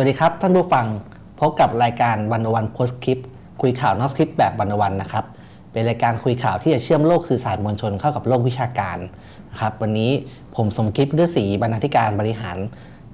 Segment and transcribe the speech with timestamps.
[0.00, 0.86] สวัสดีครับท่านผู้ฟัง
[1.40, 3.18] พบกับรายการวันวันโพสคลิป
[3.62, 5.24] คุยข่าวนอกสคริปต์แบบวันวันนะครับ
[5.72, 8.98] เป็นรายการคุยข่าวที่จะเชื่อมโลกสื่อสารมวลชนเข้ากับโลกวิชาการ
[9.50, 10.10] นะครับวันนี้
[10.56, 12.56] ผมสมคิดฤศรีบรรณาธิการบริหาร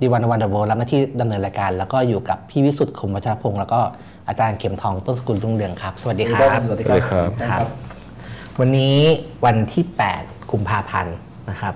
[0.00, 3.80] ดีวันวันเดอะโวรับหน้าที่ดำเนินรายการ แล้วก็อยู่กับพี่วิสุทธิ์คมวัชรพงศ์แล้วก็
[4.28, 7.66] อาจารย์เข็มทองต้นสกุลรุ่งเรืองครับ สวัสดีครับสวัสดีสวัสดีครับครับ
[8.60, 8.96] วันนี้
[9.44, 9.84] วันที่
[10.18, 11.16] 8 กุมภาพันธ์
[11.50, 11.74] นะครับ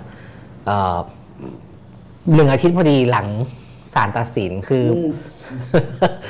[0.66, 0.96] เอ่อ
[2.34, 3.28] หนึ่งอาทิตย์พอดีหลัง
[3.94, 4.84] ศาลตัดสินคือ
[5.74, 5.76] อ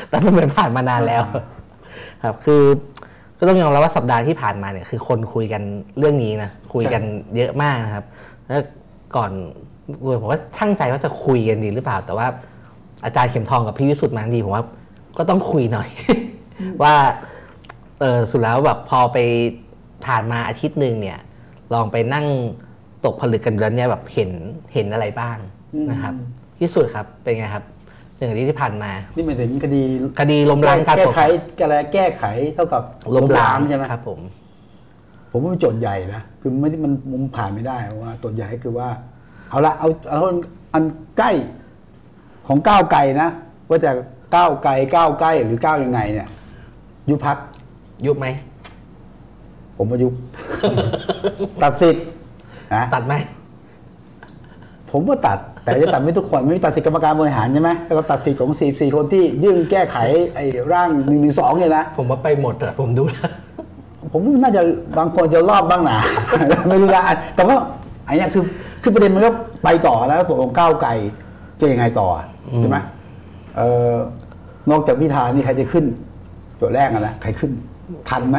[0.09, 1.23] แต่มันเหมือนผ่านมานานแล้ว
[2.25, 2.63] ครับ คือ
[3.39, 5.63] ก็ต้องยอมรับว่าสัปดาห์ที่ผ่านมาเนี่ยคือคนคุยกัน
[5.99, 7.03] เรื่องนี้นะคุยกัน
[7.37, 8.05] เยอะมากนะครับ
[8.49, 8.63] แล้ว
[9.17, 9.31] ก่อน
[10.21, 12.27] ผมว่าช่างใจว่าจะคุยกันดีหรือเปล่า แต่ว่า
[13.05, 14.65] อาจารย์เข็มทองกับพี่วิสุทธิ์มาดีผมว่า
[15.19, 15.89] ก็ต้องคุยหน่อย
[16.83, 16.95] ว่า
[18.01, 19.19] เออสุดแล้วแบบพอไป
[20.07, 21.19] ผ่านมาอาทิตย์หนึ่งเนี่ย
[21.75, 22.27] ลองไปนั่ง
[23.05, 24.31] ตกผลึกกันแล้วเนี่ยแบบเห็น
[24.75, 25.37] เห็นอะไรบ้าง
[25.91, 26.15] นะครับ
[26.61, 27.65] พี่สุดครับเป็นไงครับ
[28.17, 29.83] หนึ่งอาทิตย์ที่ผ่านมา นี่หมายถึงคดี
[30.21, 31.21] คดีล้มล้างการแก้ปกไข
[31.63, 32.83] อะไรแก้ไขเท่ากับ
[33.17, 34.21] ล้มล้างใช่ไหมครับ ผม
[35.31, 38.89] ผมว่าเป็นโจทย์ใหญ่นะคือไม่ได้มันมุมผ่านไม่ได้เพราะว่าโจทย์ใหญ่ก็คือว่า
[39.51, 40.21] เอาละเอาเอา
[40.75, 40.85] อัน
[41.19, 41.31] ใกล้
[42.47, 43.29] ของก้าวไกลนะ
[43.69, 43.91] ว่าจะ
[44.35, 46.29] ก้าวไกลก้าวใกล้หรือก้าวยังไงเนี่ย
[47.09, 47.37] ยุบพัก
[48.07, 48.27] ยุบไหม
[49.77, 50.13] ผมว่ายุบ
[51.63, 52.05] ตัดสิทธิ์
[52.75, 53.15] นะตัดไหม
[54.91, 59.97] ผมว่าตัด แต่จะตัดไม่ทุกคนไม่ได้ตัดสิทธิกรรมการบริหารใช่ไหมแล้วก็ตัดสิทธิ์ของสี่สี่คนที่ยื่นแก้ไข
[60.35, 63.31] ไอ้ร่างหนึ่งหนึ่งสองเนี่ยนะผมว่าไปหมดอะผมดูแล้ว
[64.13, 64.63] ผมว่าน่าจะ
[64.99, 65.99] บางคนจะรอบบ้างนะ
[66.69, 67.03] ไม่รู้ละ
[67.37, 67.57] แต่ว่า
[68.07, 68.45] ไอ้เนี้ยคือ
[68.83, 69.31] คือประเด็นมันก็
[69.65, 70.91] ไปต่อแล้วตกลงก้าวไกล
[71.61, 72.09] จะยังไงต่อ
[72.59, 72.77] ใช่ไหม
[73.57, 73.95] เอ่อ
[74.71, 75.85] นอกจากพิธานี่ใครจะขึ้น
[76.61, 77.51] ตัวแรกอะนะใครขึ้น
[78.09, 78.39] ทันไหม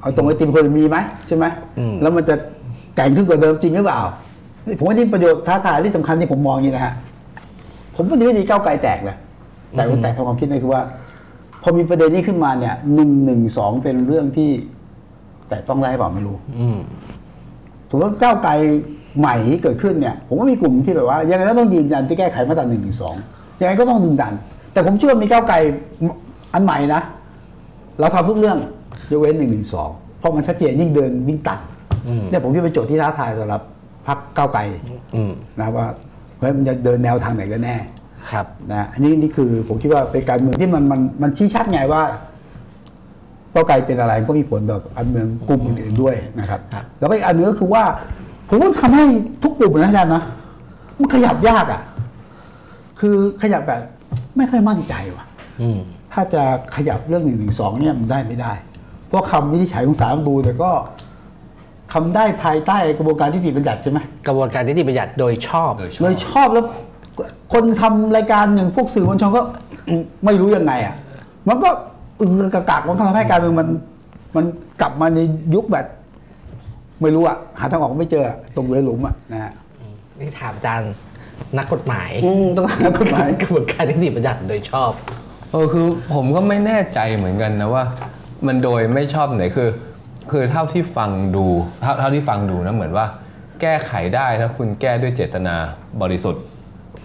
[0.00, 0.96] เอาตรงไอติมคนมีไหม
[1.26, 1.44] ใช่ไหม
[1.78, 2.34] อืมแล้วมันจะ
[2.96, 4.00] แข่งขึ้นกว่าเดิมจริงหรือเปล่า
[4.66, 6.94] นี่ผมว่านี่ประโยชน์ท้าทายที่สำคัญที่ผมมองอย่างนี้นะฮะ
[7.96, 9.16] ผมว่าดีไม่ดีก้าวไกลแตกเลย
[9.72, 10.82] แต่ว่าแตกทางความคิดนี่คือว่า
[11.62, 14.50] พอมีประเด็นนี้ขึ้นมาเนี่ยหนึ่งหนึ่งสองเป็นเรื่องที่
[15.48, 16.78] แต่ต้องได้เปล่าไม่รู้อืม
[17.88, 18.52] สมมติว่าก้าวไกล
[19.18, 23.14] ใหม่ที่เกิดขึ้นเนี่ย ผมว่ามีกลุ่มที่แบบว่า ยังไงก็ต้องยืนยันที่แก้ไขมาตราหนึ่งหนึ่งสอง
[23.60, 24.32] ยังไงก็ต้องดึงดัน
[24.72, 25.56] แต่ผมเชื่อว่ามีก้าวไกล
[26.54, 27.00] อันใหม่นะ
[28.00, 28.58] เราทำทุกเรื่อง
[29.10, 29.88] ยกเว้นหนึ่งหนึ่งสอง
[30.18, 31.58] เพราะมันชัดเจนยิ่งเดินยิ่งตัด
[32.06, 33.62] อืมเนี่ยผมคิดว่าเป็นโจทย์ที่ท้าทายสำหรับ
[34.06, 34.60] พรรคก้าวไกล
[35.14, 35.86] อืมนะว่า
[36.38, 37.76] เฮ้ยมันจะเดินแนวทางไหนกันแน่
[38.30, 42.02] ครับนะอันนี้นี่คือผมคิดว่าเป็นการเมืองที่มันมันมันชี้ชัดไงว่า
[43.54, 47.82] ก้าวไกลเป็นอะไรก็มีผลต่ออันเมืองกลุ่มอื่นๆด้วยนะครับครับแล้วก็อีกอันหนึงก็คือว่า
[48.48, 49.04] ผมว่าทำให้
[49.42, 50.22] ทุกกลุ่มนะอาจารย์นะ
[50.98, 51.82] มันขยับยากอะ
[53.00, 53.82] คือขยับแบบ
[54.36, 55.24] ไม่ค่อยมั่นใจว่ะ
[55.60, 55.78] อืม
[56.12, 56.42] ถ้าจะ
[56.76, 58.52] ขยับเรื่องหนึ่งหนึ่งสองเนี่ยมันได้ไม่ได้
[59.06, 60.70] เพราะคำวินิจฉัยของศาลรัฐธรรมนูญแต่ก็
[61.92, 66.64] ทำได้ภายใต้กระบวนการที่นิติบัญญัติใช่ไหมกระบวนการนิติบัญญัติโดยชอบ โดยชอบ เลยชอบแล้ว
[67.52, 69.42] คนทำรายการอย่างพวกสื่อมวลชนก็
[69.88, 70.94] อืมไม่รู้ยังไงอะ
[71.48, 71.70] มันก็
[72.18, 73.68] เออกระกากมันทำให้การเมืองมัน
[74.36, 74.44] มัน
[74.80, 75.18] กลับมาใน
[75.54, 75.86] ยุคแบบ
[77.02, 79.52] ไม่รู้อะ หาทางออกไม่เจออะตรงเลยหลุมอะนะฮะ
[80.20, 80.92] นี่ถามอาจารย์
[81.58, 84.92] นักกฎหมายอืมต้องหากฎหมาย กระบวนการนิติบัญญัติโดยชอบ
[85.52, 87.84] เออคือผมก็ไม่แน่ใจเหมือนกันนะว่า
[88.46, 89.68] มันโดยไม่ชอบไหนคือ
[90.30, 91.46] คือเท่าที่ฟังดู
[91.80, 93.06] เท่าเท่าที่ฟังดูนะเหมือนว่า
[93.60, 95.56] แก้ไขได้ถ้าคุณแก้ด้วยเจตนา
[96.02, 96.42] บริสุทธิ์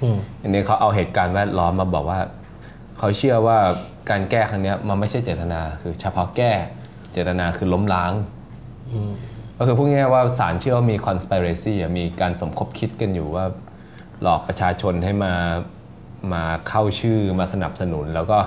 [0.02, 2.20] อืมอันนี้เขาเอาเหตุการณ์แวดล้อมมาบอกว่า
[2.98, 3.58] เขาเชื่อว่า
[4.10, 6.52] การแก้ครั้งเนี้ยมันไม่ใช่เจตนา คือเฉพาะแก้
[7.14, 8.12] เจตนาคือล้มล้าง
[8.92, 9.12] อืม
[9.58, 13.46] ก็คือพูดง่ายๆว่าศาลเชื่อว่ามี conspiracy อะมีการสมคบคิดกันอยู่ว่า
[14.22, 15.34] หลอกประชาชนให้มา
[16.34, 18.40] มาเข้าชื่อมาสนับสนุน แล้วก็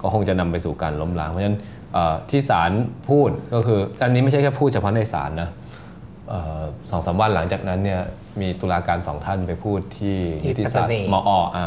[0.00, 1.79] ก็คงจะนำไปสู่การล้มล้าง เพราะฉะนั้นเอ่อ
[2.30, 2.70] ที่ศาล
[3.08, 5.50] พูดก็คืออันนี้ไม่ใช่แค่พูดเฉพาะในศาลนะ
[6.28, 8.00] เอ่อสองสามวันหลังจากนั้นเนี่ย
[8.40, 11.66] มีตุลาการสองท่านไปพูดที่ที่นิติศาสตปัตตานีร์มออะ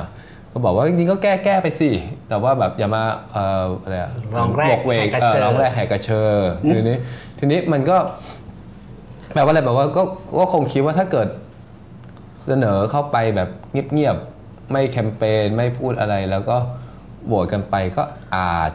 [0.52, 1.90] ก็บอกว่าจริงๆก็แก้แก้ไปสิ
[2.30, 6.32] แต่ว่าแบบอย่ามาเอ่ออะไรอะลองแรกบกเวกแหกกระเอเชออลองแรกแหกกระเชอ
[6.74, 6.98] ทีนี้
[7.40, 7.98] ทีนี้มันก็
[9.34, 10.04] แปลว่าอะไรแปลว่าก็
[10.40, 11.28] ก็คงคิดว่าถ้าเกิด
[12.46, 13.50] เสนอเข้าไปแบบ
[13.94, 16.58] เงียบๆไม่แคมเปญไม่พูดอะไรแล้วก็
[17.26, 18.04] โหวตกันไปก็
[18.36, 18.72] อาจ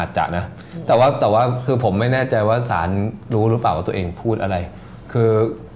[0.00, 0.44] อาจจะนะ
[0.86, 2.88] แต่ว่าแต่ว่าคือผมไม่แน่ใจว่าศาล
[3.34, 4.56] รู้หรือเปล่าว่าตัวเองพูดอะไร
[5.12, 5.30] คือ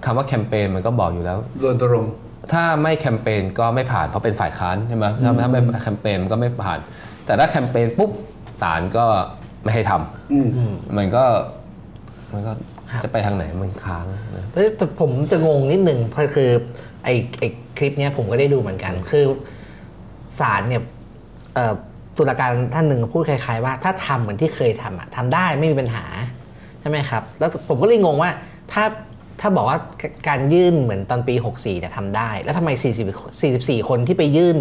[0.05, 2.13] คำว่าแคมเปญมันก็บอกอยู่แล้ว รณรงค์
[2.53, 6.79] ถ้าไม่แคมเปญก็ไม่ผ่านเพราะเป็นฝ่ายค้านใช่ไหมถ้าถ้าไม่แคมเปญมันก็ไม่ผ่าน
[7.25, 8.11] แต่ถ้าแคมเปญปุ๊บ
[8.61, 9.05] ศาลก็
[9.63, 11.23] ไม่ให้ทำอืม มันก็
[12.33, 12.51] มันก็
[12.91, 14.05] ครับจะไปทางไหนมันค้าง
[14.35, 16.49] นะเอ้ยแต่ผมจะงงนิดหนึ่งเพราะคือ
[17.03, 17.47] ไอ้ไอ้
[17.77, 19.25] คลิปเนี้ยผมก็ได้ดูเหมือนกัน คือ
[20.39, 20.81] ศาลเนี่ย
[21.55, 21.73] เอ่อ
[22.17, 26.05] ตุลาการท่านหนึ่งพูดคล้ายๆว่าถ้าทำเหมือนที่เคยทำอะทำได้ไม่มีปัญหา
[26.81, 28.31] ใช่ไหมครับ แล้วผมก็เลยงงว่า
[28.71, 28.83] ถ้า
[29.41, 29.79] ถ้าบอกว่า
[30.27, 32.69] การยื่นเหมือนตอนปี 64เนี่ยทำได้ แล้วทำไม
[33.31, 34.57] 40 44 คนที่ไปยื่น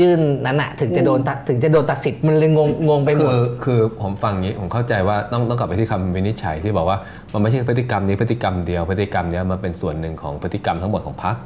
[0.00, 6.98] ยื่นนั้นอะถึงจะโดนตัดถึงจะโดนตัดสิทธิ์มันเลยงงงงไปหมดคือคือผมฟังอย่างนี้ผมเข้าใจว่าต้องต้องกลับไปที่คำวินิจฉัยที่บอกว่า
[7.32, 11.36] มันไม่ใช่พฤติกรรมนี้พฤติกรรมเดียวพฤติกรรมเนี้ยมันเป็นส่วนหนึ่งของพฤติกรรมทั้งหมดของพรรค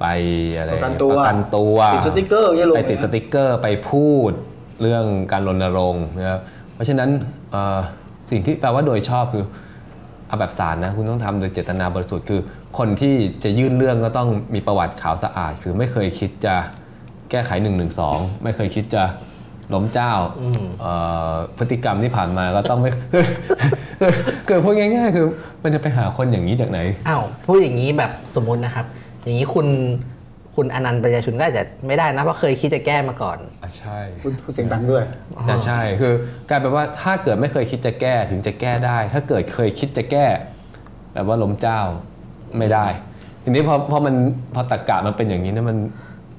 [0.00, 0.04] ไป
[0.56, 4.32] อะไรประกันตัวประกันตัวติดสติ๊กเกอร์อย่างเงี้ยลงไปติดสติ๊กเกอร์ไปพูด
[4.80, 6.40] เรื่องการรณรงค์นะครับ
[6.74, 7.10] เพราะฉะนั้น
[7.50, 7.78] เอ่อ
[8.30, 9.44] สิ่งที่แปลว่าโดยชอบคือ
[10.28, 12.40] เอาแบบสารนะคุณต้องทำโดยเจตนาบริสุทธิ์คือ
[12.78, 13.14] คนที่
[13.44, 16.54] จะยื่นเรื่องก็ต้องมีประวัติขาวสะอาด คือไม่เคยคิดจะ
[17.30, 17.70] แก้ไข1นึ
[18.42, 19.04] ไม่เคยคิดจะ
[19.74, 20.12] ล้มเจ้า
[20.80, 20.92] เอ่
[21.30, 22.90] อพฤติกรรมที่ผ่านมาก็ต้องไม่
[24.00, 24.10] คือ
[24.48, 25.26] คือพูดง่าย ๆ คือ
[25.62, 28.86] มันจะไปหาคนอย่างนี้จากไหนอ้าวพูดอย่างนี้แบบสมมุตินะครับ
[29.24, 29.66] อย่างนี้คุณ
[30.54, 35.04] คุณอนันต์ปัญญาชุนก็อาจจะไม่ได้นะเพราะเคยคิดจะแก้มาก่อนอะใช่พูดพูดเสียงดังด้วย
[35.48, 36.14] อะใช่คือ
[36.48, 40.26] กลายเป็นว่าถ้าเกิดไม่เคยคิดจะแก้ถึงจะแก้ได้ ถ้าเกิดเคยคิดจะแก้
[41.12, 41.80] แปลว่าล้มเจ้า
[42.58, 42.86] ไม่ได้
[43.42, 44.14] ทีนี้พอพอมัน
[44.54, 45.78] พอตะกะมันเป็นอย่างนี้นะมัน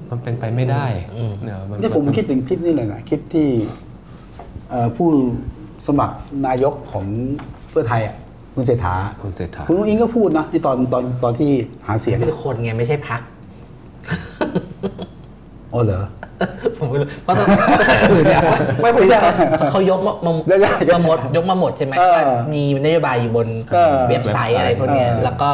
[0.09, 0.85] มันเป็นไปไม่ได้
[1.43, 3.47] เนี่ยมันเนี่ยผมคิดถึงคลิปนี้เลยนะคลิปที่
[4.69, 5.09] เอ่อผู้
[5.87, 6.15] สมัคร
[6.47, 7.05] นายกของ
[7.69, 8.15] เพื่อไทยอะ
[8.55, 11.51] คุณเศรษฐาคุณเศรษฐาคุณอุ้งอิงก็พูดนะที่ตอนตอนตอนที่
[11.87, 13.21] หาเสียงเป็นคนไงไม่ใช่พัก
[15.73, 16.03] อ๋อเหรอ
[16.77, 17.47] ผมไม่รู้เพราะตอน
[18.27, 18.41] เนี่ย
[18.81, 19.19] ไม่ผมจะ
[19.71, 22.23] เขายกมามาได้ได้ได้มาหมดยกมาหมดใช่ไหมเออว่า
[22.53, 25.51] มีนโยบายอยู่บนเออเว็บไซต์อะไรพวกเนี้ยเออแล้วก็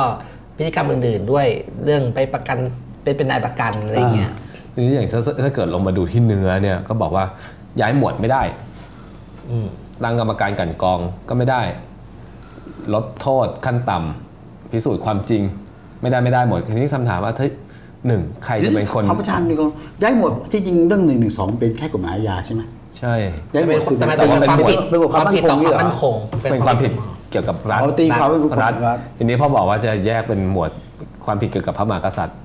[0.57, 1.47] พฤติกรรมอื่นๆด้วย
[1.83, 2.57] เรื่องไปประกัน
[3.03, 4.31] เป็นเป็นนายประกันอะไรเงี้ย
[4.73, 7.25] ทีนี้อย่างถ้าถ้าเกิดลงมาดูที่เนื้อเนี่ยก็บอกว่า
[7.79, 8.43] ย้ายหมวดไม่ได้
[9.49, 9.67] อืม
[10.03, 10.99] ตั้งกรรมการกลันกรอง
[11.29, 11.61] ก็ไม่ได้
[12.93, 15.41] ลดโทษขั้นต่ำพิสูจน์ความจริง
[16.01, 17.51] ไม่ได้ไม่ได้หมดทีนี้คำถามว่าเฮ้ย
[18.07, 19.69] หนึ่งใครจะเป็นคนขอประทานดีกว่า
[20.01, 22.61] ย้ายหมวดที่จริงเรื่องหนึ่งหนึ่งสองเป็นแค่กฎหมายอาญาใช่ไหม
[22.97, 23.13] ใช่
[23.53, 26.15] ย้ายหมวดคือแต่มันแต่ว่าเป็นความหมวดผิดเป็นหมวดความผิดต่อมั่ความนมั่นคคงง
[26.51, 26.91] เป็นความผิด
[27.31, 30.71] เกี่ยวกับรัฐเอาตีความเป็นกฎหรัมาฐยรัฐทีนี้พอบอกว่าจะแยกเป็นหมวด
[31.25, 32.37] ความผิดเกี่ยวกับพระมหากษัตริย์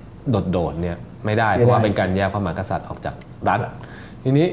[0.52, 3.14] โดดๆเนี่ยไม่ได้เพราะว่าเป็นการแยกพระมหากษัตริย์ออกจาก
[3.48, 3.58] รัฐ
[4.24, 4.46] ทีนี้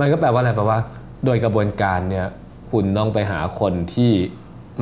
[0.00, 0.78] มันก็แปลว่าอะไรแปลว่า
[1.24, 2.26] โดยกระบวนการเนี่ย
[2.70, 4.12] คุณต้องไปหาคนที่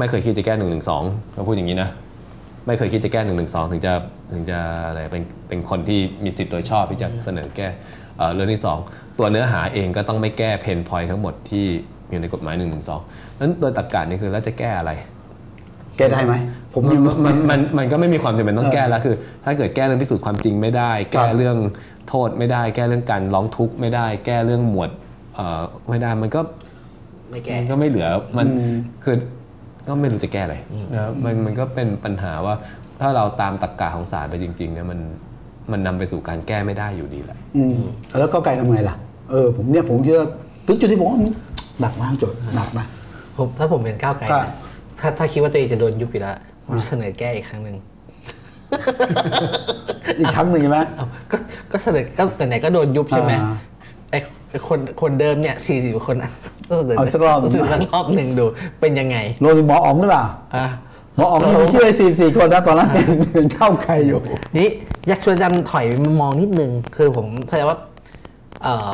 [0.01, 1.03] ไม่เคยคิดจะแก้หนึ่งหนึ่งสอง
[1.33, 1.91] เขาพูดอย่างนี้นะ
[2.67, 3.93] ไม่เคยคิดจะแก้หนึ่งหนึ่งสองถึงจะ
[4.33, 7.69] ถึงจะอะไรเป็นเป็นคนที่มีสิทธิ์โดยชอบที่จะเสนอแก้
[8.17, 8.79] เอ่อเรื่องที่สอง
[9.19, 11.65] ตัวเนื้อหาเองก็ต้องไม่แก้เพนพอยทั้งหมดที่
[12.11, 13.01] อยู่ในกฎหมายหนึ่งหนึ่งสอง
[13.41, 14.93] นั้นโดยตรรกะนี่คือแล้วจะแก้อะไร
[15.97, 16.35] แก้ได้ไหม
[16.75, 21.57] ผมมันยังมันมันมันก็ไม่มีความจำเป็นต้องแก้แล้วคือ ถ้าเกิดแก้เรื่องพิสูจน์ความจริงไม่ได้ แก้เรื่อง
[22.09, 24.91] โทษไม่ได้ แก้เรื่องการร้องทุกข์ไม่ได้ แก้เรื่องหมวด
[25.35, 26.41] เอ่อไม่ได้มันก็
[27.31, 28.47] ไม่แก้มันก็ไม่เหลือมัน
[29.05, 29.17] คือ
[29.87, 30.57] ก็ไม่รู้จะแก้อะไร
[30.93, 32.55] นะครับมันมันก็เป็นปัญหาว่า
[33.01, 35.01] ถ้าเราตามตรรกกะของศาลไปจริงๆเนี่ยมัน
[35.73, 37.79] มันนำไปสู่การแก้ไม่ได้อยู่ดีแหละอืม
[38.21, 38.97] แล้วก็ไกลทำไงล่ะ
[39.31, 40.29] เออผมเนี่ยผมคิดว่า
[40.67, 41.21] ถึงจุดที่ผมว่า
[41.81, 42.87] หนักมากจดหนักนะ
[43.37, 44.55] ผมถ้าผมเป็นก้าวไกลก็ นะ
[45.01, 47.77] ถ้าถ้าคิดว่าตัวเองจะโดนยุบอีกแล้วผมจะเสนอแก้อีกครั้งหนึ่ง
[50.21, 51.37] อีกครั้งหนึ่งใช่ไหม เอาก็
[51.73, 53.55] ก็เสนอก็แต่ไหนก็โดนยุบใช่ไหมอ่า
[54.11, 54.19] ไอ้
[54.51, 56.31] ไอ้คนคนเดิมเนี่ยสี่สิบคนอะ
[56.69, 58.45] ก็เสนอเอาสักรอบเสนอสักรอบหนึ่งดู
[58.81, 60.27] เป็นยังไงโรยหมออ๋องหรือเปล่า
[60.57, 60.67] อะ
[61.17, 64.21] หมออ๋องมีชื่อสี่สี่คนนะตอนนั้นเป็นเป็นเข้าใครอยู่
[64.59, 64.69] นี่
[65.09, 67.79] อยากชวนอาจารย์ถอยมามองนิดนึง คือผมเข้าใจว่า
[68.63, 68.91] เอ่อ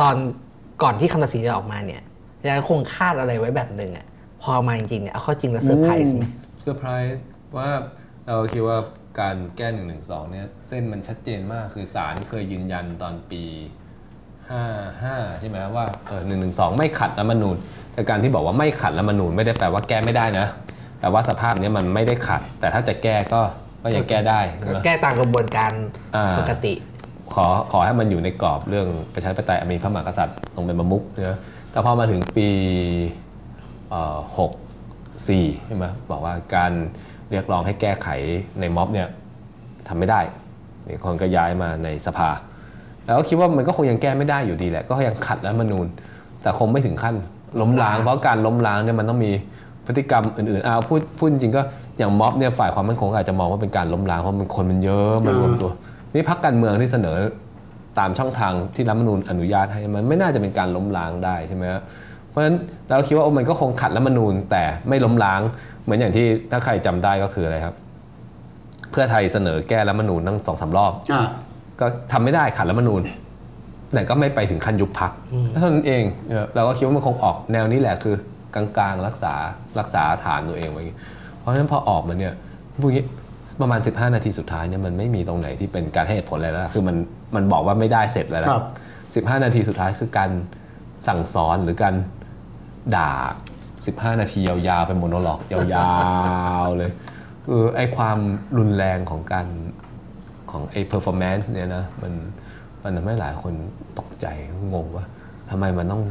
[0.00, 0.14] ตอน
[0.82, 2.02] ก่อนที่คำตัดสินจะออกมาเนี่ย
[2.38, 4.06] อาจารย์คงคาดอะไรไว้แบบหนึ่งอะ
[4.42, 6.24] พอมาจริงๆเนี่ยเอาเข้าจริงแล้วเซอร์ไพรส์ไหม
[6.62, 7.24] เซอร์ไพรส์
[7.56, 7.68] ว่า
[8.26, 8.78] เราคิดว่า
[9.20, 13.42] การแก้หนึ่งหนึ่งสองเนี่ยเส้นมันชัดเจนมากคือศาลเคยยืนยันตอนปี
[14.52, 17.56] 55 ใช่ไหมว่าเออหนึ่งหนึ่งสองไม่ขัดรัฐธรรมนูญ
[17.92, 20.46] แต่การที่บอกว่าไม่ขัดรัฐธรรมนูญไม่ได้แปลว่าแก้ไม่ได้นะ
[21.00, 23.40] แต่ว่าสภาพเนี้ยมันไม่ได้ขัด แต่ถ้าจะแก้ก็
[23.82, 25.72] ก็ยังแก้ได้ใช่ไหมแก้ตามกระบวนการ
[26.16, 26.74] อ่าปกติ
[27.34, 31.38] ขอขอให้มันอยู่ในกรอบเรื่องประชาธิปไตยมีพระมหากษัตริย์ลงเป็นประมุขนะ
[31.70, 32.48] แต่พอมาถึงปี
[34.38, 34.52] หก
[35.28, 36.72] สี่ใช่ไหมบอกว่าการ
[37.30, 38.08] เรียกร้องให้แก้ไข
[38.60, 39.08] ในม็อบเนี่ย
[39.88, 40.20] ทำไม่ได้
[40.88, 42.30] มีคนก็ย้ายมาในสภา
[43.04, 45.86] แล้วก็คิดว่ามันก็คงยังแก้ไม่ได้อยู่ดีแหละ ก็ยังขัดรัฐธรรมนูญ
[46.42, 47.14] แต่คงไม่ถึงขั้น
[47.60, 49.30] ล้มล้าง เพราะการล้มล้างเนี่ยมันต้องมี
[49.86, 51.62] พฤติกรรมอื่นๆอ้าวพูดพูดจริงๆก็
[51.98, 55.70] อย่างม็อบเนี่ยฝ่ายความมั่นคงอาจจะมองว่าเป็นการล้มล้างเพราะมันคนมันเยอะมันรวมตัว
[56.14, 57.16] นี่พักการเมืองที่เสนอ
[57.98, 61.82] ตามช่องทางที่รัฐธรรมนูญอนุญาตให้มันไม่น่าจะเป็นการล้มล้างได้ใช่ไหมครับ
[62.28, 62.56] เพราะฉะนั้น
[62.88, 65.40] เราคิดว่าโอ้มันก็คงขัดรัฐธรรมนูญแต่ไม่ล้มล้าง
[65.82, 67.74] เหมือนอย่างที่ถ้าใครจำได้ก็คืออะไรครับ
[68.90, 71.22] เพื่อไทยเสนอแก้รัฐธรรมนูญตั้งสองสามรอบอ่า
[71.80, 73.02] ก็ทำไม่ได้ขัดรัฐธรรมนูญ
[73.94, 75.12] แต่ก็ไม่ไปถึงขั้นยุบพัก
[75.52, 78.16] เท่านั้นเองเออเราก็คิดว่ามันคงออกแนวนี้แหละคือ
[78.54, 79.34] กลางๆรักษา
[79.78, 80.82] รักษาฐานตัวเองไว้
[81.38, 82.34] เพราะฉะนั้นพอออกมาเนี่ย
[82.82, 83.04] พวกนี้
[83.60, 86.96] ประมาณ 15 นาทีสุดท้ายเนี่ยมันไม่มีตรงไหนที่เป็นการให้เหตุผลอะไรแล้วคือมัน
[87.34, 88.62] มันบอกว่าไม่ได้เสร็จแล้วนะครั
[89.22, 90.30] บ15นาทีสุดท้ายคือการ
[91.06, 91.94] สั่งสอนหรือการ
[92.96, 93.12] ด่า
[93.66, 95.60] 15 นาทียาวๆเป็นโมโนโลอกยา
[96.64, 96.90] วๆเลย
[97.46, 98.18] คือไอ้ความ
[98.58, 99.46] รุนแรงของการ
[100.54, 102.12] ของไอ้ performance เนี่ยนะมัน
[102.82, 103.52] มันทำให้หลายคน
[103.98, 104.26] ตกใจ
[104.74, 105.06] งงว่า
[105.50, 106.02] ทำไมมันต้อง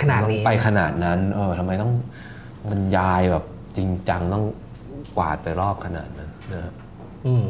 [0.00, 1.92] ขนาดนี้ไปขนาดนั้นเออทำไมต้อง
[2.70, 3.44] บรรยายแบบ
[3.76, 4.44] จริงจังต้อง
[5.16, 6.74] กวาดไปรอบขนาดนั้นนะครับ
[7.26, 7.44] อืม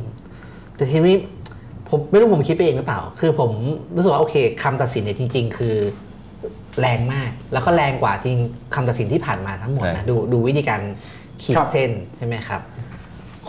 [0.76, 1.16] แต่ทีนี้
[1.88, 3.50] ผมไม่รู้ผมคิดไปเองหรือเปล่า คือผม
[3.94, 5.76] รู้สึกว่าโอเคคำตัดสินเนี่ยจริง ๆ คือ
[6.80, 8.36] แรงมาก แล้วก็แรงกว่าจริง
[8.74, 10.80] คำตัดสินที่ผ่านมาทั้งหมดนะดูดูวิธีการ
[11.42, 12.60] ขีดครับเส้นใช่ไหมครับ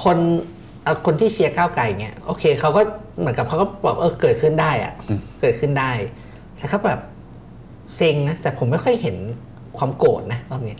[0.03, 0.17] คน
[0.85, 2.81] เอาคนที่เชียร์ก้าวไกลเนี่ยโอเคเขาก็
[3.19, 4.93] เหมือนกับเขาก็บอกเออเกิดขึ้นได้อะ
[5.41, 5.91] เกิดขึ้นได้
[6.57, 6.99] แต่เขาแบบ
[7.95, 9.15] เซ็งนะแต่ผมไม่ค่อยเห็น
[9.77, 10.79] ความโกรธนะรอบเนี้ย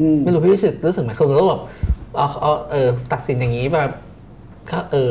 [0.00, 1.62] อืมไม่รู้พี่รู้สึกรู้สึกไหมคือผมก็แบบ
[2.16, 3.92] เอาเอาเออ ตัดสินอย่างนี้แบบ
[4.70, 5.10] ก็เออ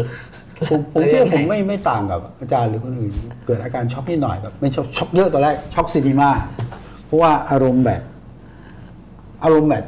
[0.69, 3.13] ผมผมแล้วคิดอย่างผมไงไม่ไม่ต่างกับอาจารย์หรือคนอื่น
[3.45, 6.29] เกิดอาการช็อกนิดหน่อยแบบไม่ช็อกช็อกเยอะตอนแรกช็อกซีเนม่า
[7.05, 8.01] เพราะว่าอารมณ์แบบ
[9.43, 9.85] อารมณ์แบบ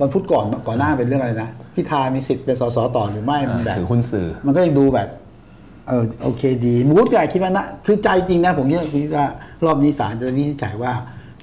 [0.00, 5.08] วันพุธก่อนก่อนหน้าเป็นเรื่องอะไรนะพิธามีสิทธิ์เป็นสสต่อหรือไม่มันแบบถือหุ้นสื่อ มันก็ยังดูแบบ
[5.88, 9.26] เออโอเคดีมูดใหญ่คิดว่านะคือใจจริงนะผมคิดว่าคิดว่า
[9.64, 10.92] รอบนี้ศาลจะวินิจฉัยว่า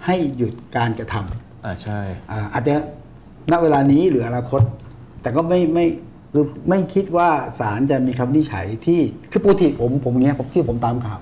[0.06, 2.00] ให้หยุดการกระทำอ่าใช่
[2.32, 2.74] อ่าอาจจะ
[3.52, 4.62] ณเวลานี้หรืออนาคต
[5.22, 5.86] แต่ก็ไม่ไม่
[6.34, 7.30] คือไม่คิดว่า
[7.60, 9.00] ศาลจะมีคำวินิจฉัยที่
[9.32, 11.20] คือปกติผมผมอย่างเงี้ยผมที่ผมตามข่าว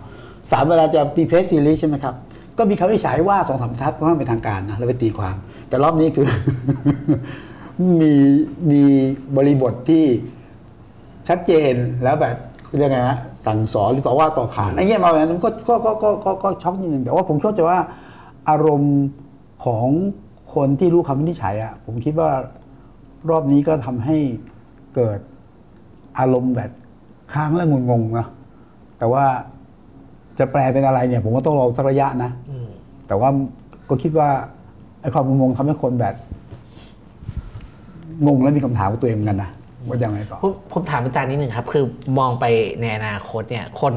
[0.52, 2.14] ศาลเวลาจะมีเพสซีรีใช่ไหมครับ
[2.58, 5.36] ก็มีคำวินิจฉัยว่าสองสามทัศน์เพราะว่าเป็นทางการนะแล้วไปตีความ
[5.70, 6.28] แต่รอบนี้คือ
[8.02, 8.14] มี
[8.72, 8.82] มี
[9.38, 10.06] บริบทที่
[11.28, 11.74] ชัดเจน
[12.04, 12.36] แล้วแบบ
[12.78, 17.80] เรียกไงฮะสั่งสอนหรือต่อว่าต่อขานไอ้เงี้ยมาแบบนั้นก็ก็ก็ก็ก็ก็ช็อกนิดนึงแต่ว่าผมเข้าใจว่า
[18.50, 18.98] อารมณ์
[19.66, 19.88] ของ
[20.54, 22.30] คนที่รู้คำวินิจฉัยอะผมคิดว่า
[23.30, 24.18] รอบนี้ก็ทำให้
[24.96, 25.20] เกิด
[26.20, 26.72] อารมณ์แบบ
[27.34, 28.28] ค้างและงงงๆนะ
[28.98, 29.26] แต่ว่า
[30.40, 32.68] จะแปลเป็นอะไรเนี่ย ผมก็ต้องรอสักระยะนะอืม
[33.08, 33.30] แต่ว่า
[33.90, 34.30] ก็คิดว่า
[35.02, 36.16] ไอ้ความงงๆทำให้คนแบบ
[38.26, 39.52] งงและมีคำถามกับตัวเองเหมือนกันนะ
[39.88, 41.84] ว่ายังไงต่อผมผมถามอาจารย์นิดหนึ่งครับ คือ
[42.20, 42.46] มองไป
[42.82, 43.94] ในอนาคตเนี่ย คน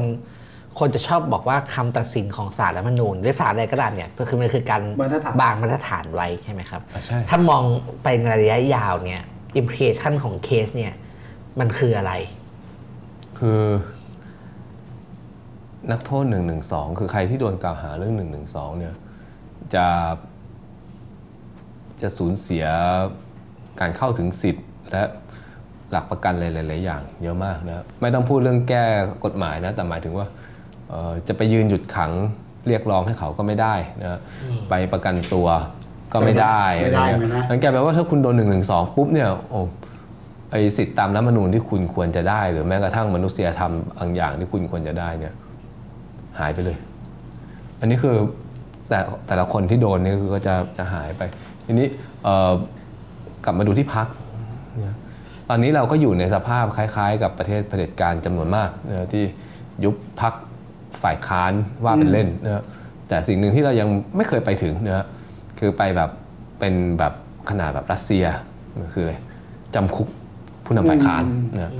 [0.79, 7.63] คนจะชอบบอกว่าคำตัดสินของศาลรัฐธรรมนูญหรือศาลอะไรก็ตามเนี่ยก็คือมันคือการบรรทัดฐานบางมาตรฐานไว้ใช่ไหมครับอ่าใช่ถ้ามอง
[8.03, 9.21] ไปในระยะยาวเนี่ย
[9.57, 10.93] อิมเพรสชันของเคสเนี่ย
[11.59, 12.13] มันคืออะไร
[13.39, 13.61] คือ
[15.91, 18.93] นักโทษหนึ่งหนึ่งสองคือใครที่โดนกล่าวหาเรื่องหนึ่งหนึ่งสองเนี่ย
[19.75, 19.85] จะ
[22.03, 22.65] จะสูญเสีย
[23.79, 25.03] การเข้าถึงสิทธิ์ และ
[25.91, 28.85] หลักประกันหลายๆอย่างเยอะมากนะไม่ต้องพูดเรื่องแก้
[29.25, 30.27] กฎหมายนะแต่หมายถึงว่า
[30.89, 32.11] เอ่อจะไปยืนหยุดขัง
[32.67, 34.19] เรียกร้องให้เขาก็ไม่ได้นะ
[34.69, 35.47] ไปประกันตัว
[36.13, 39.59] ก็ไม่ได้ไม่ได้อะรไม่เงี้ยได้นั่นกลายแปลว่าถ้าคุณโดนหนึ่งหนึ่งสองปุ๊บเนี่ยโอ้
[40.51, 45.33] ไอสิทธิตามรัฐธรรมนูญที่คุณควรจะได้ หรือแม้กระทั่งมนุษยธรรมบางอย่างที่คุณควรจะได้เนี่ย
[46.39, 46.77] หายไปเลย
[47.79, 48.15] อันนี้คือ
[48.89, 51.21] แต่แต่ละคนที่โดนเนี่ยคือก็จะจะหายไป
[51.65, 51.87] ทีนี้
[52.23, 52.51] เอ่อ
[53.45, 54.07] กลับมาดูที่พัก
[54.81, 54.95] เนี่ย
[55.49, 59.23] ตอนนี้เราก็อยู่ในสภาพคล้าย ๆ กับประเทศเผด็จการจำนวนมากนะที่
[59.83, 60.33] ยุบพัก
[61.03, 61.51] ฝ่ายค้าน
[61.83, 62.63] ว่าเป็นเล่นนะ
[63.07, 65.05] แต่สิ่งหนึ่งที่เรายังไม่เคยไปถึงนะ
[65.59, 66.09] คือไปแบบ
[66.59, 67.13] เป็นแบบ
[67.49, 68.25] ขนาดแบบรัสเซีย
[68.93, 69.15] คืออะไร
[69.75, 70.07] จำคุก
[70.65, 71.23] ผู้นำฝ่ายค้าน
[71.55, 71.71] นะ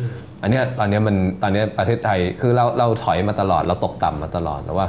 [0.42, 4.88] อันเนี้ยตอนเนี้ยมันตอนเนี้ยประเทศไทยคือเราเราถอยมาตลอดเราตกต่ำมาตลอดแต่ว่า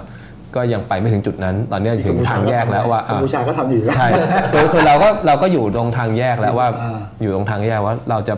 [0.54, 4.08] ก็ยังไปไม่ถึงจุดนั้น ตอนเนี้ยถึงทางแยกแล้วว่ากัมพูชาก็ทำอยู่แล้วใช่
[4.52, 8.34] คือคือเราก็เราก็อยู่ตรงทางแยกแล้วว่าอ่าอยู่ตรงทางแยกว่าเราจะ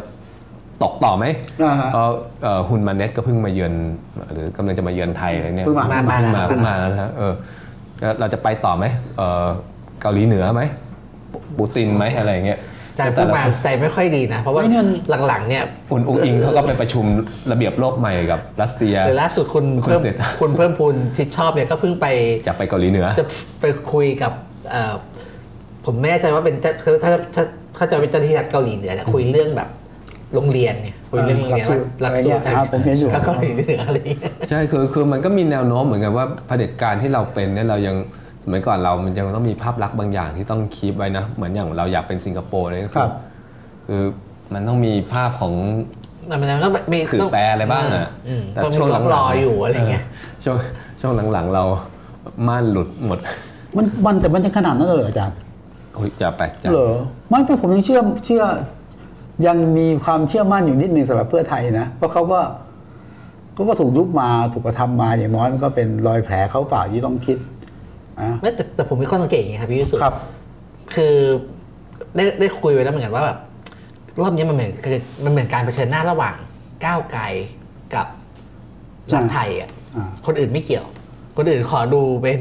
[0.82, 1.24] ตกต่อไหม
[1.62, 2.06] อ่าฮะเพราะ
[2.42, 3.72] เอ่อฮุนมาเน็ตก็เพิ่งมาเยือน
[4.32, 7.32] หรือกำลังจะมาเยือนไทยอะไรเนี่ยเพิ่งมามาเพิ่งมามาเพิ่งมาแล้วนะฮะเออ
[8.00, 8.84] แล้วเราจะไปต่อไหม
[9.16, 9.46] เอ่อ
[10.00, 10.62] เกาหลีเหนือไหม
[11.58, 12.58] ปูตินไหมอะไรอย่างเงี้ย
[12.96, 14.84] ใจพูดมาใจไม่ค่อยดีนะ เพราะว่าไม่เนี่ย
[15.26, 17.04] หลังๆเนี่ยอุนอุงอิงเขาก็ไปประชุม
[17.52, 22.06] ระเบียบโลกใหม่กับรัสเซียหรือล่าสุดคุณคุณเพิ่มเสร็จคุณเพิ่มพูนชิดชอบเนี่ยก็เพิ่งไป
[22.46, 23.26] จะไปเกาหลีเหนือจะ
[23.60, 24.32] ไปคุยกับ
[24.70, 24.94] เอ่อ
[25.84, 27.44] ผมไม่แน่ใจว่าเป็นเจ้าคือถ้าถ้า
[27.76, 29.68] ถ้าจะเป็นเจ้าหน้าที่รัฐเกาหลีเหนือเนี่ยคุยเรื่องแบบ
[30.34, 37.96] โรงเรียนเนี่ยคุยเรื่องโรงเรียนว่าหลักสูตรอะไรเงี้ยครับผมเห็นอยู่เกาหลีเหนืออะไรอย่างเงี้ยใช่คือคือมันก็มีแนวโน้มเหมือนกันว่าเผด็จการที่เราเป็นเนี่ยเรายัง
[38.48, 43.12] สมัยก่อนเรามันยังต้องมีภาพลักษณ์บางอย่างที่ต้องคีปไว้นะ เหมือนอย่างเราอยากเป็นสิงคโปร์เนี่ยก็ครัคือบ
[43.86, 44.02] คือ
[44.54, 45.52] มันต้องมีภาพของ
[46.40, 48.08] มันต้องมีสื่อต้องแปลอะไรบ้างอะ
[48.42, 50.04] มแต่ต้องมีช่วงหลังรออยู่อะไรเงี้ย
[50.44, 50.56] ช่วง
[51.00, 51.64] ช่วงหลังๆเรา
[52.48, 53.18] ม่านหลุดหมด
[53.76, 55.36] มันมันแต่มันจะขนาดนั้นเลยเหรออาจารย์
[55.94, 56.94] โอ้ยอย่าแปลกใจเหรอ
[57.28, 58.44] ไม่เพราะผมยังเชื่อเชื่อ
[59.46, 62.40] ยังมีความเชื่อมั่นอยู่นิดนึงสำหรับเพื่อไทยนะเพราะเขาก็
[63.54, 67.55] เขาก็ถูกยุบมาถูกกระทำมาอย่างน้อยมันก็เป็นรอยแผลเขาเปล่าที่ต้องคิดอะ
[68.40, 70.14] ไม่แต่แต่ผมมีข้อสังเกตอย่างนี้ครับพี่วิสุทธ์ครับ
[70.94, 71.14] คือ
[72.16, 73.38] ได้ได้คุยไว้แล้วเหมือนกันว่าแบบ
[74.20, 76.36] รอบนี้มันเหมือนคือมันเหมือนการเผชิญหน้าระหว่าง
[76.84, 77.22] ก้าวไกล
[77.94, 78.06] กับ
[79.14, 80.86] รัฐไทยอะอ่า คนอื่นไม่เกี่ยว
[81.36, 82.38] คนอื่นขอดูเป็น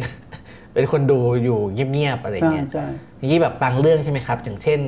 [0.73, 2.85] เป็นคนดูอยู่เงียบๆอะไรใช่เงี้ย ใช่
[3.17, 4.79] อย่างนี้แบบบางเรื่องใช่ไหมครับ อย่างเช่น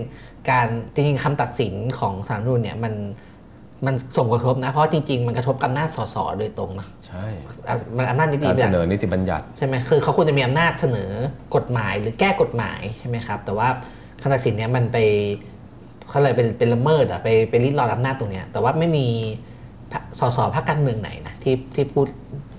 [0.50, 2.94] การจริงๆคำตัดสินของสารรัฐธรรมนูญเนี่ยมัน
[3.86, 7.25] มันส่งผลกระทบนะ เพราะจริง ๆ มันกระทบกับอำนาจสสโดยตรงนะใช่
[7.67, 11.10] อะมันอำนาจนิติการบัญเสญัตินอนิติบัญญัติ ใช่ไหมคือเขาควรจะมีอำนาจเสนอ
[11.55, 13.67] กฎหมายหรือแก้กฎหมายใช่ไหมครับ แต่ว่า
[14.24, 14.98] คณะสินเนี่ยมันไป
[16.10, 19.07] เขาเลยเป็นเป็นละเมิดอะไปไปริดรอนอำนาจตรงเนี้ยแต่ว่าไม่มี
[19.91, 22.07] พรรคสสพรรคการเมืองไหนนะที่ที่พูด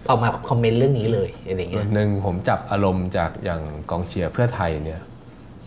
[0.08, 5.00] ออกมาคอมเมนต์เรื่องนี้เลยอะไรอย่างเงี้ยหนึ่งผมจับอารมณ์จากอย่างกองเชียร์เพื่อไทยเนี่ย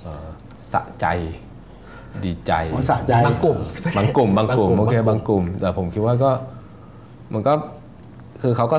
[0.01, 0.27] เอ่อ
[0.71, 1.05] สะใจ
[2.25, 3.57] ดีใจอ๋อสะใจ บางกลุ่ม
[3.97, 6.31] บางกลุ่มบางกลุ่มโอเคบาบางงกกลุ่มลุ่ม แต่ผมคิดว่าก็
[7.33, 7.53] มันก็
[8.41, 8.77] คือเขาก็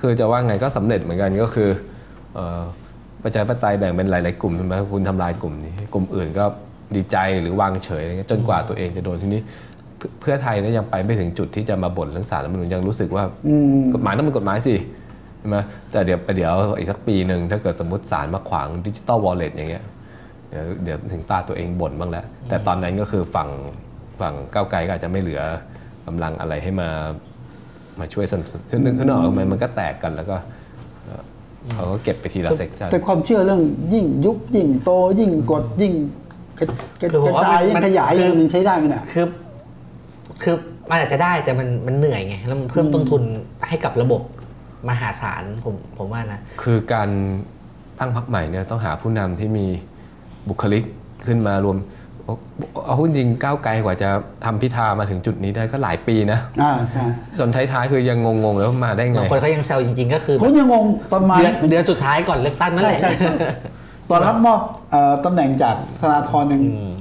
[0.00, 1.68] คือจะว่าไงก็สำเร็จเหมือนกันก็คือ
[2.34, 2.62] เอ่อ
[3.22, 6.44] ประชาธิปไตยแบ่งเป็นหลาย ๆ กลุ่มใช่ไหมคุณทำลายกลุ่มนี้ กลุ่มอื่นก็
[6.96, 9.40] ดีใจหรือวางเฉยอะไรเงี้ยจนกว่าตัวเองจะโดนทีนี้
[9.98, 14.74] เพื่อเพื่อไทยเนี่ยยังไปไม่ถึงจุดที่จะมาบ่นเรื่องสารรัฐธรรมนูญยังรู้สึกว่าอืมกฎหมายต้องเป็นกฎหมายสิ
[15.38, 15.56] ใช่ไหม
[15.90, 19.84] แต่เดี๋ยวไปเดี๋ยวอีกสักปีหนึ่งถ้าเกิดสมมติศาลมาขวาง digital wallet อย่างเงี้ย
[20.50, 23.50] เดี๋ยวเดี๋ยวถึงตาตัวเองบ่นบ้างแล้ว แต่ตอนนั้นก็คือฝั่ง
[24.20, 25.42] ฝั่งก้าวไกลก็อาจจะไม่เหลือ
[26.06, 26.88] กำลังอะไรให้มา
[28.00, 30.36] มาช่วยสนับสนุนคือนึกขึ้นออกไหมมันก็แตกกันแล้วก็
[31.04, 31.22] เอ่อ
[31.74, 33.62] เขาก็เก็บไปทีละ section แต่ความเชื่อเรื่อง
[33.94, 35.92] ยิ่งยุบยิ่งโตยิ่งกดยิ่ง
[36.58, 36.66] กระ
[37.00, 39.26] กระคือผมกระจายมันยิ่งขยายคือมันยังใช้ได้ไหมเนี่ยคือ
[40.42, 40.54] คือ
[40.90, 43.22] มันอาจจะได้แต่มันมันเหนื่อยไงแล้วมันเพิ่มต้นทุน
[43.68, 44.22] ให้กับระบบ
[44.88, 47.08] มหาศาลผมผมว่านะ คือการ
[47.98, 49.66] ตั้งพรรคใหม่เนี่ยต้องหาผู้นำที่มี
[50.48, 50.84] บุคลิก
[51.26, 51.76] ขึ้นมารวม
[52.24, 52.34] เอา
[52.86, 54.08] เอาหุ้นจริงก้าวไกลกว่าจะ
[54.44, 57.04] ทำพิธามาถึงจุดนี้ได้ก็หลายปีนะอ่าใช่
[57.38, 63.48] จนท้ายๆคือยังงงๆแล้วามาได้ไงบางคนเขายังแซวจริง ๆ ก็คือผมยังงงตอนมาเดือนเดือนสุดท้ายก่อนเลือกตั้งนั่นแหละใช่ใช่ใช่
[64.10, 64.60] ตอนรับมอบ
[64.90, 66.92] เอ่อตำแหน่งจากธนาธรยังอืม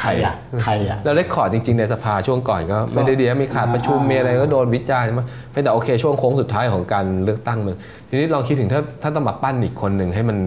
[0.00, 7.76] ใครอะใครอะแล้วได้ขอร์ดจริง ๆ ในสภาช่วงก่อนก็ไม่ได้ดีนะมีขาดประชุมอ่ามีมีอะไรก็โดนวิจารณ์มาเพียงแต่โอเคช่วงโค้งสุดท้ายของการเลือกตั้งมัน
[8.08, 10.38] ทีนี้ลองคิดถึงถ้าถ้าต้องมาปั้นอีกคนหนึ่งให้มัน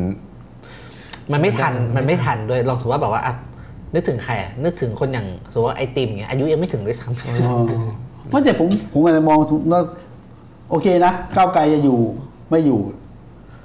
[1.32, 3.34] มันไม่ทันมันไม่ทันด้วยลองถือว่าแบบว่าอะ
[3.94, 7.08] นึกถึงใครอะนึกถึงคนอย่างสมมติว่าไอติมเงี้ยอายุยังไม่ถึงด้วยซ้
[7.48, 7.58] อ๋อ
[8.30, 9.38] เพราะแต่ผมผมอาจจะมอง
[9.72, 9.82] ว่า
[10.70, 12.00] โอเคนะก้าวไกลจะอยู่
[12.50, 12.80] ไม่อยู่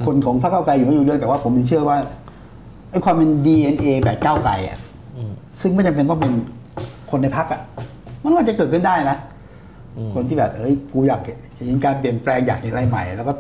[0.07, 1.97] คนของพรรคก้าวไกลอยู่ไม่อยู่เรื่องแต่ว่าผมยังเชื่อว่า
[2.91, 6.33] ไอ้ความเป็น DNA แบบก้าวไกลอะำอืมซึ่งไม่จำเป็นต้องเป็น
[7.11, 7.61] คนในพรรคอะ
[8.23, 9.17] มันก็จะเกิดขึ้นได้นะ
[9.97, 11.21] อืมคนที่แบบเอ้ยกูอยาก
[11.67, 13.33] เห็นการเปลี่ยนแปลงอยากเห็นอะไรใหม่ แล้วก็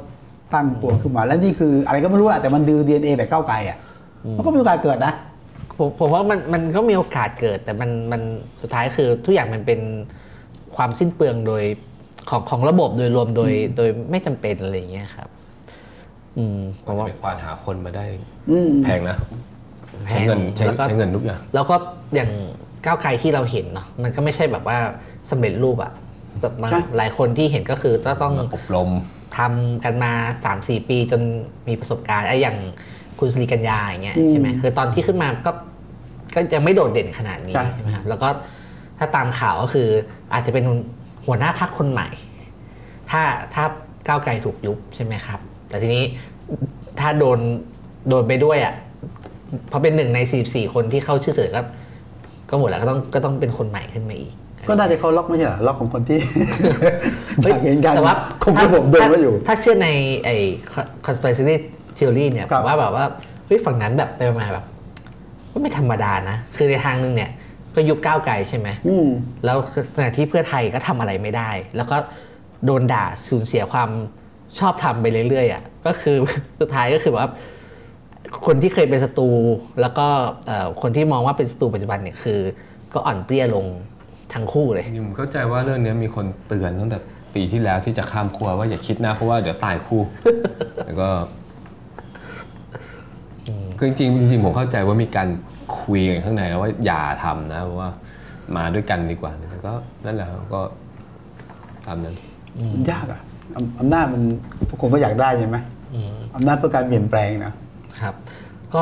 [0.55, 3.79] ตั้งตัวขึ้นมา แล้วนี่คืออะไรก็ไม่รู้แหละแต่มันดือ DNA แบบก้าวไกลอะ
[4.37, 5.15] มันก็มีโอกาสเกิดนะ
[5.79, 8.21] ผมผมว่ามันมันก็มีโอกาสเกิด แต่มันมัน
[8.61, 9.81] สุดท้ายคือทุกอย่างมันเป็น
[10.77, 11.65] ความสิ้นเปลืองโดย
[12.31, 15.29] ของของระบบโดยรวมโดยโดยไม่จำเป็นอะไรอย่างเงี้ยครับ
[16.39, 18.05] อืมผก็มจะว่า ไปควานหาคนมาได้
[18.51, 19.17] อืม แพงนะ
[20.07, 21.77] แพใช้งเงินใช้แล้วก็ ใช้เงินทุกอย่าง แล้วก็
[22.15, 22.31] อย่าง
[22.87, 24.79] ก้าวไกลที่เราเห็นเนาะมันก็ไม่ใช่แบบว่า
[25.31, 25.93] สำเร็จรูปอะ
[26.41, 28.91] แต่บางใช่ หลายคนที่เห็นก็คือจะต้องมาอบรม
[29.37, 30.13] ทำกันมา
[30.51, 31.21] 3-4 ปีจน
[31.69, 32.57] มีประสบการณ์ไอ้อย่าง
[33.19, 35.51] คุณสรีกัญญาอย่างเงี้ยอืมใช่ไหมคือตอนที่ขึ้นมาก็
[36.35, 38.29] ก็ยังไม่โดดเด่นขนาดนี้ใช่ใช่ไหมครับแล้วก็
[38.99, 39.89] ถ้าตามข่าวก็คือ
[40.33, 40.65] อาจจะเป็น
[41.27, 42.09] หัวหน้าพักคนใหม่
[43.11, 43.23] ถ้า
[43.55, 43.65] ถ้า
[44.09, 46.05] ก้าวไกลถูกยุบใช่ไหมครับ แต่ทีนี้
[47.01, 47.39] ถ้าโดน
[48.09, 48.75] โดนไปด้วยอะ
[49.69, 51.63] เพราะเป็นหนึ่งใน 44 คนที่เข้าชื่อเสือก็
[52.51, 54.33] ก็หมดแล้วก็ต้องก็ต้องเป็นคนใหม่ขึ้นมาอีก
[54.69, 56.19] ก็น่าจะเขาล็อกไม่ใช่เหรอล็อกของคนที่
[57.43, 59.89] ฮ้อยากเห็นกันแต่ว่าคงจะผมโดนไว้อยู่ ถ้าเชื่อใน
[60.25, 60.35] ไอ้
[61.07, 61.43] conspiracy
[61.97, 63.05] theory เนี่ยคผรับมว่าแบบว่า
[63.47, 64.65] เฮ้ยฝั่งนั้นแบบไปมาแบบ
[65.53, 67.31] ก็ไม่ธรรมดานะ คือในทางหนึ่งเนี่ย
[67.75, 69.07] ก็ยุคก้าวไกลใช่ไหมอืม
[69.45, 69.57] แล้ว
[69.97, 71.97] ขณะที่เพื่อไทยก็ทำอะไรไม่ได้ แล้วก็
[72.65, 73.91] โดนด่าสูญเสียความ
[74.59, 76.17] ชอบทำไปเรื่อยๆอะก็คือ
[76.61, 77.27] สุดท้ายก็คือว่า
[78.47, 79.31] คนที่เคยเป็นศัตรู
[79.81, 80.07] แล้วก็
[80.47, 82.39] เอ่อคนที่มองว่าเป็นศัตรูปัจจุบันเนี่ยคือ
[82.95, 83.67] ก็อ่อนเปรี้ยลง
[84.35, 86.99] ทั้งคู่เลยผมเข้าใจว่าเรื่องนี้มีคนเตือนตั้งแต่
[87.35, 90.03] ปีที่แล้วที่จะข้ามครัวว่าอย่าคิดนะเพราะว่าเดี๋ยวตายคู่
[90.87, 91.09] แล้วก็
[93.79, 95.29] คือจริงๆจริงๆผมเข้าใจว่ามีการ
[95.81, 97.91] คุยกันข้างในแล้วว่าอย่าทำนะเพราะว่า
[98.57, 99.73] มาด้วยกันดีกว่าแล้วก็
[100.05, 100.61] นั่นแหละก็
[101.87, 102.17] ตามนั้น
[102.73, 103.21] มันยากอะ
[103.57, 104.23] อำอำนาจมัน
[104.71, 105.57] ทุกคนก็อยากได้ใช่ไหม
[105.95, 107.53] อืมอำนาจเพื่อการเปลี่ยนแปลงนะ
[108.01, 108.15] ครับ
[108.75, 108.81] ก็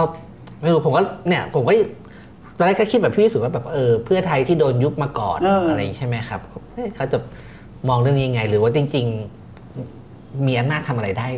[0.60, 1.72] ไม่รู้ผมก็เนี่ยผมก็
[2.56, 6.40] ตอนแรกก็คิดแบบพี่วิสุทธิ์ว่าแบบเออเพื่อไทยที่โดนยุบมาก่อนเออออะไรอย่างนี้ใช่ไหมครับ
[6.74, 7.18] เอ๊ะเขาจะ
[7.88, 9.06] มองเรื่องนี้ยังไง หรือว่าจริง
[9.76, 11.28] ๆ มีอำนาจทำอะไรได้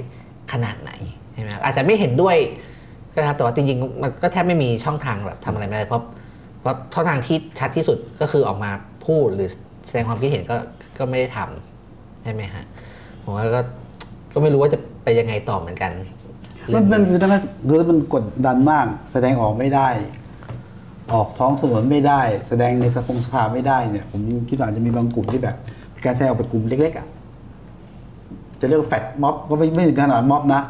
[0.52, 0.92] ขนาดไหน
[1.34, 2.36] ใช่ไหมครับอาจจะไม่เห็นด้วย
[3.14, 6.02] ก็ครับแต่ว่าจริงๆมันก็แทบไม่มีช่องทางแบบทำอะไรไม่ได้เพราะ
[6.60, 8.70] เพราะช่องทางที่ชัดที่สุดก็คือออกมา
[9.06, 9.48] พูดหรือ
[9.86, 10.56] แสดงความคิดเห็นก็
[10.98, 12.64] ก็ไม่ได้ทำใช่ไหมฮะ
[13.22, 13.60] ผมว่าก็
[14.32, 15.92] ก็ไม่รู้ว่าจะไปยังไงต่อเหมือนกัน
[16.74, 17.28] มันมันคือถ้า
[17.68, 19.88] คือมันกดดันมาก แสดงออกไม่ได้
[21.12, 25.56] ออกท้องถนนไม่ได้ แสดงในสภงสภาไม่ได้เนี่ย ผมคิดว่าอาจจะมีบางกลุ่มที่แบบ
[26.04, 27.06] การแสดงออกเป็นกลุ่มเล็กๆอะ
[28.60, 30.62] จะเรียกว่าแฟดม็อบก็ไม่ไม่ถึงขนาดม็อบนะ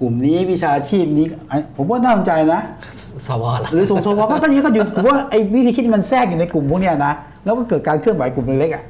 [0.00, 2.62] กลุ่มนี้วิชาชีพนี้ไอ้ผมว่าน่าสนใจนะ
[3.26, 7.12] สวเหรอหรือส่งสวก็ก็ยังก็อยู่ผมว่าไอ้วิธีคิดที่มันแทรกอยู่ในกลุ่มพวกเนี้ยนะ
[7.44, 8.84] แล้วก็เกิดการเคลื่อนไหวกลุ่มเล็กๆอะ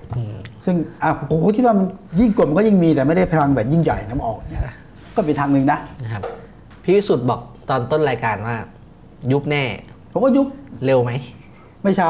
[0.64, 1.86] ซึ่งอะผมก็คิดว่ามัน
[2.20, 4.62] ยิ่งกดมันก็ยิ่งมีแต่ไม่ได้พลังแบบยิ่งใหญ่น้ำออกเนี่ย
[5.16, 6.22] ก็เป็นทางหนึ่งนะนะครับ
[6.82, 8.56] พี่วิสุทธ์บอกตอนต้นรายการว่า
[9.32, 9.64] ยุบแน่
[10.12, 10.46] ผมก็ยุบ
[10.84, 11.10] เร็วไหม
[11.82, 12.08] ไม่ช้า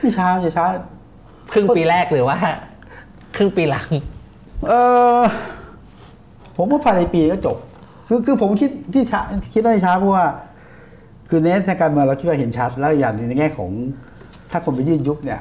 [0.00, 0.66] ไม่ช้าจะช้า
[1.52, 2.36] ครึ่งปีแรกหรือว่า
[3.36, 3.88] ครึ่งปีหลัง
[4.68, 4.72] เอ
[5.18, 5.22] อ
[6.58, 7.56] ผมว่าภายในปีก็จบ
[8.08, 9.20] คือคือผมคิดที่ช้า
[9.54, 10.26] คิดว่าช้าเพราะว่า
[11.28, 13.70] คือในแง่การเมืองเราคิดว่าเห็นชัด แล้วอย่างหนึ่งในแง่ของ
[14.50, 15.40] ถ้าคนไปยื่นยุบเนี่ย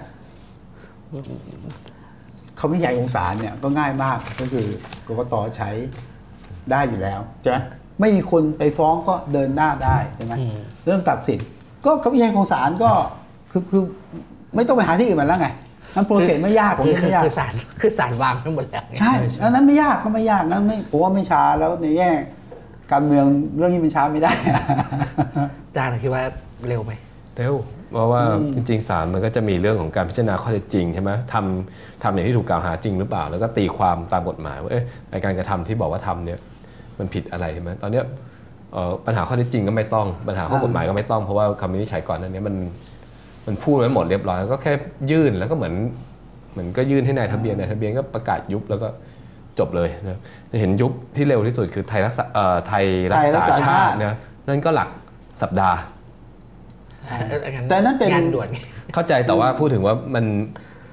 [2.59, 4.65] คำวินิจฉัยของศาลเนี่ยก็ง่ายมากก็คือ
[5.07, 5.69] กกตใช้
[6.71, 7.57] ได้อยู่แล้วใช่ไหม
[7.99, 11.39] ไม่มีคนไปฟ้องก็เดินหน้าได้ใช่ไหมอืมเรื่องตัดสิน
[11.85, 12.91] ก็คำวินิจฉัยของศาลก็
[13.51, 13.83] คือคือ
[14.55, 15.47] ไม่ต้องไปหาที่อื่นมาแล้วไง
[15.97, 22.11] นั้นโปรเซสไม่ยากผมคือว่าคือไม่ยากคือสารคือสารวางทั้งหมดแล้วไงใช่อันนั้นไม่ยากก็ไม่ยากนั้นไม่ผมว่าไม่ช้าแล้วในแง่
[22.91, 23.25] การเมือง
[23.57, 24.31] เรื่องนี้มันช้าไม่ได้
[25.67, 26.23] อาจารย์คิดว่า
[26.67, 26.91] เร็วไหม
[27.37, 27.53] เร็ว
[27.93, 28.21] เพราะว่า
[28.55, 36.39] จริงๆศาลมันก็จะมีเรื่องของการพิจารณาข้อเท็จจริงใช่ไหมทำทำอย่างที่ถูกกล่าวหาจริงหรือเปล่า แล้วก็ตีความตามกฎหมายว่าเอ๊ะในการกระทำที่บอกว่าทำเนี่ย
[36.99, 38.05] มันผิดอะไรใช่ไหมตอนเนี้ย
[38.73, 42.55] เอ่อปัญหาข้อเท็จจริงก็ไม่ต้อง ปัญหาข้อกฎหมายก็ไม่ต้องเพราะว่าคำวินิจฉัยก่อนหนั้นนี้ยมัน
[43.47, 44.73] มันพูดไว้หมดเรียบร้อยก็แค่
[45.11, 45.73] ยื่นแล้วก็เหมือน
[46.51, 48.87] เหมือนก็ยื่นให้นายทะเบียนนายทะเบียนก็ประกาศยุบแล้วก็
[49.59, 50.19] จบเลยนะ
[50.59, 54.89] เห็นยุบที่เร็วที่สุดคือไทยรักษาเอ่อไทยรักษาไทยรักษาชาชาติตินะนั่นก็หลัก
[55.41, 55.77] สัปดาห์
[57.69, 58.59] แต่นั่นเป็นงานด่วนไง
[58.93, 60.25] เข้าใจแต่ว่าพูดถึงว่ามัน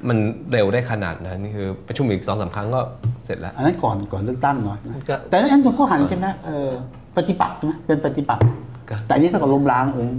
[0.09, 0.19] มัน
[0.53, 2.81] เร็วได้ขนาดนั้นนี่คือประชุมอีกสองสามครั้งก็
[3.25, 6.71] เสร็จแล้ว อันนั้นก่อนก่อนเลือกตั้งหน่อยนะก็แต่นั่นตัวข้อหันใช่ไหมเออ
[7.17, 8.45] ปฏิปักษ์ใช่ไหมเป็นปฏิปักษ์
[8.90, 10.11] ก็แต่อันนี้ถ้าเกิดล้มล้างเออ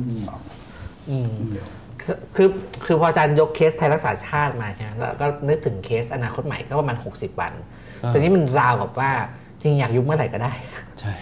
[1.10, 1.32] อืม
[2.06, 2.50] คือคือ
[2.86, 7.54] คือพออาจารย์ยกเคสไทยรักษาชาติมาใช่ไหมแล้วก็นึกถึงเคสอนาคตใหม่ก็ประมาณ 60 วัน
[8.04, 9.12] อ่า แต่นี้มันราวกับว่า
[9.62, 10.54] จริงอยากยุบเมื่อไหร่ก็ได้
[11.00, 11.14] ใช่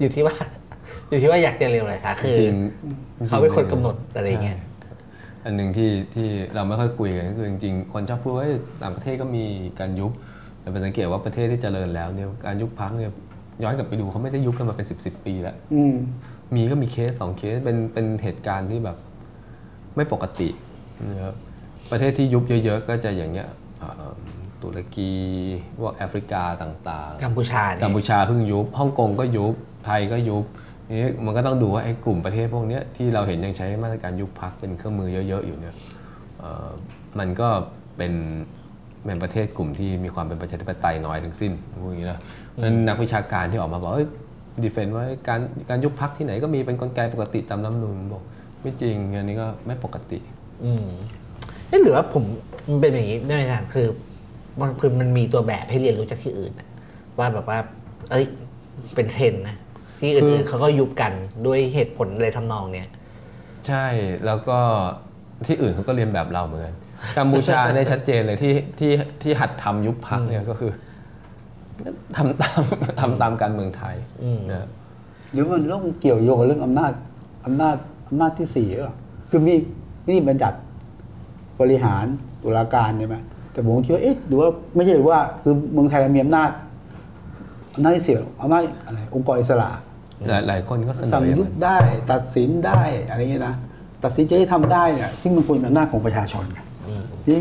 [0.00, 0.34] อยู่ที่ว่า
[1.10, 4.92] อยู่ที่ว่าอยากจะเร็วหรือช้าคือ จริงๆเขาเป็นคนกำหนดอะไรเงี้ย ใช่
[5.44, 9.44] อันหนึ่งที่ที่เราไม่ค่อยคุยกันก็คือจริงๆคนชอบพูดว่าเอ้ยต่างประเทศก็มี
[9.80, 10.12] การยุบ
[10.60, 13.10] แต่ไปสังเกตว่าประเทศที่เจริญแล้วเนี่ยการยุบพักเนี่ย
[13.62, 15.94] ย้อนกลับไปดูเขาไม่ได้ยุบกันมาเป็นสิบสิบปีแล้ว อืม
[16.54, 18.96] มีก็มีเคสสองเคสเป็นเป็นเหตุการณ์ที่แบบ
[19.96, 20.48] ไม่ปกติ
[21.10, 21.34] นะครับ
[21.90, 24.12] ประเทศที่ยุบเยอะๆ ก็จะอย่างเงี้ยเอ่อ
[24.62, 25.12] ตุรกี
[25.78, 29.54] พวกแอฟริกาต่างๆ กัมพูชาเนี่ยกัมพูชาเพิ่งยุบฮ่องกงก็ยุบ
[29.86, 30.44] ไทยก็ยุบ
[30.90, 35.74] นี่มันก็ต้องดูว่าไอ้กลุ่มประเทศพวกเนี้ยที่เราเห็นยังใช้มาตรการยุบพักเป็นเครื่องมือเยอะๆอยู่เนี่ย
[36.38, 36.68] เอ่อ
[37.18, 37.48] มันก็
[37.96, 38.12] เป็น
[39.06, 41.52] เป็นประเทศกลุ่มที่มีความเป็นประชาธิปไตยน้อยทั้งสิ้น
[41.82, 44.08] พูดอย่างนี้นะเพราะฉะนั้นนักวิชาการที่ออกมาบอกเอ้ย
[44.62, 48.22] ดีเฟนต์ว่าการการยุบพักที่ไหนก็มีเป็นกลไกปกติตามรัฐธรรมนูญบอก
[48.62, 50.18] ไม่จริงอันนี้ก็ไม่ปกติ
[50.64, 50.86] อืม
[51.68, 52.24] เอ๊ะหรือว่าผม
[52.68, 53.86] มันเป็นอย่างนี้ได้ไหมอาจารย์คือ
[54.60, 56.68] มันคือมันมีตัวแบบให้เรียนรู้จากที่อื่นอะ
[57.18, 57.58] ว่าแบบว่า
[58.10, 58.24] เอ้ย
[58.94, 59.56] เป็นเทรนด์นะ
[60.00, 61.12] ที่อื่นๆเขาก็ยุบกัน
[61.46, 62.88] ด้วยเหตุผลอะไรทำนองเนี้ย
[63.66, 63.84] ใช่
[64.26, 64.58] แล้วก็
[65.46, 66.74] ที่อื่นเขาก็เรียนแบบเราเหมือนกัน
[67.18, 68.90] กัมพูชาเนี่ยชัดเจนเลยที่ที่
[69.22, 70.72] ที่หัดทำยุบพักเนี่ยก็คือ
[72.16, 72.60] ทำตาม
[73.00, 74.68] ทำตามการเมืองไทยอืม นะ
[75.32, 76.92] หรือมันต้องเกี่ยวโยงกับเรื่องอำนาจ
[77.46, 77.76] อำนาจ
[78.12, 78.94] อำนาจที่สี่หรือเปล่า
[79.30, 79.54] คือมี
[80.08, 80.58] นี่บัญญัติ
[81.60, 82.04] บริหาร
[82.42, 83.16] ตุลาการใช่ไหม
[83.52, 86.50] แต่ผมคิดว่าเอ๊ะหรือว่าไม่ใช่หรือว่าคือเมืองไทยเรามีอำนาจ
[87.74, 89.68] อำนาจที่สี่อำนาจอะไรองค์กรอิสระ
[90.28, 91.76] หลายหลายคนก็เสนสั่องอย่างยุบนั้นได้
[92.12, 93.54] ตัดสินได้อะไรเงี้ยนะ
[94.04, 97.40] ตัดสินจะให้ทำได้เนี่ยที่มันควรเป็นอำนาจของประชาชนไงอืมนี่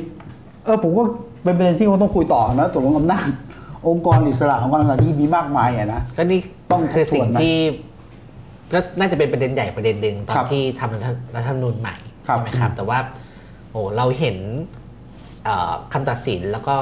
[0.65, 1.05] เออผมว่า
[1.43, 3.27] เป็นประเด็นที่คงต้องคุยต่อนะตกลงอำนาจ
[3.87, 6.39] องค์กรอิสระองค์กรอิสระที่มีมากมายอะนะก็นี่
[6.71, 7.55] ต้องคือสิ่งทบทวนไหมที่
[8.73, 11.95] ก็น่าจะเป็นประเด็นใหญ่ประเด็นหนึ่งตอครันบที่ทำรัฐธรรมนูญใหม่
[12.27, 12.99] ครับใช่ไหมครับ แต่ว่า
[13.71, 14.37] โอ้เราเห็น
[15.43, 16.75] เอ่อคำตัดสินแล้วก็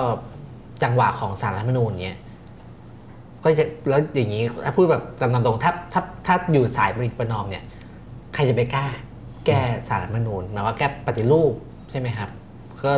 [0.83, 2.17] จังหวะของสารรัฐธรรมนูญเนี่ย
[3.43, 7.63] ก็จะแล้วอย่างนี้ถ้าพูดแบบตามตรงๆถ้าถ้าถ้าอยู่สายประดิษฐ์ประนอมเนี่ย
[8.33, 8.85] ใครจะไปกล้า
[9.45, 11.53] แก้สารรัฐธรรมนูญหมายว่าแก้ปฏิรูป
[11.91, 12.29] ใช่ไหมครับ
[12.83, 12.93] ก็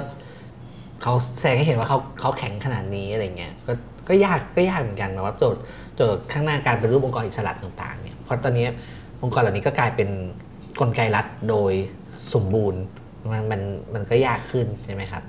[1.02, 3.74] เขาแสดงให้เห็นว่าเขาเขาแข็งขนาดนี้อะไรเงี้ยก็
[4.08, 5.62] ก็ยากก็ยากเหมือนกันหมายว่าโจทย์
[5.96, 8.66] โจทย์ข้างหน้าการเป็นรูปองค์กรอิสระต่างๆเนี่ยเพ ราะตอนนี้
[9.24, 10.10] องค์กรเหล่านี้ก็กลายเป็น
[10.80, 11.72] กลไกรัฐโดย
[12.34, 12.82] สมบูรณ์
[13.32, 13.62] มันมัน
[13.94, 15.24] มันก็ยากขึ้นใช่ไหมครับ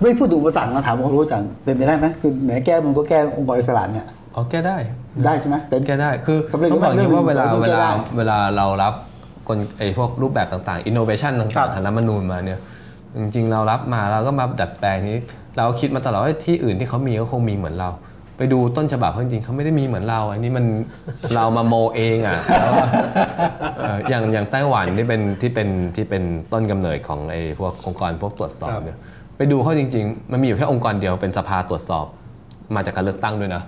[0.00, 4.76] ไม่พูดถึงอุปสรรคนะถามว่ารู้จักเป็นไปได้ไหมคือไหนแก้มันก็แก้องค์กรอิสระเนี่ยอ๋อแก้ได้
[5.24, 8.94] ได้ใช่ไหมแต่แก้ได้คือสำเร็จต้องบอกอย่างนี้รูปแบบว่าเวลาเรื่องเวแก้ลาได้เวลาเรารับ
[9.48, 12.58] กลไอ้พวกรูปแบบต่างๆ innovation ครัต่าบงๆทางรัฐธรรมนูญมาเนี่ย
[13.18, 15.18] จริงๆเรารับมาเราก็มาดัดแปลงนี้
[15.56, 17.90] เราคิดมาตลอดว่าที่อื่นที่เขามีก็คงมีเหมือนเรา
[18.36, 20.66] ไปดูต้นฉบับเขาจริงๆเขาไม่ได้มีเหมือนเรา อันนี้มัน
[21.34, 22.84] เรามาโมเองอะแล้วก็
[23.82, 28.98] เอ่ออย่างอย่างไต้หวันที่เป็นที่เป็นที่เป็นต้นกำเนิดของไอ้พวกองค์กรพวกตรวจสอบเนี่ย
[29.36, 32.06] ไปดูเขาจริง ๆ มันมีอยู่แค่องค์กรเดียวเป็นสภาตรวจสอบ
[32.74, 33.62] มาจากการเลือกตั้งด้วยนะ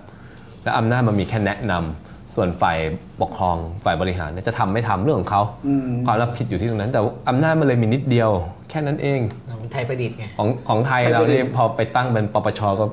[0.64, 2.78] และอำนาจมันมีแค่แนะนำส่วนฝ่าย
[3.20, 8.30] ปกครองฝ่ายบริหารเนี่ยจะทำไม่ทำเรื่องของเขาอืมความรับผิดอยู่ที่ตรงนั้น แต่อำนาจมันเลยมีนิดเดียว
[8.70, 9.20] แค่นั้นเอง
[9.62, 12.84] มันไทยประดิษฐ์ไง ของของไทยไทยเราประดินี่ษฐ์พอไปตั้งเป็นปปชก็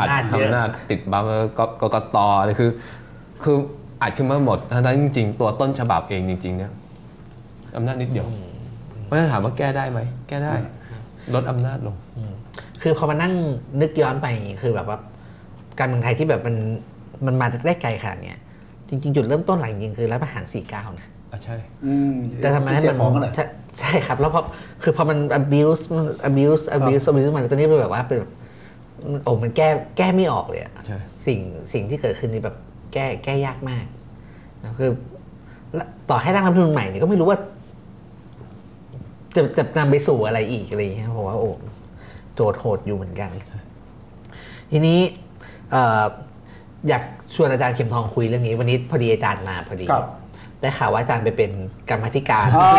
[0.00, 1.24] อัดอำนาจเยอะอำนาจติดบัฟ
[1.58, 2.70] กกกตเลยคือ
[3.42, 3.56] คือ
[4.02, 6.72] อัดขึ้นมาหมดทั้งนั้นจริงๆ ตัวต้นฉบับเองจริง ๆ เนี่ย
[7.76, 8.26] อำนาจนิดเดียว
[9.04, 10.52] เพราะฉะนั้นถามว่าแก้ได้ไหม แก้ได้
[11.34, 12.32] ลดอำนาจลงอืม
[12.82, 13.32] คือพอมานั่ง
[13.80, 14.98] นึกย้อนไปอย่างงี้คือแบบว่า
[15.78, 16.56] การเมืองไทยที่แบบมัน
[17.26, 18.38] มันมาได้ไกลขนาดเนี้ย
[18.88, 23.44] จริง ๆ จุดเริ่มต้นหลังจริงๆคือรัฐประหาร49นะอะใช่อืมแต่ทำไมให้เสีมัยนของกันเหรอใช่
[23.80, 24.42] ใช่ครับ แล้วพอ
[24.82, 28.30] คือพอมัน abuse มัน abuse abuse abuse มันตอนนี้เป็นแบบว่าเป็นแบบ
[29.24, 31.38] โอ้มันแก้แก้ไม่ออกเลยอะใช่ สิ่ง
[31.72, 32.56] สิ่งที่เกิดขึ้นนี่แบบ
[32.92, 33.84] แก้แก้ยากมาก
[34.62, 34.90] นะคือ
[35.74, 37.38] และต่อให้ร่างรัฐธรรมนูญใหม่เนี่ยก็ไม่รู้ว่า
[39.34, 41.50] จะจะนำไปสู่อะไรอีกอะไรอย่างเงี้ยเพราะว่าโอ้
[42.34, 43.30] โจทย์โหดอยู่เหมือนกัน
[44.70, 45.00] ทีนี้
[45.70, 46.02] เอ่อ
[46.88, 47.02] อยาก
[47.34, 50.06] ชวนอาจารย์เข็มทองคุยเรื่องนี้ วันนี้พอดีอาจารย์มาพอดี ครับ
[50.60, 51.50] ได้ข่าวว่าอาจารย์ไปเป็น
[51.90, 52.72] กรรมาธิการอ่า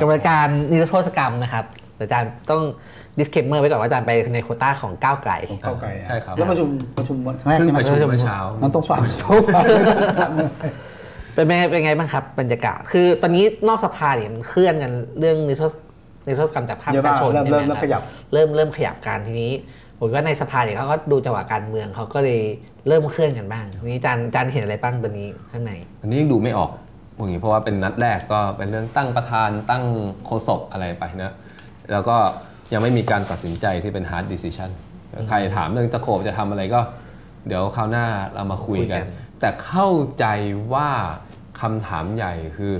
[0.00, 1.64] กรรมการนิรโทษกรรมนะครับ
[1.96, 2.62] แต่อาจารย์ต้อง
[3.18, 9.64] disclaimer ไว้ก่อนว่าอาจารย์ไปในโควต้าของก้าวไกล เข้าไกลใช่ครับ แล้วประชุมประชุมวันแรกเพิ่งใช่ไหมประชุมเมื่อเช้า มันต้องฝากเขาฝาก
[10.18, 10.30] ฝาก
[11.34, 15.72] เป็นไงเป็นไงบ้างครับบรรยากาศ คือตอนนี้นอกสภาเนี่ยมันเคลื่อนกันเรื่องนิรโทษ
[16.26, 18.02] นิรโทษกรรมจากภาคเยปอะระมากชาชนเริ่มใช่ไหมเริ่มเริ่มคขรับยับ
[18.32, 19.52] เริ่มเริ่มขยับการทีนี้
[19.98, 22.40] ผมว่าในสภาเนี่ยเขาก็ดูจังหวะการเมืองเขาก็เลย
[22.88, 26.70] เริ่มเคลื่อนกันบ้างทีนี้อาจารย์อาจารย์เห็นอะไรบ้างตอนนี้ข้างในอันนี้ยังดูไม่ออก
[27.16, 29.84] อย่างนี้เพราะว่าเป็นนัดแรกก็เป็นเรื่องตั้งประธานตั้ง
[30.26, 31.34] โฆษกอะไรไปนะ
[31.92, 32.16] แล้วก็
[32.72, 34.70] ยังไม่มีการตัดสินใจที่เป็น hard decision
[35.28, 36.80] ใครถามเรื่องจะโขบจะทำอะไรก็
[37.46, 40.26] เดี๋ยวคราวหน้าเรามาคุยกันคุยกันแต่เข้าใจ
[40.72, 40.90] ว่า
[41.60, 42.74] คำถามใหญ่คือ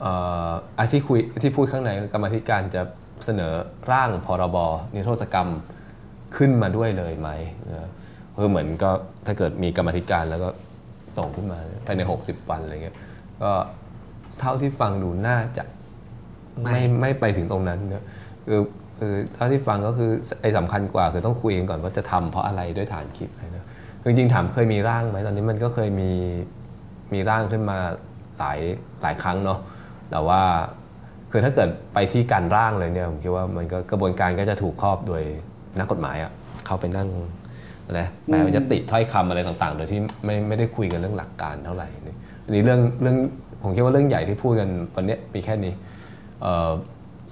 [0.00, 0.12] เอ่
[0.48, 2.82] อไอ้ที่คุยที่พูดข้างในกรรมาธิการจะ
[3.24, 3.52] เสนอ
[3.90, 4.56] ร่างพรบ
[4.94, 5.48] นิรโทษกรรม
[6.36, 7.28] ขึ้นมาด้วยเลยไหม
[7.66, 7.86] เออ
[8.40, 8.90] คือเหมือนก็
[9.26, 10.48] ถ้าเกิดมีกรรมาธิการแล้วก็
[11.16, 12.96] ส่งขึ้นมาภายใน 60 วันอะไรเงี้ย
[13.42, 13.50] ก็
[14.38, 15.64] เท่าที่ฟังดูน่าจะ
[16.62, 18.04] ไม่ไม่ไม่ไปถึงตรงนั้นเนี่ย
[18.46, 18.60] คือ
[18.98, 23.64] คือเท่าที่ฟังก็คือไอ้สำคัญกว่าคือต้องคุยกันก่อนว่าจะทำเพราะอะไรด้วยฐานคิดอะไรนะ
[24.04, 26.10] จริงๆถามเคยมีร่างไหมตอนนี้มันก็เคยมี
[27.12, 27.78] มีร่างขึ้นมา
[28.38, 28.58] หลาย
[29.02, 29.58] หลายครั้งเนาะ
[30.10, 30.40] แต่ว่า
[31.30, 35.22] คือถ้าเกิดไปที่การร่างเลยเนี่ยผมคิดว่ามันก็กระบวนการก็จะถูกครอบโดย
[35.78, 36.32] นักกฎหมายอะ
[36.66, 37.08] เข้าไปนั่ง
[37.86, 43.16] อะไรแปลยติถ้อยคำอะไรต่างๆ โดยที่ไม่ไม่ได้คุยกันเรื่องหลักการเท่าไหร่นี่อันนี้เรื่องเรื่อง
[43.62, 45.72] ผมคิดว่าเรื่องใหญ่ที่พูดกันวันเนี้ยมีแค่นี้
[46.42, 46.70] เอ่อ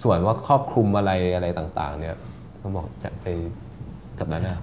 [0.03, 2.17] ส่วนว่าครอบคลุมอะไรอะไรต่างๆ เนี่ย
[2.59, 3.27] เขาบอกจะไป
[4.19, 4.57] สัปดาห์หน้า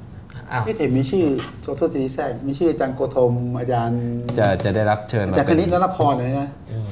[0.51, 1.25] อ้าวพี่เห็นมีชื่อ
[1.61, 4.01] โซเซอร์ทีแทรกมีชื่ออาจารย์โกธมอาจารย์
[4.39, 6.49] จะจะได้รับเชิญอามาจารย์คเป็นณิตและนครเลยนะ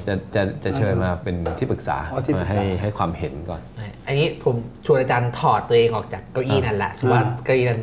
[0.07, 3.61] จะจะจะเชิญมาเป็นที่ปรึกษาอ๋อที่ปรึมากษาให้ให้ความเห็นก่อน
[4.07, 7.81] อันนี้ผมชวนอาจารย์ถอดตัวเองออกจากเก้าอี้นั่นแหละสมมติว่าเก้าอี้นั้น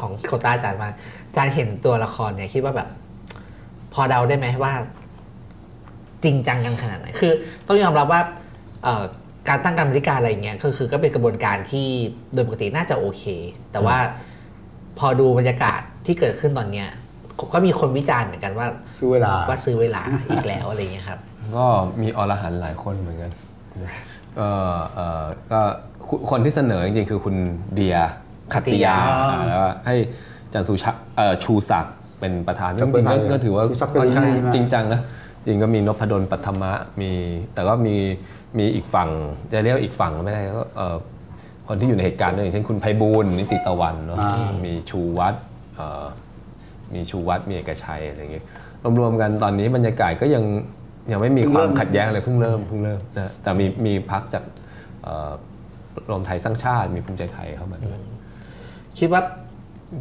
[0.00, 0.88] ของโควต้าอาจารย์มา
[1.28, 2.88] อาจารย์เห็นตัวละครเนี่ยคิดว่าแบบ
[3.94, 4.72] พอเดาได้ไหมว่า
[6.24, 7.32] จริงจังกันขนาดไหนคือ
[7.66, 8.20] ต้องยอมรับว่า
[8.84, 9.04] เอ่อ
[9.48, 11.88] การตั้งกรรมธิการอะไรอย่างเงี้ยก็คือก็เป็นกระบวนการที่
[12.34, 13.24] โดยปกติน่าจะโอเค
[13.72, 13.98] แต่ว่า
[14.98, 16.88] พอดูบรรยากาศที่เกิดขึ้นตอนเนี้ย
[17.54, 18.66] ก็มีคนวิจารณ์เหมือนกันว่า
[18.98, 21.20] คือเวลาว่าซื้อเวลาอีกแล้วอะไรอย่างเงี้ยครับ
[21.56, 21.66] ก็
[22.02, 23.30] มีอรหันต์หลายคนเหมือนกัน
[24.38, 24.48] ก็
[24.94, 25.60] เอ่อก็
[26.08, 27.36] คุคนที่เสนอจริงๆคือคุณ
[27.74, 27.96] เดีย
[28.54, 29.94] ขัตติยาขัตติยาอ่าแล้วก็ให้
[30.44, 35.00] อาจารย์สุชาเอ่อชูศักดิ์เป็นประธานครัจบริงๆก็เป็นก็ถือว่าชูศักดิ์ค่อนข้างเป็นยังไงจริงจังนะ
[35.46, 37.10] จริงก็มีนพดลปัทมะมี
[37.54, 37.96] แต่ก็มี
[38.58, 39.10] มีอีกฝั่ง
[39.52, 40.96] จะเรียกว่าอีกฝั่งก็ไม่ได้ก็เอ่อ
[41.68, 45.42] คนที่อยู่ในเหตุการณ์ด้วยอย่างเช่นคุณไพบูลย์นิติตะวันเนาะอ่ามีชูวัฒน์
[45.76, 46.04] เอ่อ
[46.94, 48.44] มีชูวัฒน์มีเอกชัยอะไรอย่างเงี้ย
[48.98, 50.44] รวมๆกันตอนนี้บรรยากาศก็ยัง
[51.12, 54.44] ยังไม่มีความขัดแย้งอะไรเพิ่งเริ่มเพิ่งเริ่มนะแต่มีมีพักจาก
[55.02, 55.30] เอ่อ
[56.10, 57.98] รวมไทยสร้างชาติมีภูมิใจไทยเข้ามาด้วย
[58.98, 59.22] คิดว่า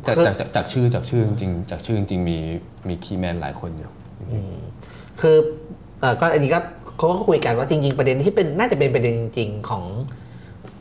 [0.08, 2.38] จากจากจากจากชื่อจากชื่อจริงๆจากชื่อจริงๆมี
[2.88, 3.92] มีคีย์แมนหลายคนอยู่
[4.30, 4.42] คือ
[4.75, 6.60] เอ่อก็อันนี้ก็
[6.98, 9.84] เขาก็คุยกันว่าจริง ๆ ประเด็นที่เป็นน่าจะเป็นประเด็นจริง ๆ ของ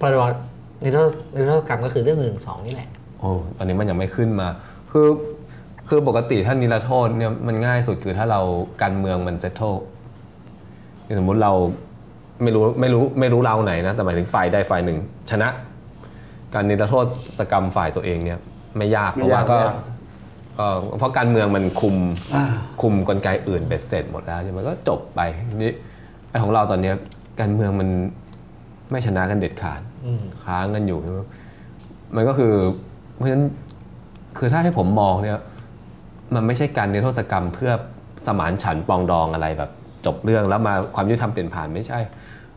[0.01, 0.23] พรบ
[0.85, 2.89] นิรโทษนิรโทษกรรมก็คือเรื่องหนึ่งสองนี่แหละ
[3.21, 4.49] โอ้ตอนนี้มันยังไม่ขึ้นมา
[4.91, 5.09] คือ
[5.89, 8.41] คือปกติถ้านิรโทษเนี่ยมันง่ายสุดคือถ้าเรา
[8.83, 9.61] การเมืองมันเซตโต
[11.19, 11.53] สมมติเรา
[12.43, 14.99] ไม่รู้ไม่รู้ไม่รู้เราไหนนะแต่หมายถึงฝ่ายใดฝ่ายหนึ่ง
[15.31, 15.49] ชนะ
[16.55, 17.07] การนิรโทษ
[17.51, 18.39] กรรมฝ่ายตัวเองเนี่ย
[18.77, 19.75] ไม่ยากไม่เพราะว่ายาก
[20.59, 21.97] ก็ไม่ยากเอ่อเพราะการเมืองมันคุม
[22.35, 22.45] อ่า
[22.83, 25.71] คุมกลไกอื่นเบ็ดเสร็จหมดแล้วใช่ไหมก็จบไปทีนี้
[26.31, 26.95] ไอ้ของเราตอนเนี้ย
[27.41, 27.89] การเมืองมัน
[28.91, 31.19] ไม่ชนะกันเด็ดขาดอืมค้างกันอยู่ใช่ไหม
[32.17, 32.53] มันก็คือ
[33.17, 33.47] เพราะฉะนั้น
[34.39, 35.39] คือถ้าให้ผมมองเนี่ย
[36.35, 37.73] มันไม่ใช่การนิรโทษกรรมเพื่อ
[38.27, 39.71] สมานฉันท์ปรองดองอะไรแบบ
[40.07, 41.99] จบเรื่องแล้วมาความยุติธรรมเปลี่ยนผ่านไม่ใช่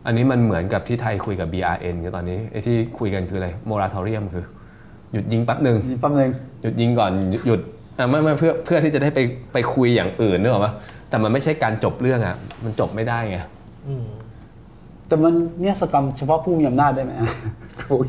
[0.06, 4.44] อันนี้มันเหมือนกับที่ไทยคุยกับ BRN คือตอนนี้ไอ้ที่คุยกันคืออะไรโมราทอเรียมคือ
[5.12, 6.30] หยุดยิงแป๊บหนึ่งมีแป๊บนึง
[6.62, 7.68] หยุดยิงก่อนหยุดหยุดอะ
[8.10, 9.20] ไม่ไม่เพื่อเพื่อที่จะได้ไป
[9.52, 10.72] ไปคุยอย่างอื่นนึกออกปะ
[11.08, 13.38] แต่มันไม่ใช่การจบเรื่องอะ มันจบไม่ได้ไง
[13.88, 14.04] อืม
[15.08, 17.12] แต่มันเนี่ยสกรรมเฉพาะผู้มีอำนาจได้ไหม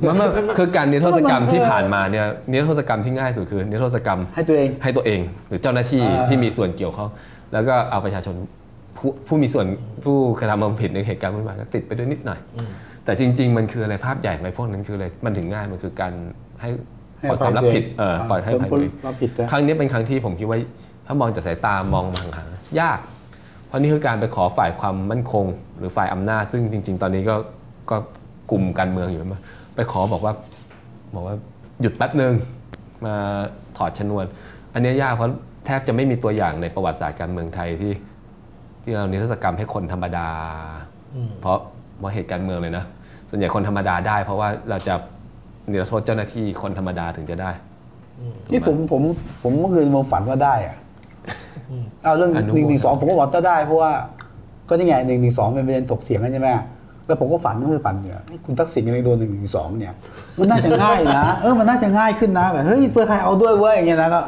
[0.07, 7.09] มันมันคือการนิรโทษกรรมที่ผ่านมาเนี่ยนิรโทษกรรมที่ง่ายสุดคือนิรโทษกรรม ให้ตัวเอง ให้ตัวเองหรือเจ้าหน้าที่อ่า ที่มีส่วนเกี่ยวข้อง
[7.53, 8.35] แล้วก็เอาประชาชน
[8.97, 9.65] ผู้ผู้มีส่วน
[10.03, 12.39] ผู้กระทำความผิดในเหตุการณ์วุ่นวายก็ติดไปด้วยนิดหน่อย
[13.05, 16.13] แต่จริง ๆ มันคืออะไรภาพใหญ่ไหมพวกนั้นคืออะไรมันถึงง่ายมันคือการ
[16.61, 16.69] ให้
[17.29, 20.57] ปล่อยความรับผิดเออปล่อยให้ภัยคตัวเองรับผิดนะครั้งนี้เป็นครั้งที่ผมคิดว่า
[21.05, 22.99] ถ้ามองจากสายตามองมาห่างๆยาก
[23.67, 25.45] เพราะนี่คือการไปขอฝ่ายความมั่นคง
[25.77, 27.35] หรือฝ่ายอำนาจ ซึ่งจริง ๆ ตอนนี้ก็
[27.89, 27.95] ก็
[28.51, 29.39] กลุ่มการเมืองอยู่มา
[29.75, 30.33] ไปขอบอกว่า
[31.15, 31.35] บอกว่า
[31.81, 32.33] หยุดแป๊บหนึ่ง
[33.05, 33.15] มา
[33.77, 34.25] ถอดชนวน
[34.73, 35.31] อันนี้ยากเพราะ
[35.65, 37.93] แทบจะไม่มีตัวอย่างในประวัติศาสตร์การเมืองไทยที่
[38.83, 40.29] ที่เรานิรโทษกรรมให้คนธรรมดา
[41.41, 41.57] เพราะ
[41.97, 42.85] เพราะเหตุการณ์เมืองเลยนะ
[43.29, 44.93] ส่วนใหญ่คนธรรมดาได้ เพราะว่าเราจะ
[45.71, 47.51] นิรโทษเจ้าหน้าที่คนธรรมดาถึงจะได้
[48.51, 49.01] นี่ผมผม
[49.43, 50.77] ผมเมื่อคืนผมฝันว่าได้อะ
[52.03, 53.91] เอาเรื่องอนุหนึ่งโมทนาหนึ่งสองผมก็บอกจะได้เพราะว่า
[54.69, 56.49] ก็นี่ไงหนึ่งหนึ่งสองเป็นประเด็นถกเถียงกันใช่ไหม
[57.05, 59.93] แล้วผมก็ฝันเมื่อคืนฝันเนี่ยนี่คุณทักษิณยังโดนหนึ่งหนึ่งสองเนี่ย
[60.39, 64.21] มันน่าจะง่ายนะเออมันน่าจะง่ายขึ้นนะแบบเฮ้ยเพื่อไทยเอาด้วยเว้ยอย่างเงี้ยนะก็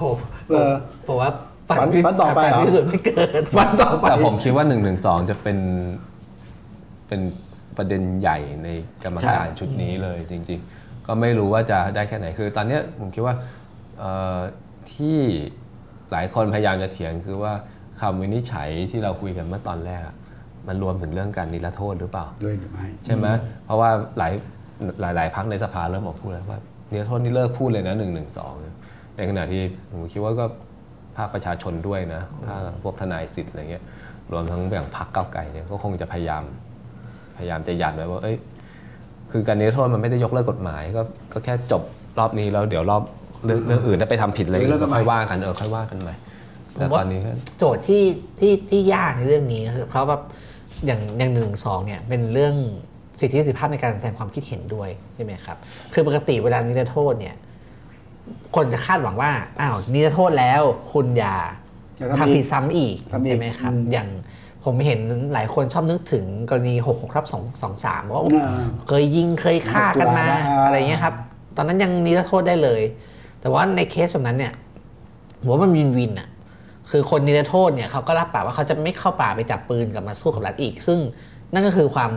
[0.00, 0.16] ผม
[0.48, 0.72] เออ
[1.06, 1.30] ผมว่า
[1.68, 4.76] ฝันฝันต่อไปเหรอที่สุดไม่เกิดฝันต่อไปแต่ผมคิดว่า1นึ
[5.30, 5.58] จะเป็น
[7.08, 7.20] เป็น
[7.76, 8.68] ประเด็นใหญ่ใน
[9.04, 13.34] กรรมการใช่ชุดนี้เลยจริง ๆ ก็ไม่รู้ว่าจะได้แค่ไหนคือ ตอนเนี้ยผมคิดว่า
[13.98, 14.38] เอ่อ
[14.92, 15.18] ที่
[16.12, 17.52] หลายคนพยายามจะเถียงคือว่า
[18.00, 20.14] คำวินิจฉัยที่เราคุยกันเมื่อตอนแรกอะ
[20.66, 23.26] มันรวมถึงเรื่องการนิรโทษหรือเปล่า ด้วยหรือไม่ใช่ไหม
[23.64, 24.32] เพราะว่าหลาย
[25.00, 26.60] หลายหลายพักในสภาเริ่มออกพูดแล้วว่า
[26.90, 28.52] นิรโทษนี่เลิกพูดเลยนะหนึ่งหนึ่งสอง
[29.16, 30.46] ในขณะที่ผมคิดว่าก็
[31.16, 33.84] ภาคประชาชนด้วยนะภาคพวกทนายสิทธิ์อะไรเงี้ย
[34.32, 36.42] รวมทั้งอย่างพักเก้าวไก่เนี่ยก็คงจะพยายาม
[37.36, 38.36] พยายามจะยันไว้ว่า เอ้ย
[39.30, 41.82] คือการนิรโทษมันไม่ได้ยกเลิกกฎหมาย ก็ก็แค่จบ
[42.18, 43.02] รอบนี้แล้วเดี๋ยวรอบ
[43.44, 46.14] เรื่องเรื่องอื่นถ้าไปทำผิดอะไรเดี๋ยวเลิกกันใหม่ค่อยว่ากันเออค่อยว่ากันใหม่
[46.72, 48.02] แต่ตอนนี้ก็โจทย์ที่
[48.38, 50.16] ที่ที่ยากในเรื่องนี้คือเพราะว่า
[50.86, 52.54] อย่างอย่างหนึ่งสองเนี่ยเป็นเรื่อง
[53.20, 55.56] สิทธิเสรีภาพในการแสดงความคิดเห็นด้วยใช่ไหมครับ
[55.92, 57.34] คือปกติเวลานิรโทษเนี่ย
[58.56, 61.36] คนจะคาดหวังว่าอ้าวนิรโทษแล้ว คุณอย่า
[61.98, 64.08] อย่าทำทำอีผิกดซ้ำอีกทำอีกใช่ไหมครับอืมอย่าง
[64.66, 65.00] ผมเห็น
[65.32, 71.14] หลายคนชอบนึกถึงกรณี6กทับสองสองสามว่าอ่าเคยยิงเคยฆ่ากันมาอ่าอะไรเงี้ยครับ
[71.56, 72.82] ตอนนั้นยังนิรโทษได้เลย
[73.40, 74.52] แต่ว่าในเคสแบบนั้นเนี่ย
[75.40, 76.28] ผมว่ามันวินวินอะ
[76.90, 80.98] คือคนนิรโทษเนี่ยเขาก็รับปากว่าเขาจะไม่เข้าป่าไปจับปืนกลับมาสู้กับรัฐอีก ซึ่ง
[81.52, 82.12] นั่นก็คือความ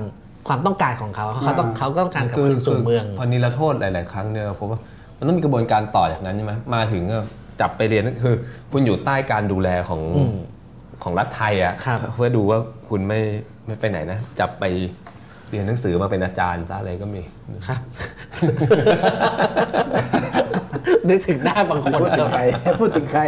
[0.47, 4.79] ความต้องการของเขาเขาต้องอ่าเขาก็ต้องการกลับคืนสู่เมืองพอนิรโทษหลาย ๆ ครั้งเนี่ยผมว่า
[5.17, 7.19] มันต้องมีกระบวนการต่อจากนั้นใช่ไหมมาถึงก็
[7.62, 8.35] จับไปเรียนคือ
[8.71, 10.35] คุณอยู่ใต้การดูแลของอืม
[11.03, 12.59] ของรัฐไทยอะครับเพื่อดูว่า
[12.89, 13.19] คุณไม่
[13.65, 14.63] ไม่ไปไหนนะ จับไป
[15.49, 17.21] เรียนหนังสือมาเป็นอาจารย์ซะอะไรก็มี
[17.67, 17.79] ครับ
[21.09, 22.41] นึกถึงหน้าบางคนพูดถึงใคร
[22.79, 23.21] พูดถึงใคร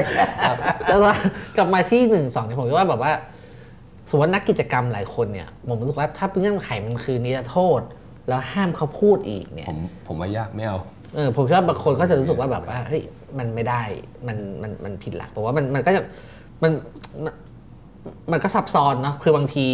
[0.46, 0.58] ครับ
[0.88, 1.14] แต่ว่า
[1.58, 3.14] กลับมาที่หนึ่งสองเนี่ยผมคิดว่าแบบว่า
[4.10, 7.82] สมมติว่านักกิจกรรมหลายคนเนี่ยผมรู้สึกว่าถ้าเงื่อนไขมันคือนิรโทษ
[8.28, 10.80] แล้วห้ามเขาพูดอีกเนี่ย ผมผมว่ายากไม่เอา
[11.16, 13.02] เออผมคิดว่าบางคนก็จะรู้สึกว่าแบบว่าเฮ้ย
[13.38, 13.82] มันไม่ได้
[14.28, 16.02] มันมันมันผิดหลักเพราะว่ามันมันก็จะ
[16.64, 16.72] มัน
[18.06, 19.66] มันมันก็ซับซ้อนเนาะคือบางที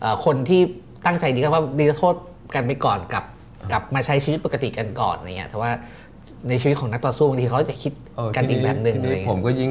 [0.00, 0.60] เอ่อคนที่
[1.06, 2.14] ตั้งใจดีก็ว่าดีโทษ
[2.54, 3.24] กันไปก่อนกับ
[3.72, 5.70] กับมาใช้ชีวิตปกติกันก่อนอะไรเงี้ยแต่ว่า
[6.48, 9.70] ในชีวิตของนักต่อสู้บางทีเขาจะคิดเออกันอีกแบบหนึ่งทีอะไรนี้เงี้ผมยก็ยิ่ง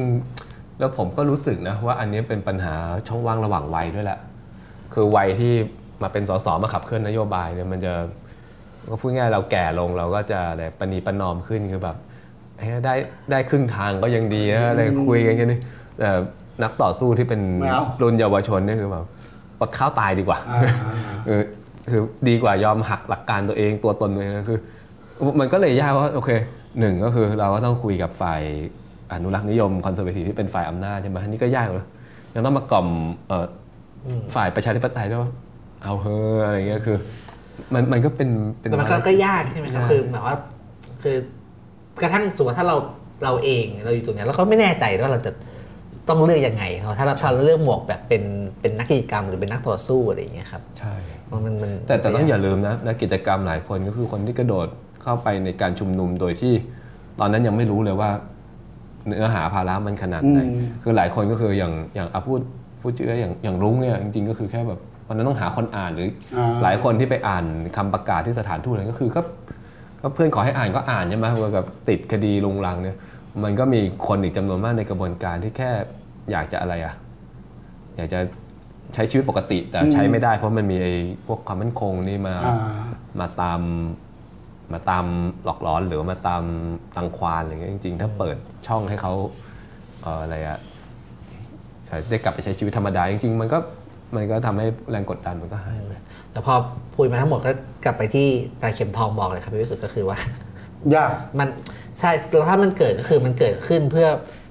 [0.78, 2.74] แล้วผมก็รู้สึกนะว่าอันนี้เป็นปัญหา
[3.08, 4.18] ช่องว่างระหว่างวัยด้วยแหละ
[4.94, 5.52] คือวัยที่
[6.02, 7.92] มาเป็นสสมาขับเคลื่อนนโยบายเนี่ยมันจะ
[8.90, 11.96] ก็พูดง่ายๆเราแก่ลงเราก็จะอะไรปณีประนอมขึ้นคือแบบ
[12.56, 12.94] เอ้ยได้
[13.30, 15.60] ได้ครึ่งทางก็ยังดีนะอะไรคุยกันแค่นี้
[15.98, 16.10] แต่
[16.62, 19.04] นักต่อสู้ที่เป็นไม่เอารุ่นเยาวชนเนี่ยคือแบบ
[19.60, 21.42] อดข้าวตายดีกว่า อ่าอ่าอ่า เออ
[21.90, 24.58] คือดีกว่ายอมหักหลักการตัวเองตัวตนตัวเองคือ
[25.40, 26.30] มันก็เลยยากว่าโอเค
[26.78, 28.42] หนึ่งก็คือเราก็ต้องคุยกับฝ่าย
[29.12, 31.86] อนุรักษ์นิยมคอนเซอร์เวทีฟที่เป็นฝ่ายอำนาจใช่ไหมอันนี่ก็ยากเลย
[32.34, 32.88] ยังต้องมากล่อม
[33.28, 33.46] เอ่อ
[34.06, 35.30] อฝ่ายประชาธิปไตยด้วยว่า
[35.82, 36.96] เอาเฮอะอะไรเงี้ยคือ
[37.74, 38.28] มันมันก็เป็น
[38.60, 40.36] เป็น แต่มันก็ก็ยากใช่ไหมครับยากคือหมายว่า
[41.02, 41.16] คือ
[42.02, 42.76] กระทั่งสมมติว่าถ้าเรา
[43.24, 45.30] เราเองเราอยู่ตรงเนี้ยเราก็ไม่แน่ใจว่าเราจะ
[46.08, 48.22] ต้องเลือกยังไงครับถ้าเราถ้าเราเลือกหมวกแบบเป็น
[48.60, 50.94] เป็นนักกิจกรรมหรือเป็นนักต่อสู้อะไรอย่างเงี้ยครับใช่
[51.30, 54.68] มันมันมันแต่แต่ต้องอย่าลืมนะนักกิจกรรมหลายคนก็คือคนที่กระโดด
[55.02, 56.54] เข้าไปในการชุมนุมโดยที่
[57.20, 58.10] ตอนนั้นยังไม่รู้เลยว่า
[59.06, 62.40] เนื้อหาภาระมันขนาดไหนอืมคือหลายคนก็คืออย่างอย่างอาพูด
[62.80, 67.44] พูดชื่ออย่างอย่างรุ้งเนี่ยจริงๆก็คือแค่แบบวันนั้นต้องหาคนอ่านหรืออ่าหลายคนที่ไปอ่าน
[67.76, 69.20] คำประกาศที่สถานทูตอะไรก็คือก็
[70.00, 72.96] ก็เพื่อนขอให้อ่านก็อ่านใช่ไหมว่าแบบติดคดีลุงลังเนี่ย
[73.44, 75.70] มันก็มีคนอีกจำนวนมากในกระบวนการที่แค่
[76.30, 76.94] อยากจะอะไรอะ
[77.96, 78.18] อยากจะ
[78.94, 80.94] ใช้ชีวิตปกติแต่ใช้ไม่ได้ เพราะมันมีไอ้
[81.26, 82.56] พวกความมั่นคงนี่มาอ่า
[83.20, 83.60] มาตาม
[84.72, 85.04] มาตาม
[85.44, 86.42] หลอกหลอนหรือว่ามาตาม
[86.96, 89.12] รังควานอะไรเงี้ยจริง ๆ ถ้าเปิดช่องให้เขา
[90.02, 90.58] เอ่ออะไรอะ
[91.86, 93.58] เอ่อได้กลับไปใช้ชีวิตธรรมดาจริง ๆ มันก็
[94.16, 95.94] มันก็ทำให้แรงกดดันมันก็หายไป
[96.32, 96.54] แต่พอ
[96.94, 97.52] พูดมาทั้งหมดก็
[97.84, 100.18] กลับไปที่อาจารย์เข็มทองบอกเลยครับพี่วิสุทธ์ก็คือว่า
[100.94, 101.48] ยากมัน
[102.00, 104.08] ใช่แล้วถ้ามันเกิดก็คือมันเกิดขึ้นเพื่อ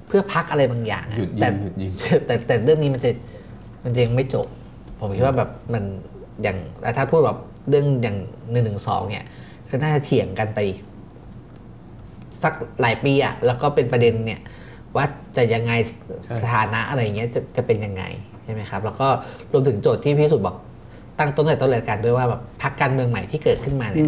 [0.08, 1.92] เพื่อพักอะไรบางอย่างอะหยุดยิงแต่หยุดยิง
[2.26, 3.10] แต่แต่เรื่องนี้มันจะ
[3.84, 4.48] มันจะยังไม่จบ
[5.00, 5.84] ผมคิดว่าแบบมัน
[6.42, 6.58] อย่าง
[6.98, 7.40] ถ้าพูดแบบ
[7.70, 8.18] เรื่องอย่าง
[8.52, 9.28] หนึ่งหนึ่งสองเนี่ย
[9.70, 10.80] ก็น่าจะเถียงกันไปอีก
[12.44, 14.40] สักหลายปีอะแล้วก็เป็นประเด็นเนี่ย
[14.96, 15.06] ว่า
[15.38, 15.72] จะยังไง
[16.26, 18.04] ใช่ สถานะอะไรอย่างเงี้ยจะจะเป็นยังไง
[18.44, 19.08] ใช่ไหมครับ แล้วก็
[19.52, 20.56] รวมถึงโจทย์ที่พี่สุดบอก
[21.20, 24.08] ตั้งต้นแต่ต้นรายการด้วยว่าแบบพักการเมืองใหม่ที่เกิดขึ้นมาเนี่ย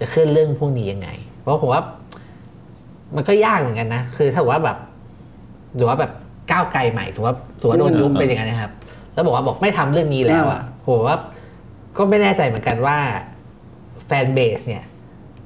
[0.00, 1.08] จะเคลื่อนเรื่องพวกนี้ยังไง
[1.40, 1.82] เพราะผมว่า
[3.16, 4.76] มันก็ยากเหมือนกันนะ คือถ้าว่าแบบ
[5.76, 6.12] หรือว่าแบบ
[6.50, 8.72] ก้าวไกลใหม่สมมติว่าสมมติว่าโดนยุบเป็นอย่างนั้นนะครับ
[9.14, 11.18] แล้วบอกว่าบอกไม่ทำเรื่องนี้แล้วอะผมว่า
[11.96, 12.96] ก็ไม่แน่ใจเหมือนกันว่า
[14.06, 14.84] แฟนเบสเนี่ย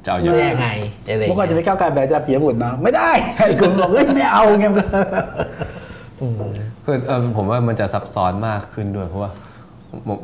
[0.04, 0.68] จะเอาอจะย่างยังไง
[1.06, 4.72] อะไรอเมื่ย่าองก่อนจะไปเงี้ยก้าวไกลแบบอาจะเปียบุตรนะไม่ได้ไอ้กลุ่มบอกเฮ้ยไม่เอาเงี้ย
[6.20, 6.32] อืม
[6.84, 9.30] คือเออผมว่ามันจะซับซ้อนมากขึ้นด้วยเพราะว่า
[10.08, 10.18] ผม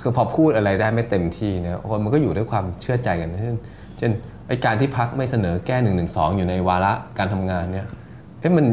[0.00, 3.56] คือพอพูดอะไรได้ไม่เต็มที่เนี่ยคนมันก็อยู่ด้วยความเชื่อใจกันเช่น
[3.98, 4.10] เช่น
[4.48, 7.86] ไอการที่พักไม่เสนอแก้หนึ่งหนึ่งสองอยู่ในวาระการทำงานเนี่ย
[8.40, 8.66] เอ๊ะมัน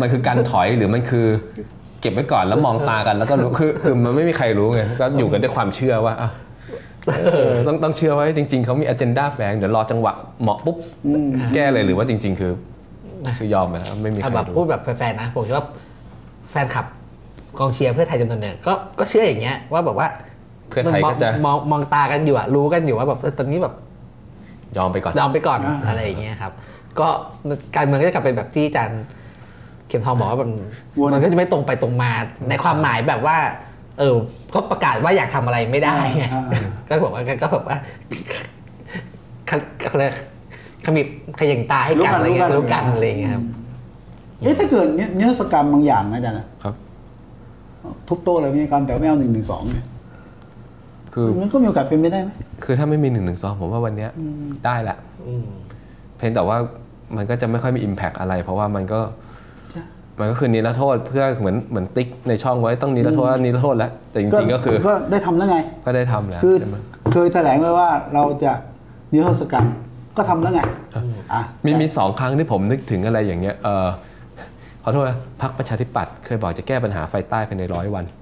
[0.00, 1.26] มันคือการถอยหรือมันคือ
[2.00, 6.30] เก็บไว้ก่อนแล้วมองตากันแล้วก็รู้คือคือมันไม่มีใครรู้ไงก็อยู่กันด้วยความเชื่อว่าอะ
[7.16, 10.12] เออต้องต้องเชื่อว่าจริง ๆเขามีอ g e n d a แฝงเดี๋ยวรอจังหวะ
[10.42, 10.76] เหมาะปุ๊บ
[11.54, 12.52] แก้เลยหรือว่าจริง ๆ คือ
[13.38, 15.64] คือยอมไปแล้วไม่มีใคเอารแบบพูรู้ดแบบแฟนๆนะผมคิดว่า
[16.50, 16.86] แฟนคลับ
[17.58, 20.08] กองเชียร์เพื่อไทยจำนวนหนึ่งก็ก็เชื่ออย่างเงี้ยว่าแบบว่า
[20.68, 23.74] เพื่อไทยมองก็จะมองมองตากันอยู่อะรู้กันอยู่ว่าแบบเออตอนนี้แบบ
[24.76, 26.52] ยอมไปก่อน ยอมไปก่อนอ่าอะไรอย่างเงี้ยครับ
[26.98, 27.08] ก็
[27.76, 29.02] การเมืองก็จะกลับเป็นแบบที่อาจารย์
[29.88, 30.50] เข็มทองบอกว่ามัน
[30.98, 32.10] วนมันก็จะไม่ตรงไปตรงมา
[32.48, 33.36] ในความหมายแบบว่า
[33.98, 34.14] เออ
[34.54, 36.44] ก็ประกาศว่าอยากทำอะไรไม่ได้ไงอ่า
[36.88, 37.76] ก็บอกว่าก็แบบว่า
[39.48, 39.50] ข
[39.92, 40.04] อะไร
[40.84, 41.06] ขมิบ
[41.38, 43.44] ขย่งตาให้กันอะไรเงี้ยรู้กันอะไรเงี้ยครับ
[44.40, 46.74] เอ๊ะถ้าเกิดเนี่ยนิรศกรรมบางอย่างนะอาจารย์นะครับ
[48.08, 49.86] ทุบโต๊ะอะไรมีการแต่ไม่เอาหนึ่งหนึ่งสองเนี่ย
[51.14, 52.30] คือมันก็มีโอกาสเป็นไปได้ไหม
[52.64, 54.10] คือถ้าไม่มีหนึ่งหนึ่งสองผมว่าวันเนี้ย
[54.66, 54.96] ได้แหละ
[55.26, 55.46] อืม
[56.16, 56.56] เพียงแต่ว่า
[57.16, 59.00] มันก็จะไม่ค่อยมี Impact อะไร เพราะว่ามันก็
[59.72, 59.82] ใช่
[60.20, 65.56] มันก็คือนิรโทษเพื่อเหมือนเหมือนติ๊กในช่องไว้ต้องนิรโทษนิรโทษแล้ว แต่จริงๆก็คือก็ได้ทำแล้วไง
[65.86, 66.76] ก็ได้ทำแล้วคือใช่ไหม
[67.12, 68.52] เคยแถลงไว้ว่าเราจะ
[69.12, 69.66] นิรโทษกรรม
[70.16, 70.60] ก็ทำแล้วไง
[71.32, 73.88] อะมีมีสองครั้งที่ผมนึกถึงอะไรอย่างเงี้ยเออ
[74.82, 78.17] ขอโทษนะพักประชาธิปัตย์เคยบอกจะแก้ปัญหาไฟใต้ภายในร้อยวันอ่า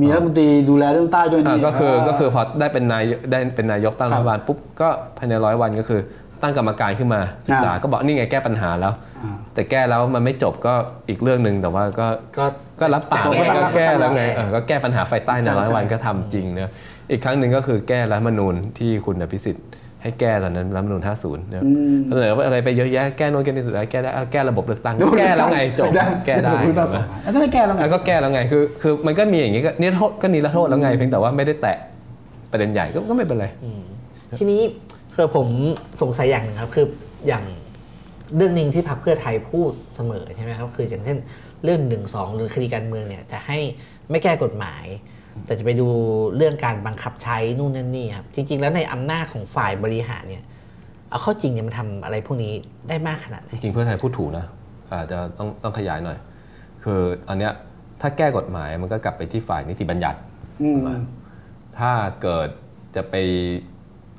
[0.00, 4.88] มีรัฐมนตรีดูแลเรื่องใต้ด้วยอ่านี่ก็คือเก็คือพอได้เป็นนายได้เป็นนายกตั้งครัรับฐบาลปุ๊บก็
[5.18, 6.00] ภายในร้อยวันก็คือ
[6.42, 10.74] ตั้งกรรมการขึ้นมาศึกษาอ่าก็บอกนี่ไงแก้ปัญหาแล้วอ่าแต่แก้แล้วมันไม่จบก็
[11.08, 12.06] อีกเรื่องหนึ่งแต่ว่าก็
[12.38, 12.44] ก็
[12.80, 16.72] ก็รับปากก็ไงก็ก็แก้แล้วไงก็เออก็แก้ปัญหาไฟใต้ในใช่ร้อยวันใช่ก็ทำจริงเนอะ
[17.10, 19.66] อีกครั้งหนึ่งก็คือแก้รัฐธรรมนูญที่คุณอภิสิทธิ์
[20.02, 25.90] ให้แก้ตอนนั้นรัฐธรรมนูญ50เนอะอืมเสนอว่าอะไรไปเยอะแยะแก้โน่นแก้นี่สุดท้ายแก้ได้เอาแก้ระบบเลือกตั้งแก้แล้วไงจบ
[26.26, 31.76] แก้ได้ระบบเลือกตั้งสองแล้วก็ได้แก้แล้วไงแล้วก็แก้แล้วไงคือคือมันก็มีอย่างนี้ก็นี่โทษก็นี่ละโทษแล้วไงเพียงแต่ว่าไม่ได้แตะ
[32.50, 33.82] ประเด็นใหญ่ก็ก็ไม่เป็นไรอืม
[34.38, 34.60] ทีนี้
[35.14, 35.46] คือผม
[36.02, 36.86] สงสัยอย่างหนึ่งครับคือ
[37.28, 37.44] อย่าง
[38.36, 41.18] เรื่องหนึ่งที่พรรคเพื่อไทยพูดเสมอใช่ไหมครับคืออย่างเช่น
[41.64, 43.58] เรื่องหนึ่งสองหรือคดีการเมืองเนี่ยจะให้
[44.10, 44.84] ไม่แก้กฎหมาย
[45.46, 45.88] แต่จะไปดู
[46.36, 50.44] เรื่องการบังคับใช้นู่นนั่นนี่ครับจริง ๆ แล้วในอำนาจของฝ่ายบริหารเนี่ย
[51.10, 52.52] เอาเข้าจริงเนี่ยมันทำอะไรพวกนี้
[52.88, 54.46] ได้มากขนาดไหนจริงๆเพื่อไทยพูดถูกนะ
[54.90, 56.18] อาจจะต้องต้องขยายหน่อย
[56.82, 57.52] คืออันเนี้ย
[58.00, 60.18] ถ้าแก้กฎหมายมันก็กลับไปที่ฝ่ายนิติบัญญัติ
[60.62, 60.78] อืม
[61.78, 62.48] ถ้าเกิด
[62.96, 63.14] จะไป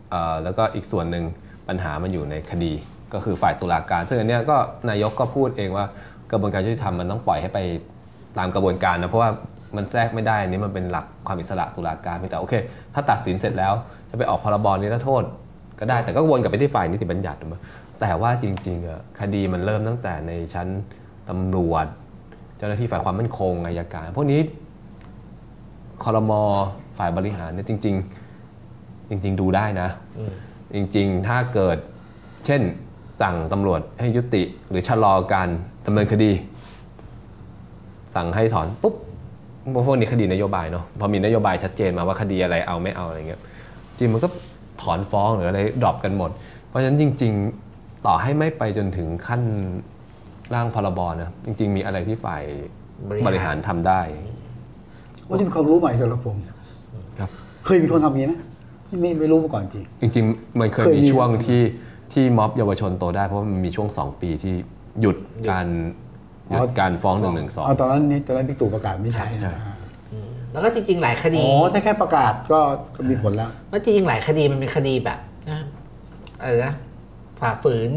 [0.09, 1.23] เอ่อแล้วก็อีกส่วนหนึ่ง
[1.67, 2.73] ปัญหามันอยู่ในคดี
[3.13, 4.57] ก็คือฝ่ายตุลาการ ซึ่งอันเนี้ยก็
[4.89, 5.85] นายกก็พูดเองว่า
[6.31, 7.59] กระบวนการยุติธรรมมันต้องปล่อยให้ไป
[8.37, 9.29] ตามกระบวนการนะเพราะว่า
[9.75, 12.53] มันแทรกไม่ได้อันนี้มันเป็นหลักความอิสระตุลาการเพียงแต่โอเค
[12.93, 13.73] ถ้าตัดสินเสร็จแล้ว
[14.09, 15.23] จะไปออกพรบนิรโทษ
[15.79, 17.55] ก็ได้แต่ก็วนกลับไปที่ฝ่ายนิติบัญญัติถูกไหม
[17.99, 20.67] แต่ว่าจริงๆอะคดีมันเริ่มตั้งแต่ในชั้น
[21.29, 21.85] ตำรวจ
[22.57, 24.41] เจ้าหน้าที่ฝ่ายความมั่นคงอายการ พวกนี้
[26.03, 26.41] คอรมอ
[26.97, 27.95] ฝ่ายบริหารเนี่ยจริง
[28.51, 30.33] ๆ จริง ๆ ดูได้นะอืม
[30.73, 31.77] จริง ๆ ถ้าเกิด
[32.45, 32.61] เช่น
[33.21, 35.49] สั่งตำรวจให้ยุติหรือชะลอการ
[35.85, 36.31] ดำเนินคดี
[38.15, 38.95] สั่งให้ถอนปุ๊บ
[39.85, 43.41] พวกนี้คดีนโยบายเนาะพอมีนโยบายชัดเจนมาว่าคดีอะไรเอาไม่เอาอะไรเงี้ย
[43.97, 44.27] จริงมันก็
[44.81, 46.31] ถอนฟ้องหรืออะไรดรอปกันหมด
[46.67, 47.33] เพราะฉะนั้นจริง
[47.69, 49.41] ๆต่อให้ไม่ไปจนถึงขั้น
[50.53, 52.43] ร่างพรบนะจริง ๆ มีอะไรที่ฝ่าย
[53.09, 54.01] บริหารบริหารทำได้
[55.27, 56.35] ว่านี่เป็นความรู้ใหม่สำหรับผม
[57.19, 57.29] ครับ
[57.65, 58.35] เคยมีคนทำอย่างนี้ไหม
[59.01, 61.61] ไม่ไม่รู้มาก่อนจริงจริง ๆ มันเคยเคยมีมีช่วงที่
[62.13, 64.55] ที่ม็อบเยาวชนโตได้เพราะว่ามันมีช่วงสองปีที่
[65.01, 65.17] หยุด
[65.49, 66.10] การหยุด
[66.79, 69.63] การฟ้องหนึ่งหนึ่งสองเอาตอนนั้นนี่ตอนนั้นพี่ตู่ประกาศไม่ใช่ใช่นะ
[70.11, 72.59] อืมแล้วก็จริง ๆ หลายคดีอ๋อถ้าแค่ประกาศก็
[72.95, 75.59] ก็มีผลแล้วว่าจริงๆหลายคดีมันเป็นคดีแบบนะ
[76.41, 76.73] อะไรนะ
[77.39, 77.91] ฝ่าฝืน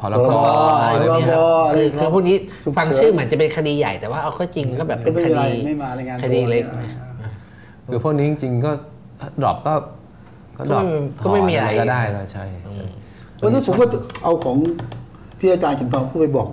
[0.00, 0.46] พรพบรบ
[0.82, 6.64] อะไรแบบนี้ครับอะไรคือครับคือพวกนี้ฉุกเฉินฟังชื่อเหมือนจะเป็นคดีใหญ่แต่ว่าเอาเข้าจริงก็แบบเป็นไม่เป็นไรคดีไม่มารายงานตัวคดีเล็ก
[7.86, 8.70] คือพวกนี้จริงๆก็
[9.42, 9.74] drop ก็
[10.56, 10.84] ก็ drop
[11.22, 12.82] ก็ไม่มีอะไรก็ได้ก็ใช่ใช่
[13.36, 13.86] เพราะฉะนั้นผมก็
[14.22, 14.56] เอาของ
[15.40, 16.48] ที่อาจารย์เข็มทองพูดไปบอก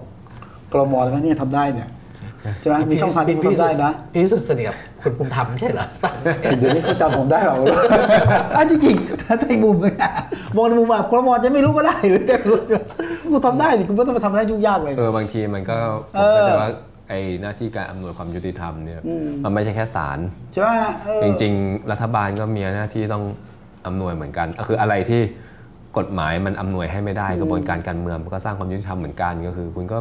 [0.74, 1.89] กรมแล้วว่าเนี่ยทำได้เนี่ย
[2.59, 5.88] ใช่ไหมมีช่องทางที่ทำได้นะพี่วิสุทธิ์สนิทกับคุณภูมิธรรมไม่ใช่เหรอ
[6.57, 7.57] เดี๋ยวนี้เขาจำผมได้เปล่า
[8.55, 10.11] อะจริงๆถ้าในมุมนึงอะ
[10.55, 12.59] มองในมุมว่ากรมจะไม่รู้ก็ได้หรือจะรู้
[13.34, 15.78] กูทำได้นี่คุณไม่ต้องมาทำได้ยุ่งยากเลยเออบางทีมันก็
[16.15, 16.70] ผเอมอเข้าใจว่า
[17.09, 20.20] ไอ้หน้าที่การอำนวยความยุติธรรมเนี่ยอืมมันไม่ใช่แค่ศาล
[20.51, 20.70] ใช่ไหม
[21.05, 23.24] เออจริง ๆ รัฐบาลก็มีหน้าที่ต้อง
[23.88, 25.22] อำนวยเหมือนกันก็คืออะไรที่
[25.97, 29.97] กฎหมายมันอำนวยให้ไม่ได้กระบวนการการเมืองมันก็สร้างความยุติธรรมเหมือนกันก็คือ คุณก็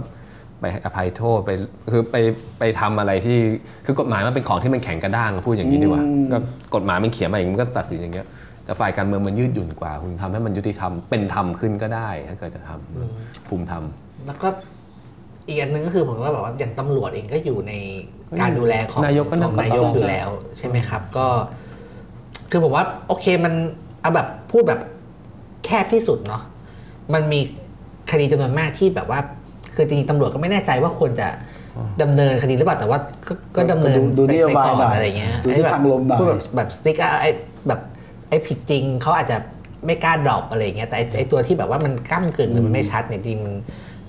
[0.60, 1.50] ไปอภัยโทษไป
[1.92, 2.16] คือไป
[2.58, 3.38] ไปทำอะไรที่
[3.84, 6.38] คือกฎหมายมันเป็นของที่มันแข็งกระด้างพูดอย่างนี้ดีกว่าอืมก็
[6.74, 8.26] กฎหมายมันเขียนมาอย่างนี้มันก็ตัดสินอย่างเงี้ย
[8.64, 13.84] แต่ฝ่ายการเมืองมันยืดหยุ่นกว่า คุณทำให้มันยุติธรรมเป็นธรรมขึ้นก็ได้ถ้าเกิดจะทำภูมิธรรม
[14.26, 14.48] แล้วก็
[15.46, 17.72] อีกอันหนึงก็คือผมก็แบบว่าอย่างตำรวจเองก็อยู่ใน
[18.40, 20.28] การดูแลของนายกก็ขนั่องงนายกปกป้องอยู่แล้ว
[20.58, 21.26] ใช่ไหมครับ ก็
[22.50, 23.54] คือผมว่า โอเคมัน
[24.00, 24.80] เอาแบบพูดแบบ
[25.64, 26.42] แคบที่สุดเนาะ
[27.14, 27.40] มันมี
[28.10, 29.20] คดีจำนวนมากที่แบบว่า
[29.76, 31.26] คือจริงๆตำรวจก็ไม่แน่ใจว่าควรจะ
[32.02, 37.30] ดำเนินคดีหรือเปล่าแต่ว่าก็ก็ดำเนินดูดูไปนโยบายไปก่อนหน่อยอะไรเงี้ยดูทิศทางลมหน่อย พูดแบบแบบสติ๊กไอ้
[37.68, 37.80] แบบ
[38.28, 39.36] ไอ้ผิดจริงเขาอาจจะ
[39.86, 43.54] ไม่กล้าดรอปอะไรเงี้ยแต่ไอ้ไอ้ตัวที่แบบว่ามันก้ากึ่งหรือมันไม่ชัดเนี่ยจริงมัน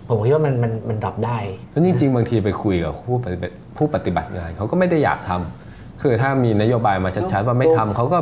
[0.08, 1.38] ผมคิดว่ามันมันมัน drop ได้
[1.72, 8.20] แล้วจริงๆบางทีไปคุยกับผู้ปฏิบัติผู้ปฏิบัติงานเขาก็ไม่ได้อยากทำคือถ้ามีนโยบายมาชัดๆว่าไม่ทำเขาก็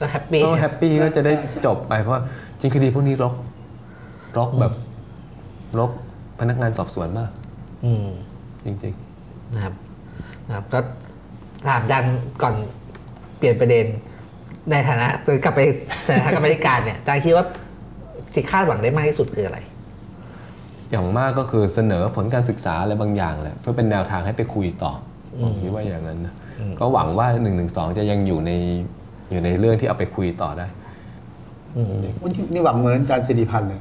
[0.00, 1.32] ก็ happy ก็ happy ก็จะได้
[1.66, 2.22] จบไปเพราะว่า
[2.60, 3.34] จริงคดีพวกนี้รก
[4.38, 4.72] รกแบบ
[5.78, 5.90] รก
[6.42, 7.30] พนักงานสอบสวนมาก
[7.84, 8.08] อืม
[8.64, 8.94] จริง
[9.54, 9.74] นะครับ
[10.48, 10.78] นะครับก็
[11.68, 12.04] ถามจารย์
[12.42, 12.54] ก่อน
[13.38, 13.86] เปลี่ยนประเด็น
[14.70, 15.60] ในฐานะจะกลับไป
[16.06, 17.46] ในฐานะกรรมาธิการเนี่ยจารย์คิดว่า
[18.32, 19.58] ที่คาดหวังได้มากที่สุดคืออะไร
[20.24, 24.92] ๆ อย่างมากก็คือเสนอผลการศึกษาอะไรบางอย่างแหละเพื่อเป็นแนวทางให้ไปคุยต่อ
[25.34, 26.34] อผมคิดว่าอย่างนั้นนะ
[26.78, 27.64] ก็หวังว่า1นึ
[27.98, 28.50] จะยังอยู่ใน
[29.30, 30.66] อยู่ในเรื่องที่เอาไปคุยต่อได้
[31.76, 31.86] อืม
[32.52, 33.80] นี่หวังเหมือนอาจารย์สิริพันธ์เลย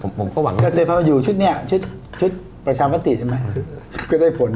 [0.00, 1.80] ผมผมก็หวังอาจารย์สิริพันธ์มาอยู่ชุดเนี้ยชุด
[2.20, 2.30] ชุด
[2.66, 3.36] ประชามติใช่ไหม
[4.10, 4.52] ก็ได้ผล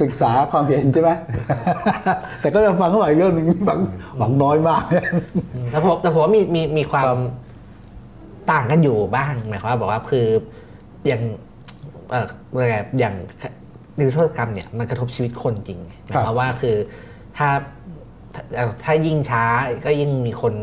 [0.00, 1.10] ศึกษาความเห็นใช่ไหม
[2.40, 3.80] แต่ก็จะฟังเขาหลายเรื่องหนึ่งหวัง
[4.18, 4.82] หวังน้อยมาก
[5.70, 7.16] แต่ผมแต่ผมว่ามีมีมีความ
[8.50, 10.26] ต่างกันอยู่บ้างหมายความว่าบอกว่าคือ
[11.06, 11.22] อย่าง
[12.10, 13.14] เอ่ออะไรไงอย่าง
[13.96, 16.76] นิรโทษกรรมเนี่ยมันกระทบชีวิตคนจริงหมายความว่าคือ
[17.36, 17.48] ถ้า
[18.34, 19.44] ถ้าเอ่อถ้ายิ่งช้า
[19.84, 20.54] ก็ยิ่งมีคน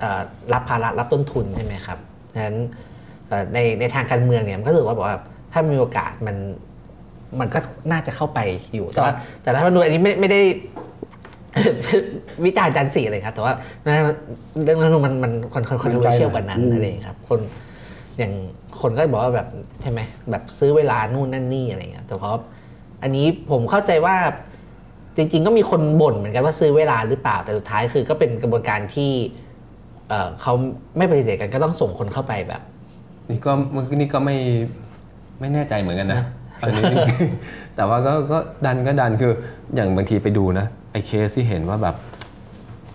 [0.00, 0.20] เอ่อ
[0.52, 2.56] รับภาระรับต้นทุนใช่ไหมครับดัง นั้น
[3.28, 5.18] เอ่อในในทางการเมืองเนี่ยมันก็ถือว่าบอกว่า
[5.52, 6.36] ถ้ามีโอกาสมัน
[7.40, 7.58] มันก็
[7.92, 8.40] น่าจะเข้าไป
[8.74, 9.12] อยู่ แต่ว่า
[9.42, 10.40] แต่ถ้ามันดูอันนี้ไม่ไม่ได้
[12.44, 13.54] วิจารณ์จันทร์สีอะไรครับ แต่ว่า
[14.64, 17.40] เรื่องนั้นมันมัน con con controversial กว่านั้นอืมอะไรอย่างเงี้ยครับ คน
[18.18, 18.32] อย่าง
[18.80, 19.48] คนก็บอกว่าแบบ
[19.82, 20.00] ใช่ไหม
[20.30, 22.34] แบบซื้อเวลานู่นนั่นนี่อะไรเงี้ยแต่เพราะ
[23.02, 24.16] อันนี้ผมเข้าใจว่า
[25.16, 29.12] จริง ๆ ก็มีคนบ่นเหมือนกันว่าซื้อเวลาหรือเปล่าแต่สุดท้ายคือก็เป็นกระบวนการที่
[30.10, 30.52] เอ่อเขา
[30.98, 32.62] ไม่ปฏิเสธกันก็ต้องส่งคนเข้าไปแบบ
[33.30, 34.36] นี่ก็มันนี่ก็ไม่
[35.40, 36.22] ไม่แน่ใจเหมือนกันนะ
[36.60, 39.32] อันนี้จริงๆแต่ว่าก็ก็ดันก็ดันคือ
[39.74, 41.96] อย่างบางทีไปดูนะไอ้เคสที่เห็นว่าแบบ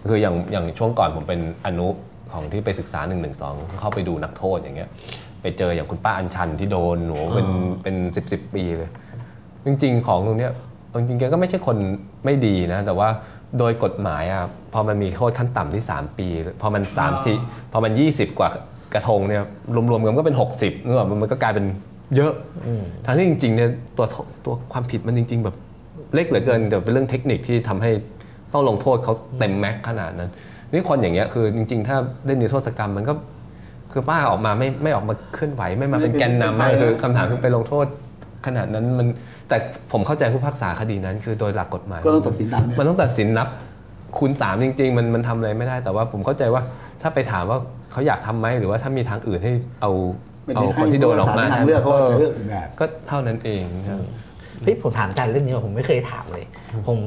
[0.08, 1.88] คืออย่างอย่างช่วงก่อนผมเป็นอนุ
[2.32, 3.30] ของที่ไปศึกษา1นึ
[3.80, 4.90] เข้าไปดูนักโทษอย่างเงี้ย
[5.42, 7.48] ไปเจออย่างคุณป้าอัญชันที่โดนหนูเป็น
[7.84, 8.90] เป็นสิบสิบปีเลย
[9.66, 10.52] จริง ๆ ของตรงเนี้ย
[10.98, 11.78] จริงๆแกก็ไม่ใช่คน
[12.26, 13.08] ไม่ดีนะ แต่ว่า
[13.60, 14.44] โดยกฎหมายอะ
[14.74, 16.28] พอมันมีโทษขั้นต่ำที่ 3 ปี
[16.62, 18.50] พอมัน3 4พอมัน 20 กว่า
[18.94, 19.44] กระทงเนี่ย
[19.76, 21.66] รวมๆกันก็เป็น 60เนอะมันก็กลายเป็น
[22.16, 22.34] เยอะ
[23.06, 24.06] ทั้งที่จริงๆเนี่ยตัว
[24.46, 25.56] ตัวความผิดมันจริง ๆ แบบ
[26.14, 27.92] เล็กเหลือเกินแต่เป็นเรื่องเทคนิคที่ทำให้
[28.54, 30.30] ต้องลงโทษเขาเต็มแม็กซ์ขนาดนั้น
[30.72, 33.14] นี่คนอย่างเงี้ยคือจริง ๆ ถ้าเล่นนิรโทษกรรมมันก็
[33.92, 37.86] คือป้าออกมาไม่ไม่ออกมาเคลื่อนไหวไม่มาเป็นแกนนำไม่ไม่เป็นคือไปคำถามคือไปลงโทษ
[38.46, 39.08] ขนาดนั้นมัน
[39.50, 39.58] แต่
[39.92, 43.48] ผมเข้าใจผู้พิพากษาคดีนั้น คือโดยหลักกฎหมายก็ต้องตัดสินตามเนี่ยมันต้องตัดสินนับ
[44.18, 46.62] คูณสามจริง ๆ มันมันทำอะไรไม่ได้ แต่ว่าผมเข้าใจว่า
[47.02, 47.60] ถ้าไปถามว่า
[47.92, 49.92] เขาอยากทำไหมหรือว่าถ้ามีทางอื่นให้เอา
[50.46, 54.00] ไม่ได้เอาคนที่โดนออกมาให้ผู้พิพากษาทางเลือกเขาก็จะเลือกอีกแบบก็เท่านั้นเองครับ
[54.64, 56.46] เฮ้ยผมถามอาจารย์เรื่องนี้ว่าผมไม่เคยถามเลย
[56.88, 57.00] ผม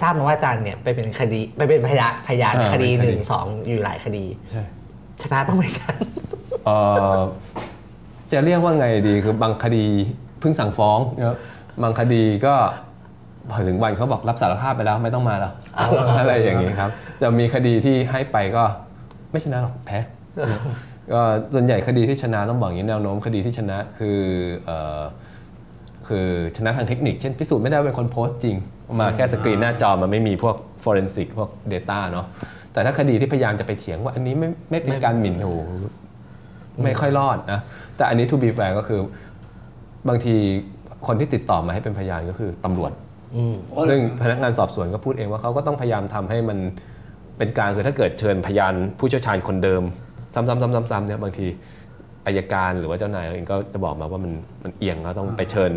[0.00, 4.62] ทราบมาว่าอาจารย์เนี่ยไปเป็นคดีไปเป็นพยานพยานในอ่าคดีเป็นคดีหนึ่งสองอยู่หลายคดีใช่
[5.22, 6.02] ชนะบ้างไหมอาจารย์
[6.66, 6.76] เอ่
[7.18, 7.20] อ
[8.32, 9.86] จะเรียกว่าไงดีคือบางคดี
[10.40, 11.36] เพิ่งสั่งฟ้องเนอะ
[11.82, 12.54] บางคดีก็
[13.50, 15.52] พอถึงวันเขาบอกรับสารภาพไปแล้วไม่ต้องมาแล้ว
[16.20, 18.64] อะไรอย่างนี้ครับแต่มีคดีที่ให้ไปก็
[19.30, 19.98] ไม่ชนะหรอกแพ้
[21.12, 21.20] ก็
[21.54, 24.20] ส่วนใหญ่คดีที่ชนะต้องบอกอย่างนี้แนวโน้มคดีที่ชนะคือ
[24.66, 25.02] เอ่อ
[26.08, 26.26] คือ
[26.56, 28.56] ชนะทางเทคนิค เช่นพิสูจน์ไม่ได้ว่าเป็นคนโพสต์จริง
[29.00, 32.26] มาแค่สกรีนหน้าจอมันไม่มีพวก forensic พวก Data เนาะ
[32.72, 35.58] แต่ถ้าคดีที่พยายามจะไปเถียงว่าอันนี้ไม่ไม่เป็นการหมิ่นโอ้โห
[36.84, 37.60] ไม่ค่อยรอดนะ
[37.96, 39.00] แต่อันนี้ to be fair ก็คือ
[40.08, 40.34] บางที
[41.06, 42.92] คนที่ติดต่อมาให้เป็นพยานก็คือตำรวจ
[43.36, 43.54] อืม
[43.88, 46.58] ซึ่งพนักงานสอบสวนก็พูดเองว่าเขาก็ต้องพยายามทำให้มัน
[47.38, 49.82] เป็นกลารคือถ้าเกิดเชิญพยานผู้เชี่ยวชาญคนเดิม
[50.34, 51.46] ซ้ำๆๆๆๆเนี่ยบางที
[52.26, 54.32] อายการหรือว่าเจ้านายเองก็จะบอกมาว่ามัน
[54.64, 55.72] มันเอียงก็ต้องไปเชิญ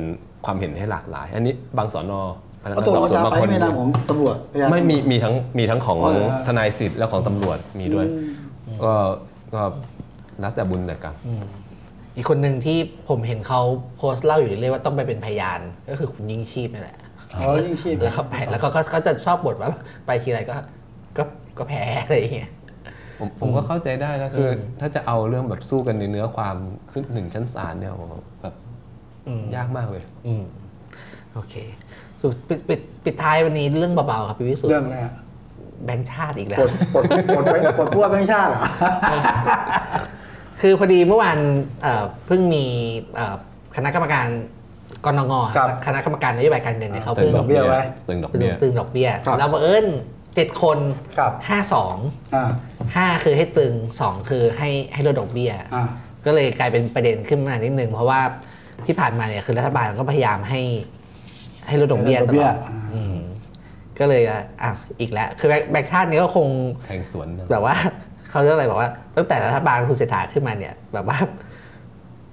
[0.45, 2.19] ความเห็นให้หลากหลาย อันนี้บางสอนอ
[2.63, 8.05] พนักเอางานตัวสอบมันสวนจะบางไปคน ในนามของตำรวจพยาน ไม่มีมีทั้งมีทั้งของอ๋อเหรอ ทนายสิทธิ์และของตำรวจมีด้วย
[8.83, 8.93] ก็
[9.53, 9.61] ก็
[10.39, 11.33] แล้วแต่บุญแต่กรรมอี
[12.21, 12.77] กคนหนึ่งที่
[13.09, 13.61] ผมเห็นเขา
[13.97, 15.59] โพสต์เล่าอยู่เรื่อยๆว่าต้องไปเป็นพยาน
[15.89, 16.97] ก็คือคุณยิ่งชีพนี่แหละ
[17.35, 19.69] อ๋อยิ่งชีพแล้วเขาไปแล้วก็ก็จะชอบบ่นว่า
[20.05, 20.55] ไปทีไรก็
[21.17, 21.23] ก็
[21.57, 22.51] ก็แพ้อะไรอย่างเงี้ย
[23.19, 26.55] ผมผมก็เข้าใจได้นะคืออมถ้าจะเอาเรื่องแบบสู้กันในเนื้อความ
[26.91, 28.53] ขึ้นหนึ่งชั้นศาลเนี่ยโอ้โหแบบ
[29.27, 30.43] อืมยากมากเลยอืม
[31.33, 31.55] โอเค
[32.21, 35.13] สุดปิดปิดปิดท้ายวันนี้เรื่องเบาๆครับพี่วิสุทเรื่องธิ์อะไรฮะ
[35.85, 37.43] แบงค์ชาติอีกแล้วปลดปลดปลด
[37.77, 38.61] ปลดพวกแบงค์ชาติเหรอ
[40.65, 41.37] คือพอดีเมื่อวาน
[41.81, 42.65] เอ่อเพิ่งมี
[43.15, 43.35] เอ่อ
[43.75, 44.27] คณะกรรมการ
[45.05, 49.85] กนงครับ คณะกรรมการนโยบายการเงินเนี่ยเขาตึเพิ่งงดอกเบี้ยดอกเบี้ยไว้ ตึงดอกตึงเบี้ย ตึงดอกเบี้ยครับเราบังเอิญ
[50.35, 50.77] เจ็ดคน
[51.17, 51.97] ครับห้าสอง
[52.35, 52.49] อ่า
[52.95, 55.83] ห้าคือให้ตึงสองคือให้ให้ลดดอกเบี้ย อ่า
[56.25, 58.19] ก็เลยกลายเป็นประเด็นขึ้นมานิดนึง เพราะว่า
[58.85, 60.61] ที่ผ่านมาเนี่ยคือรัฐบาลก็พยายามให้
[61.67, 63.17] ให้ลดดอกเบี้ยให้ลดตดอกเบี้ลย อดอ่าอืม
[63.99, 66.47] ก็เลยอะอะอีกแล้ว คือแบงค์แบงค์ชาตินี้ก็คง
[66.85, 67.75] แทงสวนนะแบบว่า
[68.33, 71.17] เขาเรียกอะไรบอกว่า ตั้งแต่รัฐบาลคุณเศรษฐาขึ้นมาเนี่ยแบบว่า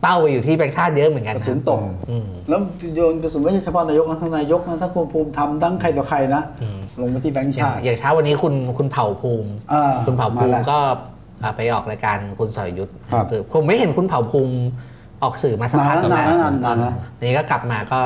[0.02, 1.80] เป้าไปอยู่ที่แบงค์ชาติเยอะเหมือนกันกระคสุรับนตก
[2.10, 2.60] อืมแล้ว
[2.96, 10.78] โยนกระสุนไม่ใช่เฉพาะนายกนะทั้งนายกนะทั้งคุณภูมิธรรมทั้งใครต่อใครนะอืมลงมาที่แบงค์อย่างชาติ อย่างเช้าวันนี้คุณคุณเผ่าภูมิอ่าคุณเผ่าภูมามิแล้วก็
[11.42, 14.54] อ่าไปออกรายการคุณสรยุทธ์ครับอผมไม่เห็นคุณเผ่าภูมิ
[15.22, 16.94] ออกสื่อมาสักนานพักแล้วนานแล้วแล้วนานนานแล้ว
[17.26, 18.00] นี่ก็กลับมาก็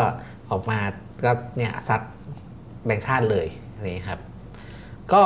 [0.51, 0.79] ออกมา
[1.25, 2.01] ก็เนี่ยซัด
[2.87, 3.47] แบ่งชาติเลย
[3.87, 4.19] นี่ครับ
[5.13, 5.23] ก็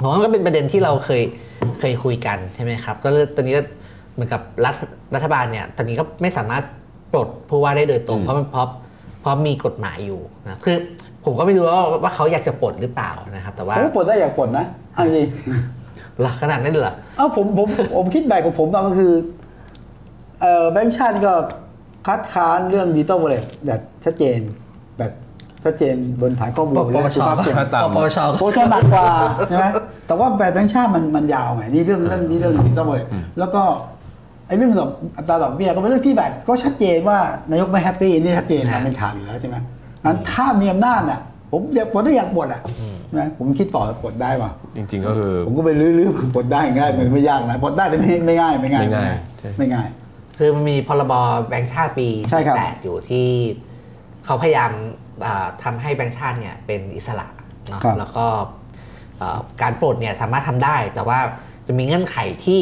[0.00, 1.22] ผมว่าก็เป็นประเด็นที่เราเคย
[1.80, 3.62] เคยคุยกันใช่ไหมครับ ก็ตอนนี้ก็
[4.14, 4.74] เหมือนกับรัฐ
[5.14, 6.64] รัฐบาลเนี่ย ตอนนี้ก็ไม่สามารถ
[7.12, 8.68] ปลดผู้ว่าได้โดยตรงอืมเพราะมันเพราะ
[9.20, 10.76] เพราะมีกฎหมายอยู่นะคือ
[11.24, 15.28] ผมก็ไม่รู้ว่าว่าเขาอยากจะปลดหรือเปล่านะครับ แต่ผว่ามก็ปลดได้อยากปลดนะเอาจริง
[16.20, 19.12] หลักขนาดนั้นเลยเหรอเอ้าผมผมผมคิดแบบของผมก็คือ
[20.40, 21.34] เอ่อแบงค์ชาตินี่ก็
[22.06, 24.40] คัดค้านเรื่องดิจิตอลวอลเล็ตแบบชัดเจน
[24.98, 25.12] แบบ
[25.64, 29.08] ชัดเจนบนฐานข้อมูลปปและชสุภาพเสียงถ้าตามปปชโคชหนักกว่า
[29.48, 29.66] ใช่ไหม
[30.06, 33.62] แต่ว่าแบบแบงค์ชาติมันมันยาวไงนี่เรื่องเรื่องนี่เรื่องดิจิตอลวอลเล็ตแล้วก็
[34.46, 37.18] ไอ้เรื่องดอกอัตราดอกเบี้ยก็เป็นเรื่องที่แบบก็ชัดเจนว่า
[37.50, 39.56] นายกไม่แฮปปี้นี่ชัดเจนฮะมันเป็นข่าวอยู่แล้วใช่ไหม
[40.04, 41.20] งั้นถ้ามีอำนาจอะ
[41.52, 42.60] ผมอยากปลดได้อยากปลดอะ
[43.18, 49.88] นะผมคิดต่อปลดได้ป่ะจริง ๆ ก็คือผมก็ไปลื้อๆปลดได้ง่ายมันไม่ยากนะปลดได้แต่ไม่ไม่ง่ายไม่ง่ายไม่ง่ายใช่ไม่ง่าย
[50.38, 51.12] คือมันมีพรบ
[51.48, 53.28] แบงค์ชาติปีใช่ครับ8อยู่ที่
[54.26, 54.70] เขาพยายาม
[55.26, 57.26] อ่าทำให้แบงค์ชาติเนี่ยเป็นอิสระ
[57.68, 58.26] เนาะครับแล้วก็
[59.18, 61.18] เอ่อการปลดเนี่ยสามารถทำได้ แต่ว่า
[61.66, 62.60] จะมีเงื่อนไขที่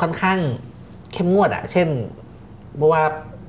[0.00, 0.38] ค่อนข้าง
[1.12, 1.88] เข้มงวดอะเช่น
[2.76, 3.02] เพราะว่า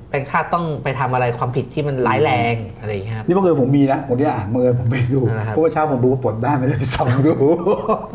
[0.10, 7.34] แบงค์ชาติต้องไปทำอะไรความผิดที่มันร้ายแรงอะไรอย่างเงี้ยครับนี่เมื่อคืนผมมีนะผมได้อ่านเมื่อคืนผมไปดูนะครับเพราะว่าเช้าผมดูว่าปลดได้ไม่ได้ไปส่องดู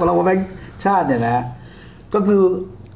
[0.04, 0.46] เราว่าแบงค์
[0.84, 1.44] ชาติเนี่ยนะ
[2.14, 2.42] ก็คือ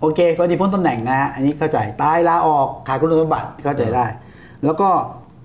[0.00, 4.06] โอเคกรณีพ้นตำแหน่งนะ อันนี้เข้าใจตายลาออกขาดคุณสมบัติเข้าใจได้
[4.64, 4.88] แล้วก็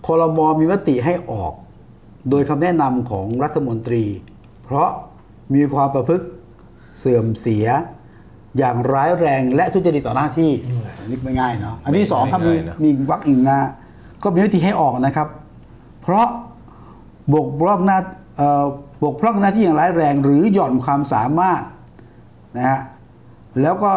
[0.08, 1.53] คอรมอมีมติให้ออก
[2.30, 4.03] โดยคำแนะนำของรัฐมนตรี
[4.64, 4.89] เพราะ
[5.55, 6.26] มีความประพฤติ
[6.99, 7.68] เสื่อมเสีย
[8.58, 10.51] อย่างร้ายแรงและทุจริตต่อหน้าที่
[10.99, 13.60] อันนี้ไม่ง่ายเนาะอันที่สองครับมีไม่ง่ายนะมีวรรคอีกนะ
[14.24, 15.28] ก็มีวิธีให้ออกนะครับ
[16.01, 16.28] เพราะ
[17.34, 17.99] บกพร่องหน้า
[18.38, 18.66] เอ่อ
[19.03, 21.62] บกพร่องหน้าที่อย่างร้ายแรงหรือหย่อนความสามารถ
[22.58, 22.80] นะฮะ
[23.62, 23.91] แล้วก็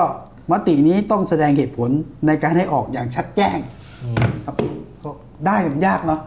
[0.50, 1.90] มตินี้ต้องแสดงเหตุผล
[2.26, 3.58] ในการให้ออกอย่างชัดแจ้ง
[4.46, 4.64] ครับก็
[5.46, 6.20] ได้มันยากเนาะ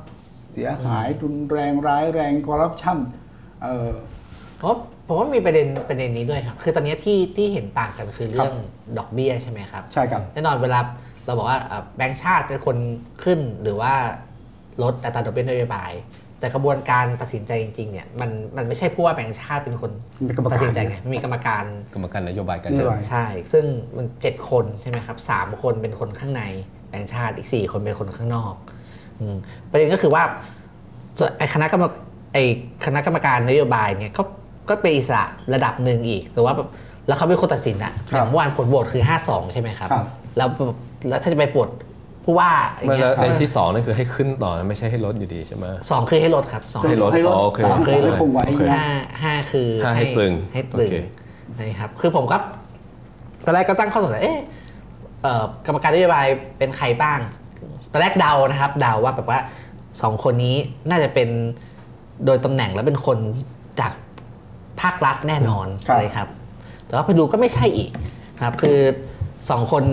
[0.54, 2.98] เสียหายรุนแรงร้ายแรงคอร์รัปชัน
[3.64, 3.92] เอ่อ
[4.60, 4.76] เพราะ
[5.08, 8.54] ผมว่ามีประเด็นประเด็นนี้ด้วยครับ คือตอนนี้ที่ที่เห็นต่างกันคือเรื่อง
[8.98, 10.80] ดอกเบี้ยใช่ไหมครับ ใช่ครับแน่นอนเวลา
[11.26, 12.78] เราบอกว่าเอ่อแบงก์ชาติเป็นคน
[13.24, 13.94] ขึ้นหรือว่า
[14.84, 15.92] ลดอัตราดอกเบี้ยนโยบาย
[16.40, 19.92] แต่กระบวนการตัดสินใจจริงๆเนี่ยมันมันไม่ใช่ผู้ว่าแบงก์ชาติเป็นคน
[20.28, 21.64] มีกรรมการตัดสินใจไงมันมีกรรมการ
[21.96, 23.66] กรรมการนโยบายการนโยเงินบายใช่ ซึ่ง
[23.98, 26.44] มันเจ็ดคนใช่ไหมครับสามคนเป็นคนข้างใน
[26.90, 28.83] แบงก์ชาติอีกสี่คนเป็นคนข้างนอกอืม
[29.72, 30.24] ประเด็นก็คือว่า
[31.18, 31.84] ส่วนไอ้คณะกรรม
[32.34, 32.44] ไอ้
[32.86, 34.24] คณะกรรมการนโยบายเนี่ยก็
[34.70, 36.70] ก็เป็นอิสระระดับหนึ่งอีกแต่ว่าแบบ
[37.08, 40.06] แล้วเขาเป็นคนตัดสินอะอย่างเมื่อวานผลโหวตคือห้าสองใช่ไหมครับครับ
[40.38, 40.48] แล้ว
[41.10, 41.70] แล้วถ้าจะไปปลด
[42.24, 48.86] ผู้ว่าอย่างไม่เงี้แล้วยในที่สองนั่นคือให้ขึ้นต่อนะไม่ใช่ให้ลดอยู่ดีใช่ไหมสองคือให้ลดครับสองให้ลดให้ลดอ๋อโอเคสามเคยลดให้คงไว้โอเคนะห้า
[49.24, 50.96] ห้าคือห้าให้ตรึงให้ตรึงโอเค
[51.58, 52.38] นะครับคือผมก็
[53.46, 54.40] ตอนแรกก็ตั้งข้อสงสัยเอ๊ะ
[55.24, 56.26] เอ่อกรรมการนโยบาย
[56.58, 57.20] เป็นใครบ้าง
[57.94, 59.40] ตอนแรกเดานะครับ เดาว่าแบบว่า
[60.02, 60.56] สองคนนี้
[60.90, 61.30] น่าจะเป็น
[62.26, 63.18] โดยตำแหน่งแล้วเป็นคน
[63.80, 63.96] จากพ
[64.82, 66.28] ภาครัฐแน่นอนครับ เลยครับ
[66.86, 67.92] แต่ว่าไปดูก็ไม่ใช่อีก
[68.44, 68.80] ครับ คือ
[69.50, 69.84] สองคน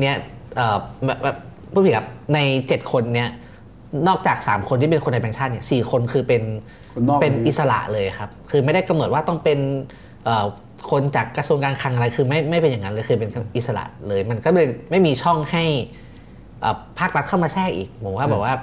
[0.00, 0.14] เนี้ย
[0.56, 1.36] เอ่อแบบแบบ
[1.72, 2.38] พูดผิดครับใน
[2.68, 3.28] เจ็ดคนเนี้ย
[4.08, 6.42] นอกจากสามคนที่เป็นคนในแบงค์ชาติเนี่ยสี่คนคือเป็น
[6.92, 9.58] คนนอกเป็นอิสระเลยครับ คือไม่ได้กำหนดว่าต้องเป็น
[10.24, 10.44] เอ่อ
[10.90, 16.01] คนจากกระทรวงการคลังอะไร คือไม่ไม่เป็นอย่างนั้นเลย คือเป็นอิสระเลย มันก็เลยไม่มีช่องให้เอ่อ
[16.98, 18.54] ภาครัฐเข้ามาแทรกอีกผมว่าแบบว่า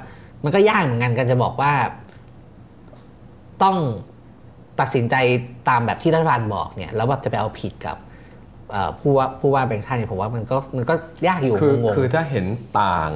[0.43, 1.71] มันก็ยากเหมือนกันกันจะบอกว่า
[3.63, 3.77] ต้อง
[4.79, 5.15] ตัดสินใจ
[5.69, 7.97] ตามแบบที่รัฐบาลบอกเนี่ยแล้วแบบจะไปเอาผิดกับ
[8.71, 10.93] เอ่อผู้ว่าผู้ว่าแบงค์ชาติเนี่ยผมว่ามันก็มันก็
[11.27, 12.45] ยากอยู่คืองงคือถ้าเห็น
[12.81, 13.11] ต่าง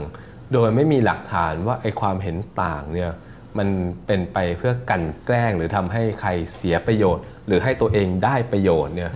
[0.53, 3.11] โดยไม่มีหลักฐานว่าไอ้ความเห็นต่างเนี่ย
[3.57, 3.67] มัน
[4.05, 9.11] เป็นไปเพื่อกลันแกล้งหรือทำให้ใครเสียประโยชน์ หรือให้ตัวเองได้ประโยชน์เนี่ย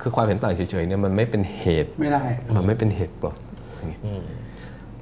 [0.00, 2.24] คือความเห็นต่างเฉยๆเนี่ยมันไม่เป็นเหตุไม่ได้
[2.56, 3.36] มันไม่เป็นเหตุปลด
[3.80, 4.22] อย่างเงี้ยอืม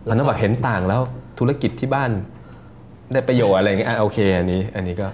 [0.09, 1.01] มันต้องแบบเห็นต่างแล้ว
[1.39, 2.11] ธุรกิจที่บ้าน
[3.13, 5.07] ได้ประโยชน์อะไรอย่างเงี้ยอะโอเค อันนี้ อันนี้ก็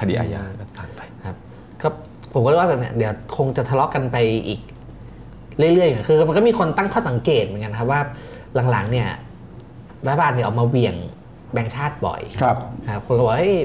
[0.00, 1.36] คดีอาญาก็ผ่านไปครับ
[1.82, 1.88] ก็
[2.34, 4.16] ผมก็เลยว่าแบบเนี้ยเดี๋ยวคงจะทะเลาะกันไป
[4.48, 4.60] อีก
[5.58, 8.00] เรื่อยๆอย่างคือมันก็มีคนตั้งข้อสังเกตเหมือนกันครับว่า
[8.70, 9.08] หลังๆเนี่ย
[10.06, 10.94] รัฐบาลเนี่ยออกมาเหวี่ยง
[11.52, 12.56] แบงค์ชาติบ่อยครับ
[12.88, 13.56] ครับคนก็บอกเฮ้ย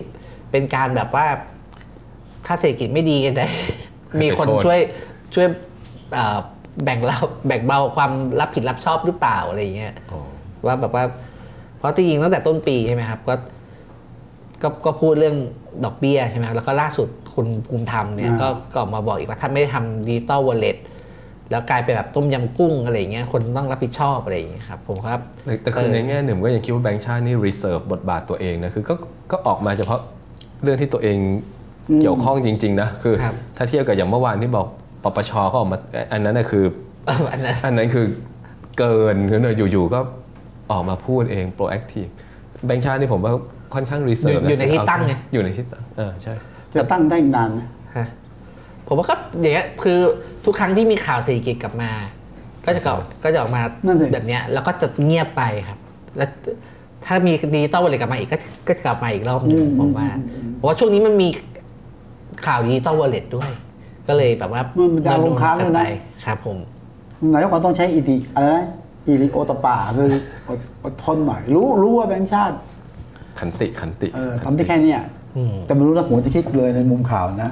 [0.51, 1.27] เป็นการแบบว่า
[2.45, 3.47] ถ้าเศรษฐกิจไม่ดีกันได้
[4.21, 4.79] มีคนให้ไปโทษช่วย
[5.33, 5.47] ช่วย
[6.13, 6.39] เอ่อ
[6.83, 7.17] แบ่งเรา
[7.47, 9.93] แบ่งเบาความรับผิดรับชอบหรือเปล่าอะไรอย่างเงี้ย
[10.65, 11.03] ว่าแบบว่า
[11.77, 13.35] เพราะจริงๆตั้งแต่ต้นปีใช่ไหมครับก็
[14.61, 15.35] ก็ก็พูดเรื่อง
[15.85, 20.77] ดอกเบี้ยใช่ไหมครับแล้วก็ล่าสุดคุณภูมิธรรมเนี่ยอ่าก็ก็ออกมาบอกอีกว่าถ้าไม่ได้ทำดิจิตอลวอลเล็ต
[21.51, 28.93] แล้วกลายเป็นแบบต้มยำกุ้งอะไรอย่างเงี้ยคนต้องรับผิดชอบอะไรอย่างเงี้ยครับผมครับแต่แต่คือในแง่หนึ่งก็ยังคิดว่าแบงค์ชาตินี่ reserve บทบาทตัวเองนะคือก็
[29.31, 29.99] ก็ออกมาเฉพาะ
[30.63, 31.17] เรื่องที่ตัวเอง
[32.01, 34.67] เกี่ยวข้องจริง ๆ นะ คือครับถ้าเทียบกับอย่างเมื่อวานที่บอก
[35.03, 35.79] ปปชเขาออกมา
[36.13, 36.65] อันนั้นนะคือ
[37.31, 38.05] อันนั้นอันนั้นคือ
[38.77, 39.99] เกินคือเนี่ยอยู่ๆก็
[40.71, 42.05] ออกมาพูดเอง proactive
[42.65, 43.33] แบงค์ชาตินี่ผมว่า
[43.73, 46.33] ค่อนข้าง reserve อยู่ในที่ตั้งไงอยู่ในที่ตั้งเออใช่
[46.79, 47.61] จะตั้งได้อีกนานไหม
[47.95, 48.07] ฮะ
[48.87, 49.97] ผมว่าก็อย่างเงี้ยคือ
[50.45, 51.91] ทุกครั้งที่มีข่าวเศรษฐกิจกลับมา
[52.65, 55.79] ก็จะกลับก็จะออกมานั่นสิแบบเนี้ยแล้วก็จะเงียบไปครับ
[56.17, 56.29] แล้ว
[57.05, 58.37] ถ้ามี digital wallet กลับมาอีกก็
[58.67, 60.07] ก็จะกลับมาอีกรอบหนึงผมว่า
[60.55, 61.29] เพราะว่าช่วงนี้มันมี
[62.47, 63.51] ข่าว digital wallet ด้วย
[64.07, 65.91] ก็เลยแบบว่ามันมันจะลงค้างด้วยนะไป
[66.25, 66.57] ครับผม
[67.33, 68.65] นายกเราต้องใช้อิติอะไรนะ
[69.07, 70.07] หิริโอตตัปปะคือ
[70.47, 72.55] อดอดทนหน่อย รู้รู้ว่าแบงค์ชาติ
[73.39, 75.01] ขันติขันติเออทำได้แค่เนี้ย
[75.37, 77.51] อืมแต่ไม่รู้นะผมจะคิดเลยในมุมข่าวนะ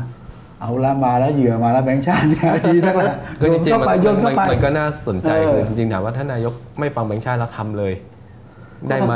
[0.62, 7.94] เอาละมาแล้วเหยื่อมาแล้วแบงค์ชาติเนี่ยทีนักละก็จริงๆมันโยนมันเข้าไปมันก็น่าสนใจเออคือจริงๆถามว่าถ้านายกไม่ฟังแบงค์ชาติแล้วทำเลย
[8.90, 9.14] ได้ไหม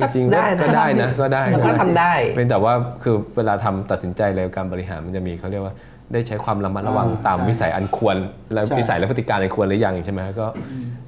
[0.00, 2.72] ก็จริงๆได้ก็นะก็ได้นะก็ได้มันก็นะทำได้ เป็นแต่ว่า
[3.02, 5.74] คือเวลาทำตัดสินใจเลยการบริหารมันจะมีเขาเรียกว่า
[6.12, 8.16] ได้ใช้ความระมัดระวังอ่าตามใช่วิสัยอันควร
[8.52, 10.46] และใช่วิสัยและพฤติการอันควรหรือยังใช่ไหมก็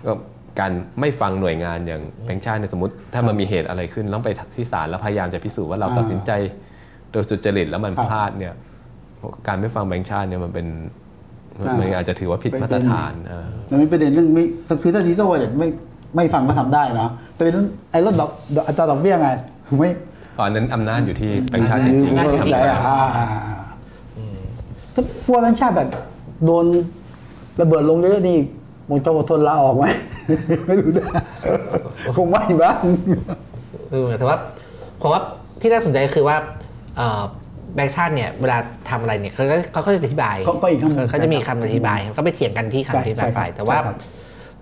[0.06, 0.12] ก็
[0.60, 6.30] การไม่ฟังหน่วยงานอย่างแบงค์ชาติเนี่ยสมมติ ถ้ามันมีเหตุอะไรขึ้นต้องไปที่ศาลแล้วพยายามจะพิสูจน์ว่าเราอ่าตัดสินใจ
[7.12, 8.52] โดยสุจริตแล้วมันครับพลาดเนี่ย
[9.46, 10.66] การไม่ฟังแบงค์ชาติเนี่ยมันเป็น
[11.58, 14.44] มันอ่ามัมันอาจจะถือว่าผิดเป็นมาตรฐานเออมันมีประเด็นเรื่องไม่
[14.82, 15.68] คือถ้าดิจิตอลวอลเล็ตไม่
[16.16, 17.54] ไม่ฟังก็ทำได้นะแต่เป็น
[17.90, 19.30] ไอ้รถดอกดอกอัตราดอกเบี้ยไง
[19.78, 19.90] ไม่
[20.38, 23.51] ตอนนั้นอำนาจอยู่ที่แบงค์ชาติจริงผ
[24.94, 25.88] ถ้าพวกแบงค์ชาติแบบ
[26.44, 26.66] โดน
[27.60, 28.38] ระเบิดลงเยอะๆนี่
[28.88, 29.84] ผมจะอดทนลาออกไหม
[30.66, 31.04] ไม่รู้นะ
[32.16, 32.78] คงไม่บ้าง
[33.90, 34.36] เออแต่ว่า
[35.00, 35.22] ผมว่า
[35.60, 36.36] ที่น่าสนใจคือว่า
[36.96, 37.22] เอ่อ
[37.74, 38.58] แบงค์ชาติเนี่ยเวลา
[38.90, 43.96] ทำอะไรเนี่ยเขาก็เขาก็จะอธิบายเขาก็อีกคำหนึ่งเขาจะมีคำอธิบายครับก็ไปเถียงกันที่คำอธิบายไปใช่ใช่แต่ว่า ใช่ครับ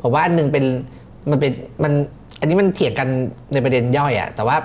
[0.03, 0.65] ผมว่าอันหนึงเป็น
[1.31, 1.53] มันเป็น
[1.83, 1.93] มัน
[2.41, 3.09] อันนี้มันเถียงกัน
[3.53, 4.57] ในประเด็นย่อยอะแต่ว่า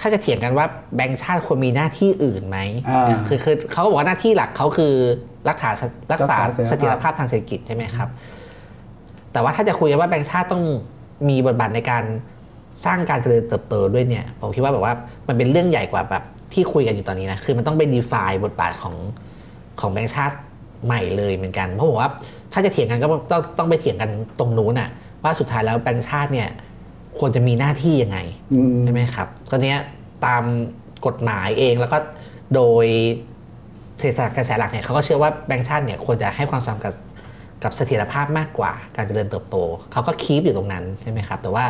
[0.00, 0.66] ถ้าจะเถียงกันว่า
[0.96, 4.92] แบงค์ชาติควรมีหน้าที่อื่นไหมอ่าคือคือเขาก็บอกว่าหน้าที่หลักเขาคือ
[5.48, 5.70] รักษา
[6.12, 8.08] รักษารักษาเสถียรภาพทางเศรษฐกิจใช่ไหมครับ
[9.32, 10.62] แต่ว่าถ้าจะคุยกันว่าแบงค์ชาติต้อง
[11.28, 12.04] มีบทบาทในการ
[12.84, 14.94] สร้างการเจริญเติบโตด้วยเนี่ย ผมคิดว่าแบบว่า
[15.28, 18.94] มันเป็นเรื่องใหญ่กว่าแบบที่คุยกันอยู่ตอนนี้นะ คือมันต้องไป define บทบาทของ
[19.80, 20.36] ของแบงค์ชาติ
[20.86, 22.10] ใหม่เลยเหมือนกัน เพราะผมว่า
[22.52, 24.88] ถ้าจะเถียงกันก็ต้องต้องไปเถียงกันตรงนู้นน่ะ
[25.22, 26.48] ว่าสุดท้ายแล้วแบงค์ชาติเนี่ย
[27.18, 28.18] ควรจะมีหน้าที่ยังไง
[28.52, 29.78] อืมใช่ไหมครับตอนเนี้ย
[30.26, 30.42] ตาม
[31.06, 31.98] กฎหมายเองแล้วก็
[32.54, 32.86] โดย
[33.98, 36.94] เศรษฐศาสตร์กระแสหลักเนี่ยเขาก็เชื่อว่าแบงก์ชาติเนี่ยควรจะให้ความสำคัญกับ
[37.64, 39.56] กับเสถียรภาพมากกว่าการเจริญเติบโต
[39.92, 41.64] เขาก็คีปอยู่ตรงนั้นใช่ไหมครับ แต่ว่า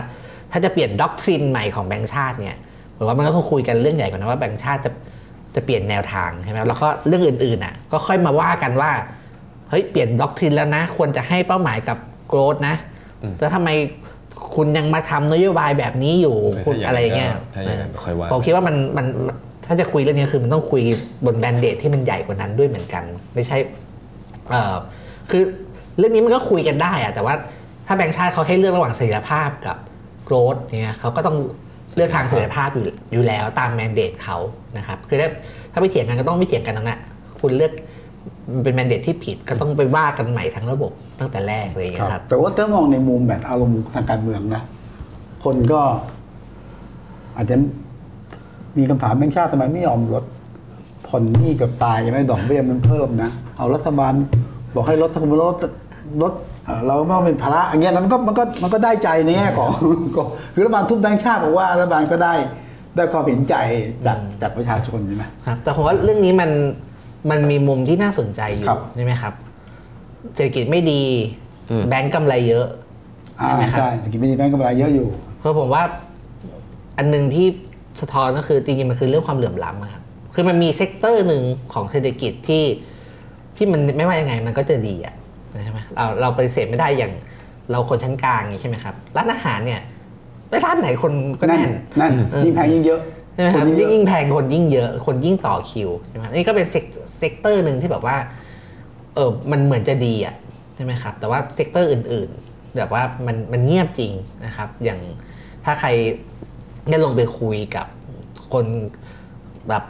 [0.50, 2.56] ถ้าจะเปลี่ยนด็อกทรินใหม่ของแบงก์ชาติเนี่ย
[2.96, 4.90] ผมว่ามันก็ต้องคุยกันเรื่องใหญ่กว่านะว่าแบงก์ชาติจะ
[5.54, 8.90] จะเปลี่ยนแนวทางใช่ไหมแล้วก็เรื่องอื่นๆอะก็ค่อยมาว่ากันว่า
[9.70, 12.74] เฮ้ยเปลี่ยนด็อกทรินแล้วนะ ควรจะให้เป้าหมายกับโกรดนะ
[13.22, 13.68] อืมแล้วทำไม
[14.54, 19.36] คุณยังมาทำนโยบายแบบนี้อยู่คุณอะไรอย่างเงี้ยถ้าอย่างนั้นค่อยว่าผมคิดว่ามันมันมัน
[19.66, 20.82] ถ้าจะคุยเรื่องนี้คือมันต้องคุย
[21.26, 23.56] บนแบนเดตที่มันใหญ่กว่านั้นด้วยเหมือนกัน ไม่ใช่
[24.50, 24.74] เอ่อ
[25.30, 25.42] คือ
[25.98, 27.34] เรื่องนี้มันก็คุยกันได้อะแต่ว่า
[27.86, 29.76] ถ้าแบงค์ชาติเขาให้เลือกระหว่างเสถียรภาพกับ
[30.24, 31.36] โกรดเนี่ยเขาก็ต้อง
[31.96, 34.36] เลือกทางเสถียรภาพอยู่อยู่แล้วตามแมนเดตเขา
[34.78, 35.28] นะครับคือถ้า
[35.72, 36.98] ถ้าไปเถียงกันก็ต้องไม่เถียงกันนั่นแหละ
[37.40, 37.72] คุณเลือก
[38.52, 40.92] มันเป็นแมนเดตที่ผิดก็ต้องไปว่ากันใหม่ทั้งระบบ
[41.22, 44.62] ตั้งแต่แรกเลยอย่างคเงี้รับยครับ แต่ว่าถ้ามองในมุมแบบอารมณ์ทางการเมืองนะ
[45.44, 45.80] คนก็
[47.36, 47.56] อาจจะ
[48.78, 50.24] มีคำถามแบงค์ชาติทำไมไม่ยอมลด
[51.06, 54.12] ผ่อนหนี้กับตายยังไม่ดอกเบี้ยมันเพิ่มนะ เอารัฐบาล
[54.74, 55.56] บอกให้ลดถ้าคุณลด
[56.22, 56.32] ลด
[56.64, 59.70] เอ่อเราไม่ต้องเป็นภาระอย่างเงี้ยนะมันก็มันก็มันก็ได้ใจในแง่ของ
[60.16, 62.34] ของคือรัฐบาลทุบแบงค์ชาติบอกว่ารัฐบาลก็ได้
[62.96, 63.54] ได้ความเห็นใจ
[64.06, 66.50] จากจากประชาชนใช่ไหมครับแต่ผมว่าเรื่องนี้มัน
[67.30, 69.34] มันมีมุมที่น่าสนใจอยู่ครับใช่ไหมครับ
[70.34, 71.02] เศรษฐกิจไม่ดี
[71.70, 72.66] อืมแบงก์กำไรเยอะ
[73.40, 75.08] อ่าใช่ไหมครับใช่เศรษฐกิจไม่ดีแบงก์กำไรเยอะอยู่
[75.38, 75.82] เพราะผมว่า
[76.98, 77.46] อันหนึ่งที่
[78.00, 80.02] สะท้อนก็คือจริงๆมันคือเรื่องความเหลื่อมล้ำอะครับ
[80.34, 81.42] คือมันมี sector หนึ่ง
[81.72, 82.64] ของเศรษฐกิจที่
[83.56, 85.14] ที่มันไม่ว่ายังไงมันก็จะดีอะ
[85.64, 87.12] ใช่ไหมเราเราไปฏิเสธไม่ได้อย่าง
[87.70, 89.80] เราคนชั้นกลางอย่างนี้ใช่ไหมครับร้านอาหารเนี่ย
[90.48, 93.00] ไปร้านไหนคนก็นั่นแน่นนั่นเออยิ่งแพงยิ่งเยอะ
[93.34, 96.84] ใช่ไหมครับนยิ่งเยอะยิ่งแพงคนยิ่งเยอะคนยิ่งต่อคิวใช่ไหมครับนี่ก็เป็น sec
[97.18, 98.16] sector หนึ่งที่แบบว่า
[99.14, 100.34] เออมันเหมือนจะดีอะ
[100.74, 104.12] ใช่ไหมครับ แต่ว่า sector อื่นๆ แบบว่ามันมันเงียบจริง
[104.44, 105.00] นะครับ อย่าง
[105.64, 105.88] ถ้าใคร
[106.88, 107.86] ได้ลงไปคุยกับ
[108.52, 108.64] คน
[109.68, 109.82] แบบ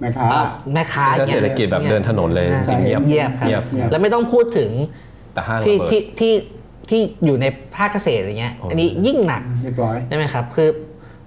[0.00, 4.70] แม่ค้าเอ่อแม่ค้าถ้าเศรษฐกิจแบบเดินถนนเลยอ่าจริงๆเงียบเงียบครับเงียบเงียบแล้วไม่ต้องพูดถึง
[5.34, 6.32] แต่ห้างที่ระเบิดที่ที่
[6.90, 7.46] ที่อยู่ใน
[7.76, 10.68] ภาคเกษตรอะไรเงี้ยโอ้อันนี้ยิ่งหนักเรียบร้อยใช่ไหมครับ คือ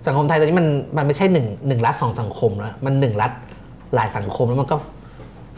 [0.06, 0.68] สังคมไทยตอนนี้มัน
[0.98, 3.32] มันไม่ใช่หนึ่งหนึ่งรัฐสองสังคมแล้วมันหนึ่งรัฐ
[3.96, 4.78] หลายสังคมแล้วมันก็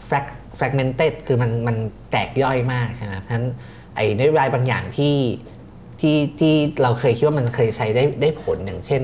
[0.06, 0.24] แฟก
[0.58, 1.76] แฟกเมนเต็ดคือมันมัน
[2.10, 3.46] แตกย่อยมากใช่ไหมครับฉะนั้น
[3.96, 5.16] ไอ้นโยบายบางอย่างที่
[6.00, 9.02] ที่ที่เราเคยคิดว่ามันเคยใช้ได้ได้ผลอย่างเช่น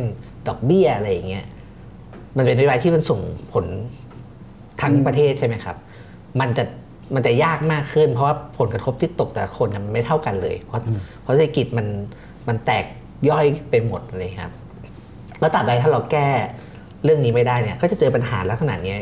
[0.49, 1.45] ดอกเบี้ยอะไรอย่างเงี้ย
[2.37, 3.21] มันเป็นนโยบายที่มันส่ง
[3.53, 3.67] ผล
[4.83, 5.77] ทั้งอืมประเทศใช่ไหมครับ
[6.41, 6.65] มันจะ
[7.15, 10.81] มันจะยากมากขึ้น เพราะว่าผลกระทบที่ตกแต่ละคนน่ะมันไม่เท่ากันเลย เพราะ
[11.23, 11.87] เพราะเศรษฐกิจมัน
[12.49, 12.85] มันแตก
[13.29, 14.53] ย่อยไปหมดเลยครับ
[15.41, 16.29] แล้วตราบใดถ้าเราแก้
[17.05, 18.99] เรื่องนี้ไม่ได้เนี่ย ก็จะเจอปัญหาลักษณะเนี้ย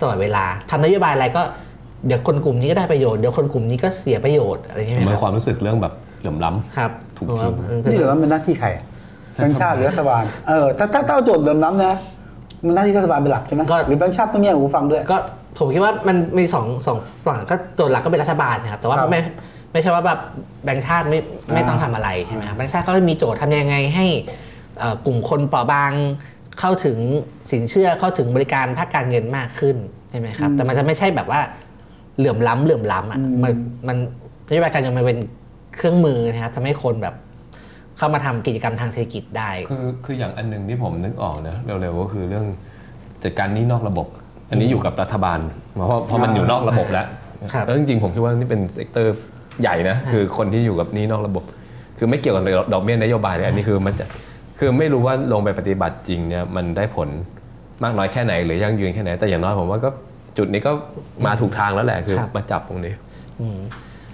[0.00, 1.42] ตลอดเวลาทำนโยบายอะไรก็
[2.06, 8.68] เดี๋ยวคนกลุ่มนี้ก็ได้ประโยชน์เดี๋ยวคนกลุ่มนี้ก็เสียประโยชน์อะไรใช่ไหมมันครับความรู้สึกเรื่องแบบเหลื่อมล้ำ ครับถูกผมว่าทิ้งเออนี่เหลือมันเป็นหน้าที่ใคร
[9.34, 11.94] แบงค์ชาติหรือรัฐบาลเออถ้าถ้าถ้าเอาโจทย์เดิมน้ำนะ
[12.66, 15.16] มันหน้าที่รัฐบาลเป็นหลักใช่ไหมหรือแบงค์ชาติต้องแง่หูฟังด้วย ก็
[15.58, 16.96] ผมคิดว่ามันมีสองสอง
[17.26, 19.20] ฝั่งก็โจทย์หลักก็เป็นรัฐบาลนะครับแต่ว่าครับไม่
[19.72, 20.20] ไม่ใช่ว่าแบบ
[20.64, 21.18] แบงค์ชาติไม่
[21.54, 24.06] ไม่ต้องทำอะไรใช่ไหมครับแบงค์ชาติก็มีโจทย์ทำยังไงให้
[24.78, 25.92] เอ่อกลุ่มคนเปราะบาง
[26.60, 26.98] เข้าถึง
[27.52, 29.76] สินเชื่อเข้าถึงบริการภาคการเงินมากขึ้น
[30.10, 31.40] ใช่ไหมครับอืมแต่มันจะไม่ใช่แบบว่า
[32.18, 33.52] เหลื่อมล้ำเหลื่อมล้ำอะอืมมัน
[33.88, 33.96] มัน
[34.48, 35.18] นโยบายการเงินมันเป็น
[35.76, 37.14] เครื่องมือนะครับทำให้คนแบบ
[37.98, 42.46] เข้ามาทำกิจกรรมทางเศรษฐกิจได้ คือคืออย่างอันหนึ่งที่ผมนึกออกนะเร็วๆก็คือเรื่อง
[43.22, 44.06] จัดการหนี้นอกระบบ
[44.50, 45.38] อันนี้อยู่กับรัฐบาล
[45.74, 47.06] เพราะเพราะมันอยู่นอกระบบแล้ว
[47.52, 49.16] ครับแล้วจริงๆผมคิดว่านี่เป็น sector
[49.62, 51.44] ใหญ่นะคือคนที่อยู่กับหนี้นอกระบบ
[51.98, 52.42] คือไม่เกี่ยวกับ
[52.72, 54.04] ดอกเบี้ยนโยบายเลยอันนี้คือมันจะ
[54.58, 57.08] คือไม่รู้ว่าลงไปปฏิบัติจริงเนี่ยมันได้ผล
[57.82, 59.90] มากน้อยแค่ไหนหรือยั่งยืนแค่ไหน แต่อย่างน้อยผมว่าก็
[60.38, 60.72] จุดนี้ก็
[61.26, 62.94] มาถูกทางแล้วแหละคือครับมาจับตรงนี้
[63.40, 63.58] อืม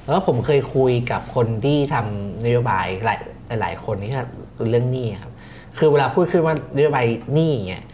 [0.04, 3.18] แล้วก็ผมเคยคุยกับคนที่ทำนโยบายหลาย
[3.60, 4.12] หลายคนที่
[4.70, 5.32] เรื่องหนี้ครับ
[5.78, 7.84] คือเวลาพูดขึ้นว่านโยบายหนี้เนี่ย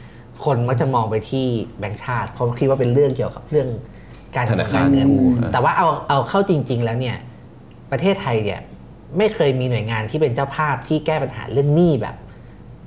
[0.45, 1.47] คนมักจะมองไปที่
[1.79, 3.69] แบงก์ชาติเพราะคิดว่าเป็นเรื่องเกี่ยวกับเรื่อง
[4.37, 7.17] การธนาคารเงินกู้แต่ว่าเอาเอาเข้าจริง ๆ แล้วเนี่ย
[7.91, 8.61] ประเทศไทยเนี่ย
[9.19, 12.17] ไม่เคยมีหน่วยงานที่เป็นเจ้าภาพที่แก้ปัญหาเรื่องหนี้แบบ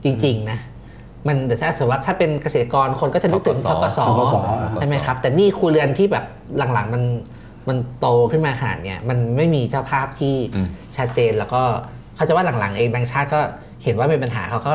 [0.03, 0.59] จริง ๆ นะ
[1.27, 4.35] มันแต่ถ้าสมมติว่าถ้าเป็นเกษตรกรคนก็จะนึกถึงทกสธกส
[4.75, 6.25] ใช่ไหมครับ แต่หนี่ครัวเรือนที่แบบ
[6.73, 7.03] หลังๆมัน
[7.69, 10.67] มันโตขึ้นมาขนาดเนี้ยมันไม่มีเจ้าภาพที่อืม
[10.97, 11.61] ชัดเจนแล้วก็
[12.15, 13.39] เขาใจะว่าหลังๆเองแบงก์ชาติก็
[13.83, 14.73] เห็นว่าเป็นปัญหาเขาก็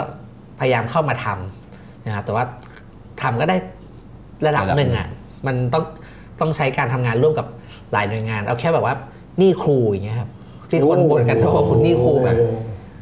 [0.60, 2.44] พยายามเข้ามาทำนะครับแต่ว่า
[3.22, 3.56] ทำก็ได้
[4.46, 5.08] ระดับหนึ่งอะ
[5.46, 5.84] มันต้อง
[6.40, 7.46] ต้องใช้การทำงานร่วมกับ
[7.92, 8.94] หลายหน่วยงาน เอาแค่แบบว่า
[9.38, 10.30] หนี่ครูอย่างเงี้ยครับ
[10.70, 12.36] ที่คนบ่นกันว่าคุณหนี่ครูแบบ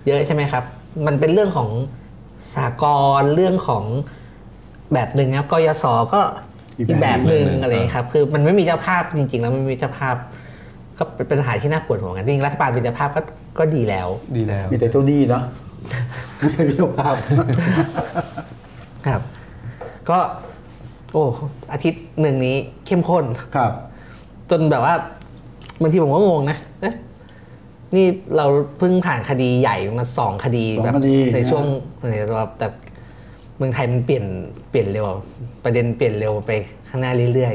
[0.07, 0.64] เยอะใช่ไหมครับ
[1.07, 1.68] มันเป็นเรื่องของ
[2.57, 2.84] สาก
[3.20, 3.84] ลเรื่องของ
[4.92, 5.84] แบบหนึ่งครับกยศ
[6.14, 6.20] ก็
[6.78, 10.16] อีกอีกแบแบบบหหนึ่นึ่งงอะไรอย่างเงี้ยครับคือมันไม่มีเจ้าภาพจริง ๆ แล้วมันไม่มีเจ้าภาพ
[10.98, 13.20] ก็เป็นปัญหาที่น่าปวดหัวกันจริงๆรัฐบาลเป็นเจ้าภาพก็
[13.59, 15.42] ก็ดีแล้ว ดีแล้วมีแต่เจ้าหนี้เนาะ
[16.38, 17.14] ไม่ใช่เจ้าภาพ
[19.07, 19.20] ครับ
[20.11, 20.18] ก็
[21.12, 21.24] โอ้
[21.72, 23.24] อาทิตย์หนึ่งนี้เข้มข้น
[23.57, 23.72] ครับ
[24.50, 24.94] จนแบบว่า
[25.82, 26.94] บางทีผมก็งงนะเอ๊ะ
[27.95, 28.07] นี่
[28.37, 28.47] เรา
[28.78, 31.64] เพิ่งผ่านคดีใหญ่มาสองคดีสองแบบคดีในนะช่วง
[32.11, 32.66] ในรอบแต่
[33.57, 34.24] เมืองไทยมันเปลี่ยน
[34.70, 35.18] เปลี่ยนเร็วอะ
[35.64, 36.51] ประเด็นเปลี่ยนเร็วไป
[36.89, 37.55] ข้างหน้าเรื่อย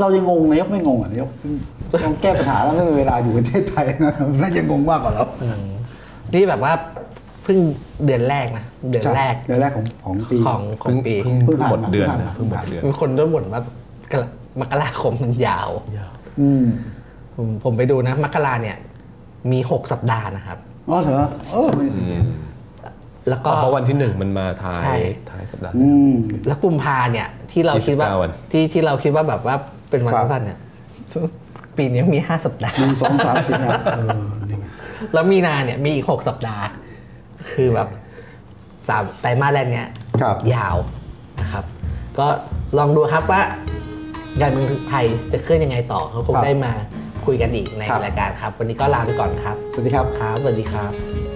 [0.00, 1.30] เรายังงงนายกไม่งงอะนายก
[2.04, 5.62] ต้องแก้ปัญหาแล้วไม่มีเวลาอยู่ประเทศไทยนะน่าจะงงมากกว่าเราๆอืม
[6.34, 6.72] นี่แบบว่า
[7.42, 7.58] เพิ่ง
[8.04, 13.62] เดือนแรกนะเดือนแรกเดือนแรกของของปี ของของปีเพิ่งเพิ่เพิ่งงผ่านหมดเดือนมานะเพิ่งหมดเดือน มีคนด้วยบ่นว่า
[14.12, 14.22] กร
[14.60, 15.70] มกราคมมันยาว
[16.40, 16.64] อืม
[17.34, 18.76] ผมผมไปดูนะมกราเนี่ย
[19.52, 20.58] มีหกสัปดาห์นะครับ
[20.90, 22.22] อ๋อเหรอเออไม่อืม
[23.28, 24.94] แล้วก็เพราะวันที่หนึ่งมันมาท้ายใช่
[25.30, 26.14] ท้ายสัปดาห์ อืม
[26.46, 29.56] แล้วกุมภาเนี่ยที่เราคิดว่า29วัน ที่ที่เราคิดว่าแบบว่า
[29.90, 30.58] เป็นวันครับ สั้นๆเนี่ย
[31.78, 34.66] ปีนี้มีห้าสัปดาห์ หนึ่งสองสามสี่ห้าเออนี่ไง
[35.14, 36.64] แล้วมีนาเนี่ยมีอีกหกสัปดาห์
[37.52, 37.88] คือแบบ
[38.88, 39.86] สามไตรมาสแรกเนี่ย
[40.20, 40.76] ครับ ยาว
[41.40, 41.64] นะครับ
[42.18, 42.26] ก็
[42.78, 43.42] ลองดูครับว่า
[44.40, 46.72] การเมืองไทยจะเคลื่อนยังไงต่อเขาคงครับ ได้มา
[47.26, 51.29] คุยกันอีกในครับ รายการครับ วันนี้ก็ลาไปก่อนครับ สวัสดีครับ ครับสวัสดีครับ